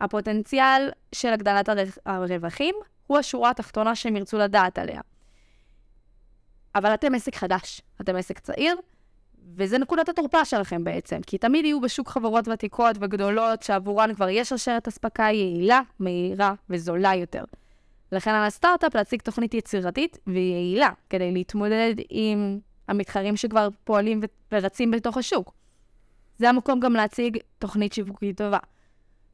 הפוטנציאל 0.00 0.90
של 1.14 1.28
הגדלת 1.28 1.68
הרווחים 2.06 2.74
הוא 3.06 3.18
השורה 3.18 3.50
התחתונה 3.50 3.94
שהם 3.94 4.16
ירצו 4.16 4.38
לדעת 4.38 4.78
עליה. 4.78 5.00
אבל 6.74 6.94
אתם 6.94 7.14
עסק 7.14 7.34
חדש, 7.34 7.82
אתם 8.00 8.16
עסק 8.16 8.38
צעיר, 8.38 8.76
וזה 9.56 9.78
נקודת 9.78 10.08
התורפה 10.08 10.44
שלכם 10.44 10.84
בעצם, 10.84 11.20
כי 11.26 11.38
תמיד 11.38 11.64
יהיו 11.64 11.80
בשוק 11.80 12.08
חברות 12.08 12.48
ותיקות 12.48 12.96
וגדולות 13.00 13.62
שעבורן 13.62 14.14
כבר 14.14 14.28
יש 14.28 14.48
שרשרת 14.48 14.88
אספקה 14.88 15.22
יעילה, 15.22 15.80
מהירה 15.98 16.54
וזולה 16.70 17.14
יותר. 17.14 17.44
לכן 18.12 18.30
על 18.30 18.44
הסטארט-אפ 18.44 18.94
להציג 18.94 19.22
תוכנית 19.22 19.54
יצירתית 19.54 20.18
ויעילה 20.26 20.90
כדי 21.10 21.32
להתמודד 21.32 21.94
עם 22.08 22.58
המתחרים 22.88 23.36
שכבר 23.36 23.68
פועלים 23.84 24.20
ורצים 24.52 24.90
בתוך 24.90 25.16
השוק. 25.16 25.52
זה 26.38 26.48
המקום 26.48 26.80
גם 26.80 26.92
להציג 26.92 27.38
תוכנית 27.58 27.92
שיווקית 27.92 28.36
טובה. 28.36 28.58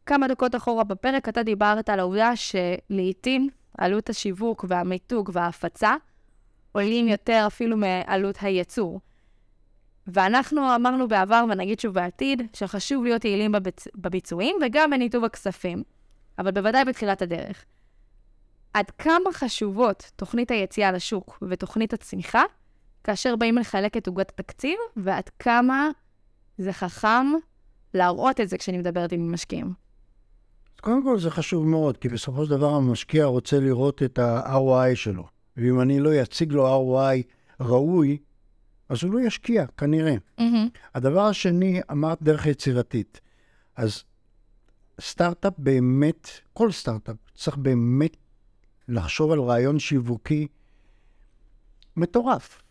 כמה 0.07 0.29
דקות 0.29 0.55
אחורה 0.55 0.85
בפרק 0.85 1.29
אתה 1.29 1.43
דיברת 1.43 1.89
על 1.89 2.01
העובדה 2.01 2.33
שלעיתים 2.37 3.49
עלות 3.79 4.11
השיווק 4.11 4.65
והמיתוג 4.69 5.31
וההפצה 5.33 5.95
עולים 6.73 7.09
יותר 7.09 7.45
אפילו 7.47 7.77
מעלות 7.77 8.37
הייצור. 8.41 9.01
ואנחנו 10.13 10.75
אמרנו 10.75 11.09
בעבר, 11.09 11.45
ונגיד 11.51 11.81
שוב 11.81 11.95
בעתיד, 11.95 12.43
שחשוב 12.53 13.05
להיות 13.05 13.25
יעילים 13.25 13.53
בביצ... 13.53 13.89
בביצועים 13.95 14.57
וגם 14.67 14.91
בניתוב 14.91 15.25
הכספים, 15.25 15.83
אבל 16.39 16.51
בוודאי 16.51 16.85
בתחילת 16.85 17.23
הדרך. 17.23 17.65
עד 18.75 18.91
כמה 18.91 19.33
חשובות 19.33 20.11
תוכנית 20.17 20.51
היציאה 20.51 20.93
לשוק 20.93 21.43
ותוכנית 21.51 21.93
הצמיחה, 21.93 22.43
כאשר 23.05 23.37
באים 23.37 23.59
לחלק 23.59 23.97
את 23.97 24.07
עוגת 24.07 24.31
התקציב, 24.31 24.79
ועד 24.97 25.29
כמה 25.39 25.89
זה 26.59 26.73
חכם 26.73 27.27
להראות 27.95 28.41
את 28.41 28.49
זה 28.49 28.59
כשאני 28.59 28.79
מדברת 28.79 29.13
עם 29.13 29.33
משקיעים. 29.33 29.73
קודם 30.81 31.03
כל 31.03 31.19
זה 31.19 31.31
חשוב 31.31 31.67
מאוד, 31.67 31.97
כי 31.97 32.09
בסופו 32.09 32.45
של 32.45 32.51
דבר 32.51 32.75
המשקיע 32.75 33.25
רוצה 33.25 33.61
לראות 33.61 34.03
את 34.03 34.19
ה-ROI 34.19 34.95
שלו. 34.95 35.27
ואם 35.57 35.81
אני 35.81 36.01
לא 36.01 36.23
אציג 36.23 36.53
לו 36.53 36.67
ROI 36.67 37.23
ראוי, 37.61 38.19
אז 38.89 39.05
הוא 39.05 39.13
לא 39.13 39.21
ישקיע, 39.21 39.67
כנראה. 39.77 40.15
Mm-hmm. 40.41 40.43
הדבר 40.95 41.21
השני, 41.21 41.81
אמרת 41.91 42.23
דרך 42.23 42.47
יצירתית. 42.47 43.21
אז 43.77 44.05
סטארט-אפ 45.01 45.53
באמת, 45.59 46.29
כל 46.53 46.73
סטארט-אפ 46.73 47.17
צריך 47.35 47.57
באמת 47.57 48.17
לחשוב 48.89 49.33
על 49.33 49.41
רעיון 49.41 49.79
שיווקי 49.79 50.47
מטורף 51.97 52.63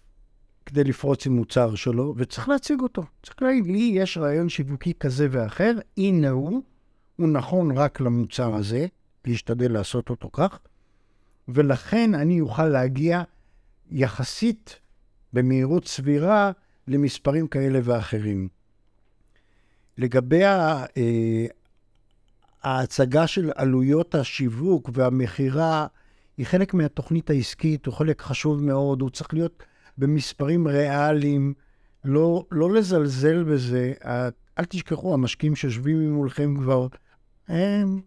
כדי 0.65 0.83
לפרוץ 0.83 1.25
עם 1.25 1.35
מוצר 1.35 1.75
שלו, 1.75 2.13
וצריך 2.17 2.49
להציג 2.49 2.79
אותו. 2.81 3.03
צריך 3.23 3.41
להגיד, 3.41 3.67
לי 3.67 3.91
יש 3.93 4.17
רעיון 4.17 4.49
שיווקי 4.49 4.93
כזה 4.99 5.27
ואחר, 5.31 5.73
הנה 5.97 6.29
הוא, 6.29 6.61
הוא 7.15 7.27
נכון 7.27 7.77
רק 7.77 8.01
למוצר 8.01 8.55
הזה, 8.55 8.87
להשתדל 9.25 9.71
לעשות 9.71 10.09
אותו 10.09 10.29
כך, 10.33 10.59
ולכן 11.47 12.15
אני 12.15 12.41
אוכל 12.41 12.65
להגיע 12.65 13.23
יחסית 13.91 14.79
במהירות 15.33 15.87
סבירה 15.87 16.51
למספרים 16.87 17.47
כאלה 17.47 17.79
ואחרים. 17.83 18.47
לגבי 19.97 20.45
אה, 20.45 20.85
ההצגה 22.63 23.27
של 23.27 23.51
עלויות 23.55 24.15
השיווק 24.15 24.89
והמכירה, 24.93 25.87
היא 26.37 26.45
חלק 26.45 26.73
מהתוכנית 26.73 27.29
העסקית, 27.29 27.85
הוא 27.85 27.93
חלק 27.93 28.21
חשוב 28.21 28.63
מאוד, 28.63 29.01
הוא 29.01 29.09
צריך 29.09 29.33
להיות 29.33 29.63
במספרים 29.97 30.67
ריאליים, 30.67 31.53
לא, 32.05 32.45
לא 32.51 32.73
לזלזל 32.73 33.43
בזה. 33.43 33.93
אל 34.59 34.65
תשכחו, 34.69 35.13
המשקיעים 35.13 35.55
שיושבים 35.55 36.11
מולכם 36.11 36.55
כבר, 36.57 36.87
הם 37.47 38.01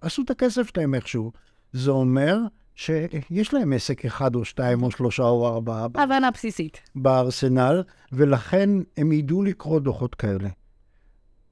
עשו 0.00 0.22
את 0.22 0.30
הכסף 0.30 0.70
שלהם 0.74 0.94
איכשהו. 0.94 1.32
זה 1.72 1.90
אומר 1.90 2.38
שיש 2.80 3.54
להם 3.54 3.72
עסק 3.72 4.04
אחד 4.04 4.34
או 4.34 4.44
שתיים 4.44 4.82
או 4.82 4.90
שלושה 4.90 5.22
או 5.22 5.48
ארבעה. 5.48 5.84
הבנה 5.84 6.30
בסיסית. 6.30 6.80
בארסנל, 6.94 7.82
ולכן 8.12 8.70
הם 8.96 9.12
ידעו 9.12 9.42
לקרוא 9.42 9.80
דוחות 9.80 10.14
כאלה. 10.14 10.48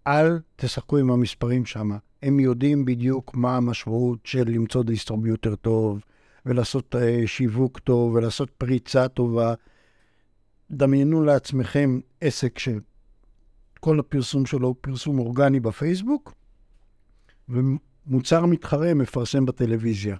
אל 0.06 0.38
תשחקו 0.56 0.96
עם 0.98 1.10
המספרים 1.10 1.66
שם. 1.66 1.90
הם 2.22 2.40
יודעים 2.40 2.84
בדיוק 2.84 3.34
מה 3.34 3.56
המשמעות 3.56 4.18
של 4.24 4.44
למצוא 4.46 4.82
distributor 4.82 5.54
טוב, 5.54 6.00
ולעשות 6.46 6.94
אה, 6.94 7.26
שיווק 7.26 7.78
טוב, 7.78 8.14
ולעשות 8.14 8.50
פריצה 8.50 9.08
טובה. 9.08 9.54
דמיינו 10.70 11.24
לעצמכם 11.24 12.00
עסק 12.20 12.58
שכל 12.58 14.00
הפרסום 14.00 14.46
שלו 14.46 14.68
הוא 14.68 14.76
פרסום 14.80 15.18
אורגני 15.18 15.60
בפייסבוק, 15.60 16.34
ומוצר 17.48 18.46
מתחרה 18.46 18.94
מפרסם 18.94 19.46
בטלוויזיה. 19.46 20.16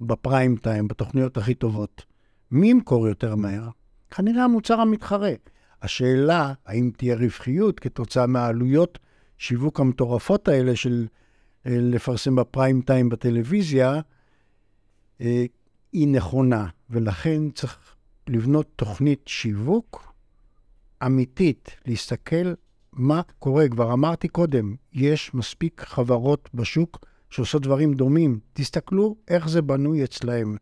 בפריים 0.00 0.56
טיים, 0.56 0.88
בתוכניות 0.88 1.36
הכי 1.36 1.54
טובות. 1.54 2.04
מי 2.50 2.70
ימכור 2.70 3.08
יותר 3.08 3.34
מהר? 3.34 3.68
כנראה 4.10 4.44
המוצר 4.44 4.80
המתחרה. 4.80 5.32
השאלה, 5.82 6.52
האם 6.66 6.90
תהיה 6.96 7.16
רווחיות 7.16 7.80
כתוצאה 7.80 8.26
מהעלויות 8.26 8.98
שיווק 9.38 9.80
המטורפות 9.80 10.48
האלה 10.48 10.76
של 10.76 11.06
אה, 11.66 11.76
לפרסם 11.80 12.36
בפריים 12.36 12.80
טיים 12.80 13.08
בטלוויזיה, 13.08 14.00
אה, 15.20 15.44
היא 15.92 16.08
נכונה, 16.08 16.66
ולכן 16.90 17.50
צריך 17.50 17.94
לבנות 18.28 18.66
תוכנית 18.76 19.20
שיווק 19.26 20.12
אמיתית, 21.06 21.76
להסתכל 21.86 22.54
מה 22.92 23.20
קורה. 23.38 23.68
כבר 23.68 23.92
אמרתי 23.92 24.28
קודם, 24.28 24.74
יש 24.92 25.34
מספיק 25.34 25.82
חברות 25.86 26.48
בשוק 26.54 27.04
שעושות 27.30 27.62
דברים 27.62 27.94
דומים. 27.94 28.40
תסתכלו 28.52 29.16
איך 29.28 29.48
זה 29.48 29.62
בנוי 29.62 30.04
אצלהם. 30.04 30.56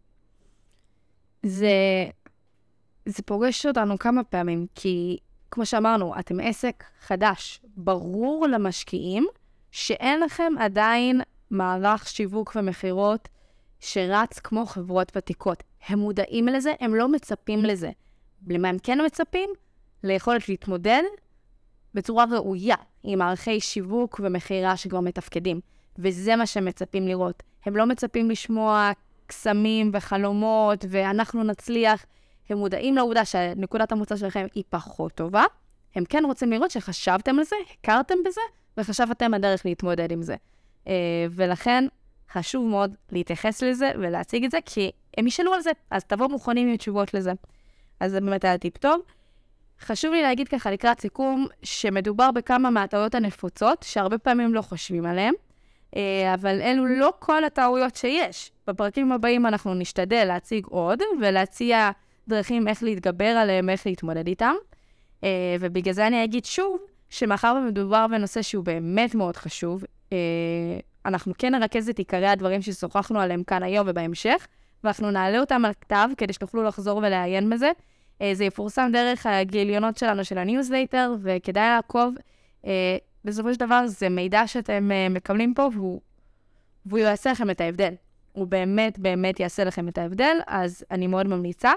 זה, 1.43 1.69
זה 3.07 3.23
פוגש 3.23 3.67
אותנו 3.67 3.99
כמה 3.99 4.25
פעמים, 4.25 4.67
כי 4.75 5.19
כמו 5.51 5.67
שאמרנו, 5.67 6.19
אתם 6.19 6.41
עסק 6.41 6.85
חדש. 7.01 7.61
ברור 7.77 8.47
למשקיעים 8.47 9.27
שאין 9.71 10.21
לכם 10.21 10.53
עדיין 10.59 11.21
מערך 11.51 12.09
שיווק 12.09 12.57
ומכירות 12.57 13.29
שרץ 13.81 14.39
כמו 14.39 14.67
חברות 14.67 15.12
ותיקות. 15.17 15.62
הם 15.89 15.99
מודעים 15.99 16.47
לזה, 16.47 16.75
הם 16.81 16.95
לא 16.95 17.09
מצפים 17.09 17.64
לזה. 17.64 17.91
למה 18.47 18.69
הם 18.69 18.77
כן 18.83 18.99
מצפים? 19.07 19.51
ליכולת 20.03 20.49
להתמודד 20.49 21.03
בצורה 21.95 22.25
ראויה 22.31 22.77
עם 23.03 23.19
מערכי 23.19 23.61
שיווק 23.61 24.21
ומכירה 24.25 24.77
שכבר 24.77 25.01
מתפקדים. 25.01 25.61
וזה 25.99 26.37
מה 26.37 26.47
שהם 26.47 26.65
מצפים 26.65 27.09
לראות. 27.09 27.43
הם 27.67 27.77
לא 27.77 27.87
מצפים 27.87 28.31
לשמוע 28.31 28.91
קסמים 29.27 29.91
וחלומות, 29.93 30.85
ואנחנו 30.89 31.43
נצליח. 31.45 32.07
הם 32.51 32.59
מודעים 32.59 32.97
לעובדה 32.97 33.25
שנקודת 33.25 33.93
המוצא 33.93 34.17
שלכם 34.17 34.47
היא 34.55 34.65
פחות 34.71 35.13
טובה. 35.13 35.45
הם 35.95 36.05
כן 36.05 36.23
רוצים 36.25 36.51
לראות 36.51 36.71
שחשבתם 36.71 37.39
על 37.39 37.45
זה, 37.45 37.57
הכרתם 37.73 38.15
בזה, 38.27 38.41
וחשבתם 38.77 39.35
הדרך 39.35 39.67
להתמודד 39.67 40.13
עם 40.13 40.23
זה. 40.23 40.35
Uh, 40.85 40.89
ולכן 41.31 41.85
חשוב 42.33 42.67
מאוד 42.67 42.95
להתייחס 43.13 43.63
לזה 43.63 43.93
ולהציג 43.99 44.45
את 44.45 44.51
זה, 44.51 44.59
כי 44.65 44.91
הם 45.17 45.27
ישאלו 45.27 45.55
על 45.55 45.61
זה, 45.61 45.71
אז 45.91 46.05
תבואו 46.05 46.29
מוכנים 46.29 46.69
עם 46.69 46.77
תשובות 46.77 47.15
לזה. 47.15 47.33
אז 48.01 48.11
זה 48.11 48.21
באמת 48.21 48.45
היה 48.45 48.59
טיפ 48.59 48.77
טוב. 48.77 49.01
חשוב 49.81 50.13
לי 50.13 50.23
להגיד 50.23 50.49
ככה 50.49 50.71
לקראת 50.71 51.01
סיכום, 51.01 51.47
שמדובר 51.63 52.31
בכמה 52.31 52.71
מהטעויות 52.71 53.15
הנפוצות, 53.15 53.83
שהרבה 53.83 54.19
פעמים 54.19 54.55
לא 54.55 54.63
חושבים 54.63 55.07
עליהן. 55.07 55.35
אה, 55.97 56.34
אבל 56.34 56.62
אלו 56.62 56.87
לא 56.87 57.12
כל 57.18 57.45
הטעויות 57.45 57.97
שיש. 57.97 58.53
בפרקים 58.66 59.12
הבאים 59.12 59.47
אנחנו 59.47 59.74
נשתדל 59.74 60.24
להציג 60.24 60.66
עוד 60.66 61.01
ולהציע 61.20 61.91
דרכים 62.28 62.68
איך 62.68 62.82
להתגבר 62.82 63.24
עליהם, 63.24 63.70
איך 63.70 63.87
להתמודד 63.87 64.26
איתם. 64.26 64.55
אה, 65.24 65.57
ובגלל 65.61 65.95
זה 65.95 66.07
אני 66.07 66.24
אגיד 66.24 66.45
שוב, 66.45 66.78
שמאחר 67.11 67.57
ומדובר 67.59 68.07
בנושא 68.07 68.43
שהוא 68.43 68.64
באמת 68.64 69.14
מאוד 69.14 69.37
חשוב, 69.37 69.84
אה, 70.12 70.18
אנחנו 71.07 71.32
כן 71.39 71.55
נרכז 71.55 71.89
את 71.89 71.99
עיקרי 71.99 72.26
הדברים 72.26 72.62
ששוחחנו 72.62 73.20
עליהם 73.20 73.43
כאן 73.43 73.62
היום 73.62 73.87
ובהמשך, 73.91 74.47
ואנחנו 74.84 75.11
נעלה 75.11 75.39
אותם 75.41 75.64
על 75.64 75.72
כתב 75.80 76.09
כדי 76.16 76.32
שתוכלו 76.32 76.62
לחזור 76.62 76.99
ולעיין 76.99 77.51
בזה. 77.51 77.70
זה 78.32 78.45
יפורסם 78.45 78.91
דרך 78.93 79.26
הגיליונות 79.26 79.97
שלנו 79.97 80.24
של 80.24 80.39
הניוזלייטר, 80.39 81.14
וכדאי 81.22 81.68
לעקוב. 81.68 82.14
אה, 83.27 83.31
בסופו 83.31 83.55
של 83.55 83.61
דבר 83.61 83.87
זה 83.87 84.09
מידע 84.09 84.47
שאתם 84.47 84.93
אה, 84.93 85.09
מקבלים 85.09 85.55
פה, 85.55 85.68
והוא, 85.74 86.01
והוא 86.87 86.99
יעשה 86.99 87.33
לכם 87.33 87.51
את 87.51 87.61
ההבדל. 87.61 87.95
הוא 88.33 88.47
באמת 88.47 88.99
באמת 88.99 89.41
יעשה 89.41 89.64
לכם 89.64 89.89
את 89.89 89.99
ההבדל, 89.99 90.37
אז 90.47 90.85
אני 90.91 91.07
מאוד 91.07 91.27
ממליצה. 91.27 91.72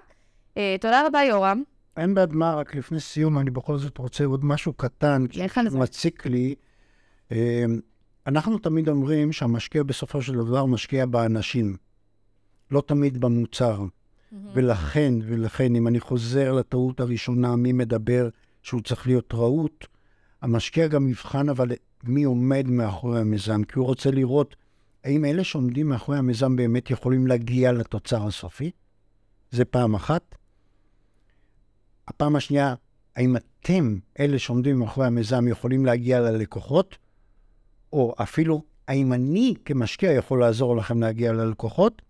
תודה 0.82 1.08
רבה, 1.08 1.24
יורם. 1.24 1.64
אין 1.98 2.14
בעד 2.14 2.34
מה, 2.34 2.56
רק 2.56 2.76
לפני 2.76 3.00
סיום, 3.00 3.40
אני 3.40 3.52
בכל 3.52 3.78
זאת 3.78 3.98
רוצה 3.98 4.26
עוד 4.26 4.46
משהו 4.46 4.74
קטן, 4.74 5.26
שמציק 5.70 6.26
לי. 6.26 6.56
אנחנו 8.28 8.58
תמיד 8.58 8.90
אומרים 8.90 9.32
שהמשקיע 9.32 9.84
בסופו 9.84 10.22
של 10.22 10.34
דבר 10.34 10.66
משקיע 10.66 11.06
באנשים, 11.06 11.76
לא 12.72 12.82
תמיד 12.82 13.22
במוצר. 13.22 13.80
Mm-hmm. 13.80 14.36
ולכן, 14.54 15.14
ולכן, 15.24 15.76
אם 15.76 15.88
אני 15.88 16.00
חוזר 16.00 16.54
לטעות 16.54 17.00
הראשונה, 17.00 17.56
מי 17.56 17.72
מדבר 17.72 18.30
שהוא 18.64 18.82
צריך 18.82 19.08
להיות 19.08 19.34
רהוט, 19.34 19.88
המשקיע 20.42 20.88
גם 20.88 21.08
יבחן 21.08 21.50
אבל 21.50 21.72
מי 22.04 22.24
עומד 22.24 22.68
מאחורי 22.68 23.20
המיזם, 23.20 23.64
כי 23.64 23.80
הוא 23.80 23.86
רוצה 23.86 24.12
לראות 24.12 24.56
האם 25.04 25.26
אלה 25.26 25.44
שעומדים 25.44 25.90
מאחורי 25.90 26.18
המיזם 26.18 26.56
באמת 26.56 26.92
יכולים 26.92 27.28
להגיע 27.28 27.72
לתוצר 27.72 28.28
הסופי? 28.28 28.72
זה 29.52 29.66
פעם 29.66 29.96
אחת. 29.96 30.36
הפעם 32.08 32.36
השנייה, 32.36 32.76
האם 33.16 33.36
אתם, 33.36 34.00
אלה 34.20 34.40
שעומדים 34.40 34.80
מאחורי 34.80 35.08
המיזם, 35.08 35.48
יכולים 35.48 35.86
להגיע 35.86 36.20
ללקוחות? 36.20 36.98
או 37.94 38.16
אפילו, 38.22 38.64
האם 38.88 39.14
אני 39.14 39.54
כמשקיע 39.66 40.12
יכול 40.12 40.40
לעזור 40.40 40.76
לכם 40.76 41.02
להגיע 41.02 41.34
ללקוחות? 41.34 42.02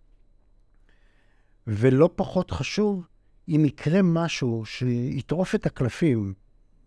ולא 1.66 2.10
פחות 2.16 2.50
חשוב, 2.50 3.06
אם 3.48 3.64
יקרה 3.64 4.02
משהו 4.02 4.64
שיטרוף 4.64 5.54
את 5.54 5.66
הקלפים, 5.66 6.34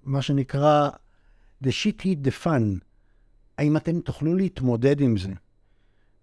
מה 0.04 0.22
שנקרא 0.22 0.90
the 1.64 1.72
shit 1.72 2.02
hit 2.02 2.28
the 2.28 2.46
fun, 2.46 2.80
האם 3.58 3.78
אתם 3.78 4.00
תוכלו 4.00 4.36
להתמודד 4.36 5.02
עם 5.02 5.18
זה? 5.18 5.30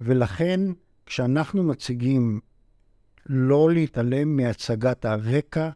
ולכן, 0.00 0.60
כשאנחנו 1.06 1.62
מציגים 1.62 2.40
לא 3.26 3.70
להתעלם 3.72 4.36
מהצגת 4.36 5.04
הרקע 5.04 5.70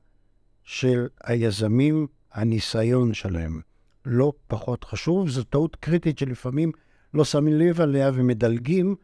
של 0.62 1.06
היזמים, 1.24 2.06
הניסיון 2.32 3.14
שלהם. 3.14 3.60
לא 4.06 4.32
פחות 4.46 4.84
חשוב, 4.84 5.28
זו 5.28 5.44
טעות 5.44 5.76
קריטית 5.76 6.18
שלפעמים 6.18 6.72
לא 7.14 7.24
שמים 7.24 7.54
לב 7.54 7.80
עליה 7.80 8.10
ומדלגים. 8.14 8.94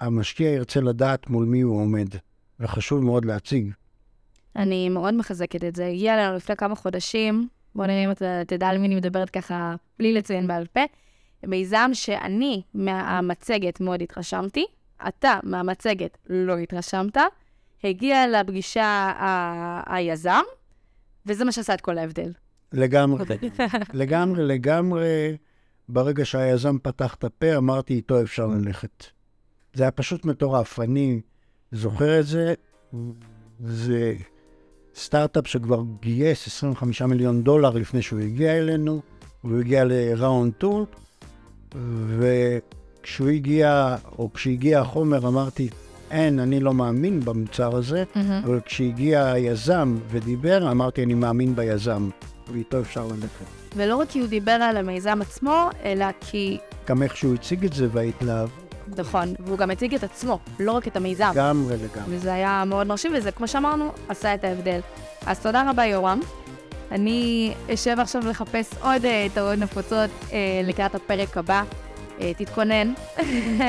המשקיע 0.00 0.50
ירצה 0.50 0.80
לדעת 0.80 1.30
מול 1.30 1.44
מי 1.44 1.60
הוא 1.60 1.80
עומד. 1.80 2.08
וחשוב 2.60 3.04
מאוד 3.04 3.24
להציג. 3.24 3.72
אני 4.56 4.88
מאוד 4.88 5.14
מחזקת 5.14 5.64
את 5.64 5.76
זה. 5.76 5.86
הגיע 5.86 6.14
אלינו 6.14 6.36
לפני 6.36 6.56
כמה 6.56 6.74
חודשים, 6.74 7.48
בוא 7.78 7.86
נראה 7.86 8.04
אם 8.04 8.10
אתה 8.10 8.42
תדע 8.46 8.68
על 8.68 8.78
מי 8.78 8.86
אני 8.86 8.94
מדברת 8.94 9.30
ככה, 9.30 9.74
בלי 9.98 10.12
לציין 10.12 10.46
בעל 10.46 10.66
פה. 10.66 10.80
מיזם 11.46 11.90
שאני 11.92 12.62
מהמצגת 12.74 13.80
מאוד 13.80 14.02
התרשמתי, 14.02 14.64
אתה 15.08 15.38
מהמצגת 15.42 16.18
לא 16.28 16.56
התרשמת, 16.58 17.16
הגיע 17.84 18.26
לפגישה 18.28 18.84
ה- 18.84 19.94
היזם, 19.96 20.40
וזה 21.26 21.44
מה 21.44 21.52
שעשה 21.52 21.74
את 21.74 21.80
כל 21.80 21.98
ההבדל. 21.98 22.32
לגמרי, 22.72 23.24
לגמרי, 23.94 24.44
לגמרי. 24.46 25.36
ברגע 25.88 26.24
שהיזם 26.24 26.78
פתח 26.82 27.14
את 27.14 27.24
הפה, 27.24 27.56
אמרתי, 27.56 27.94
איתו 27.94 28.22
אפשר 28.22 28.46
ללכת. 28.46 29.04
זה 29.74 29.82
היה 29.82 29.90
פשוט 29.90 30.24
מטורף. 30.24 30.80
אני 30.80 31.20
זוכר 31.72 32.20
את 32.20 32.26
זה, 32.26 32.54
זה 33.60 34.14
סטארט-אפ 34.96 35.46
שכבר 35.46 35.82
גייס 36.00 36.46
25 36.46 37.02
מיליון 37.02 37.42
דולר 37.42 37.70
לפני 37.70 38.02
שהוא 38.02 38.20
הגיע 38.20 38.58
אלינו, 38.58 39.00
הוא 39.42 39.58
הגיע 39.60 39.84
לראונד 39.84 40.52
טור, 40.52 40.86
וכשהוא 42.18 43.28
הגיע, 43.28 43.96
או 44.18 44.32
כשהגיע 44.32 44.80
החומר, 44.80 45.28
אמרתי, 45.28 45.68
אין, 46.10 46.38
אני 46.38 46.60
לא 46.60 46.74
מאמין 46.74 47.20
במוצר 47.20 47.76
הזה, 47.76 48.04
mm-hmm. 48.14 48.18
אבל 48.44 48.60
כשהגיע 48.64 49.32
היזם 49.32 49.96
ודיבר, 50.10 50.70
אמרתי, 50.70 51.02
אני 51.02 51.14
מאמין 51.14 51.56
ביזם, 51.56 52.08
ואיתו 52.52 52.80
אפשר 52.80 53.06
ללכת. 53.06 53.44
ולא 53.76 53.96
רק 53.96 54.08
כי 54.10 54.18
הוא 54.18 54.28
דיבר 54.28 54.52
על 54.52 54.76
המיזם 54.76 55.18
עצמו, 55.22 55.68
אלא 55.84 56.06
כי... 56.20 56.58
גם 56.88 57.02
איך 57.02 57.16
שהוא 57.16 57.34
הציג 57.34 57.64
את 57.64 57.72
זה 57.72 57.88
וההתלהבות. 57.92 58.67
נכון, 58.96 59.34
והוא 59.38 59.58
גם 59.58 59.70
הציג 59.70 59.94
את 59.94 60.04
עצמו, 60.04 60.38
לא 60.60 60.72
רק 60.72 60.88
את 60.88 60.96
המיזם. 60.96 61.30
לגמרי, 61.32 61.74
לגמרי. 61.76 62.16
וזה 62.16 62.34
היה 62.34 62.62
מאוד 62.66 62.86
מרשים, 62.86 63.12
וזה, 63.14 63.30
כמו 63.32 63.48
שאמרנו, 63.48 63.92
עשה 64.08 64.34
את 64.34 64.44
ההבדל. 64.44 64.80
אז 65.26 65.40
תודה 65.40 65.70
רבה, 65.70 65.84
יורם. 65.84 66.20
אני 66.92 67.54
אשב 67.74 67.96
עכשיו 68.00 68.22
לחפש 68.28 68.74
עוד 68.82 69.02
טעויות 69.34 69.58
נפוצות 69.58 70.10
uh, 70.28 70.32
לקראת 70.64 70.94
הפרק 70.94 71.36
הבא. 71.36 71.62
Uh, 72.18 72.22
תתכונן. 72.36 72.92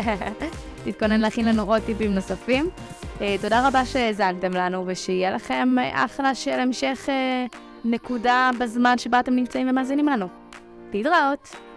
תתכונן 0.85 1.21
להכין 1.21 1.45
לנו 1.45 1.63
עוד 1.63 1.81
טיפים 1.85 2.15
נוספים. 2.15 2.69
תודה 3.41 3.67
רבה 3.67 3.85
שהאזנתם 3.85 4.53
לנו, 4.53 4.83
ושיהיה 4.87 5.31
לכם 5.31 5.75
אחלה 5.93 6.35
של 6.35 6.59
המשך 6.59 7.09
נקודה 7.85 8.49
בזמן 8.59 8.97
שבה 8.97 9.19
אתם 9.19 9.35
נמצאים 9.35 9.69
ומאזינים 9.69 10.07
לנו. 10.07 10.27
להתראות. 10.93 11.68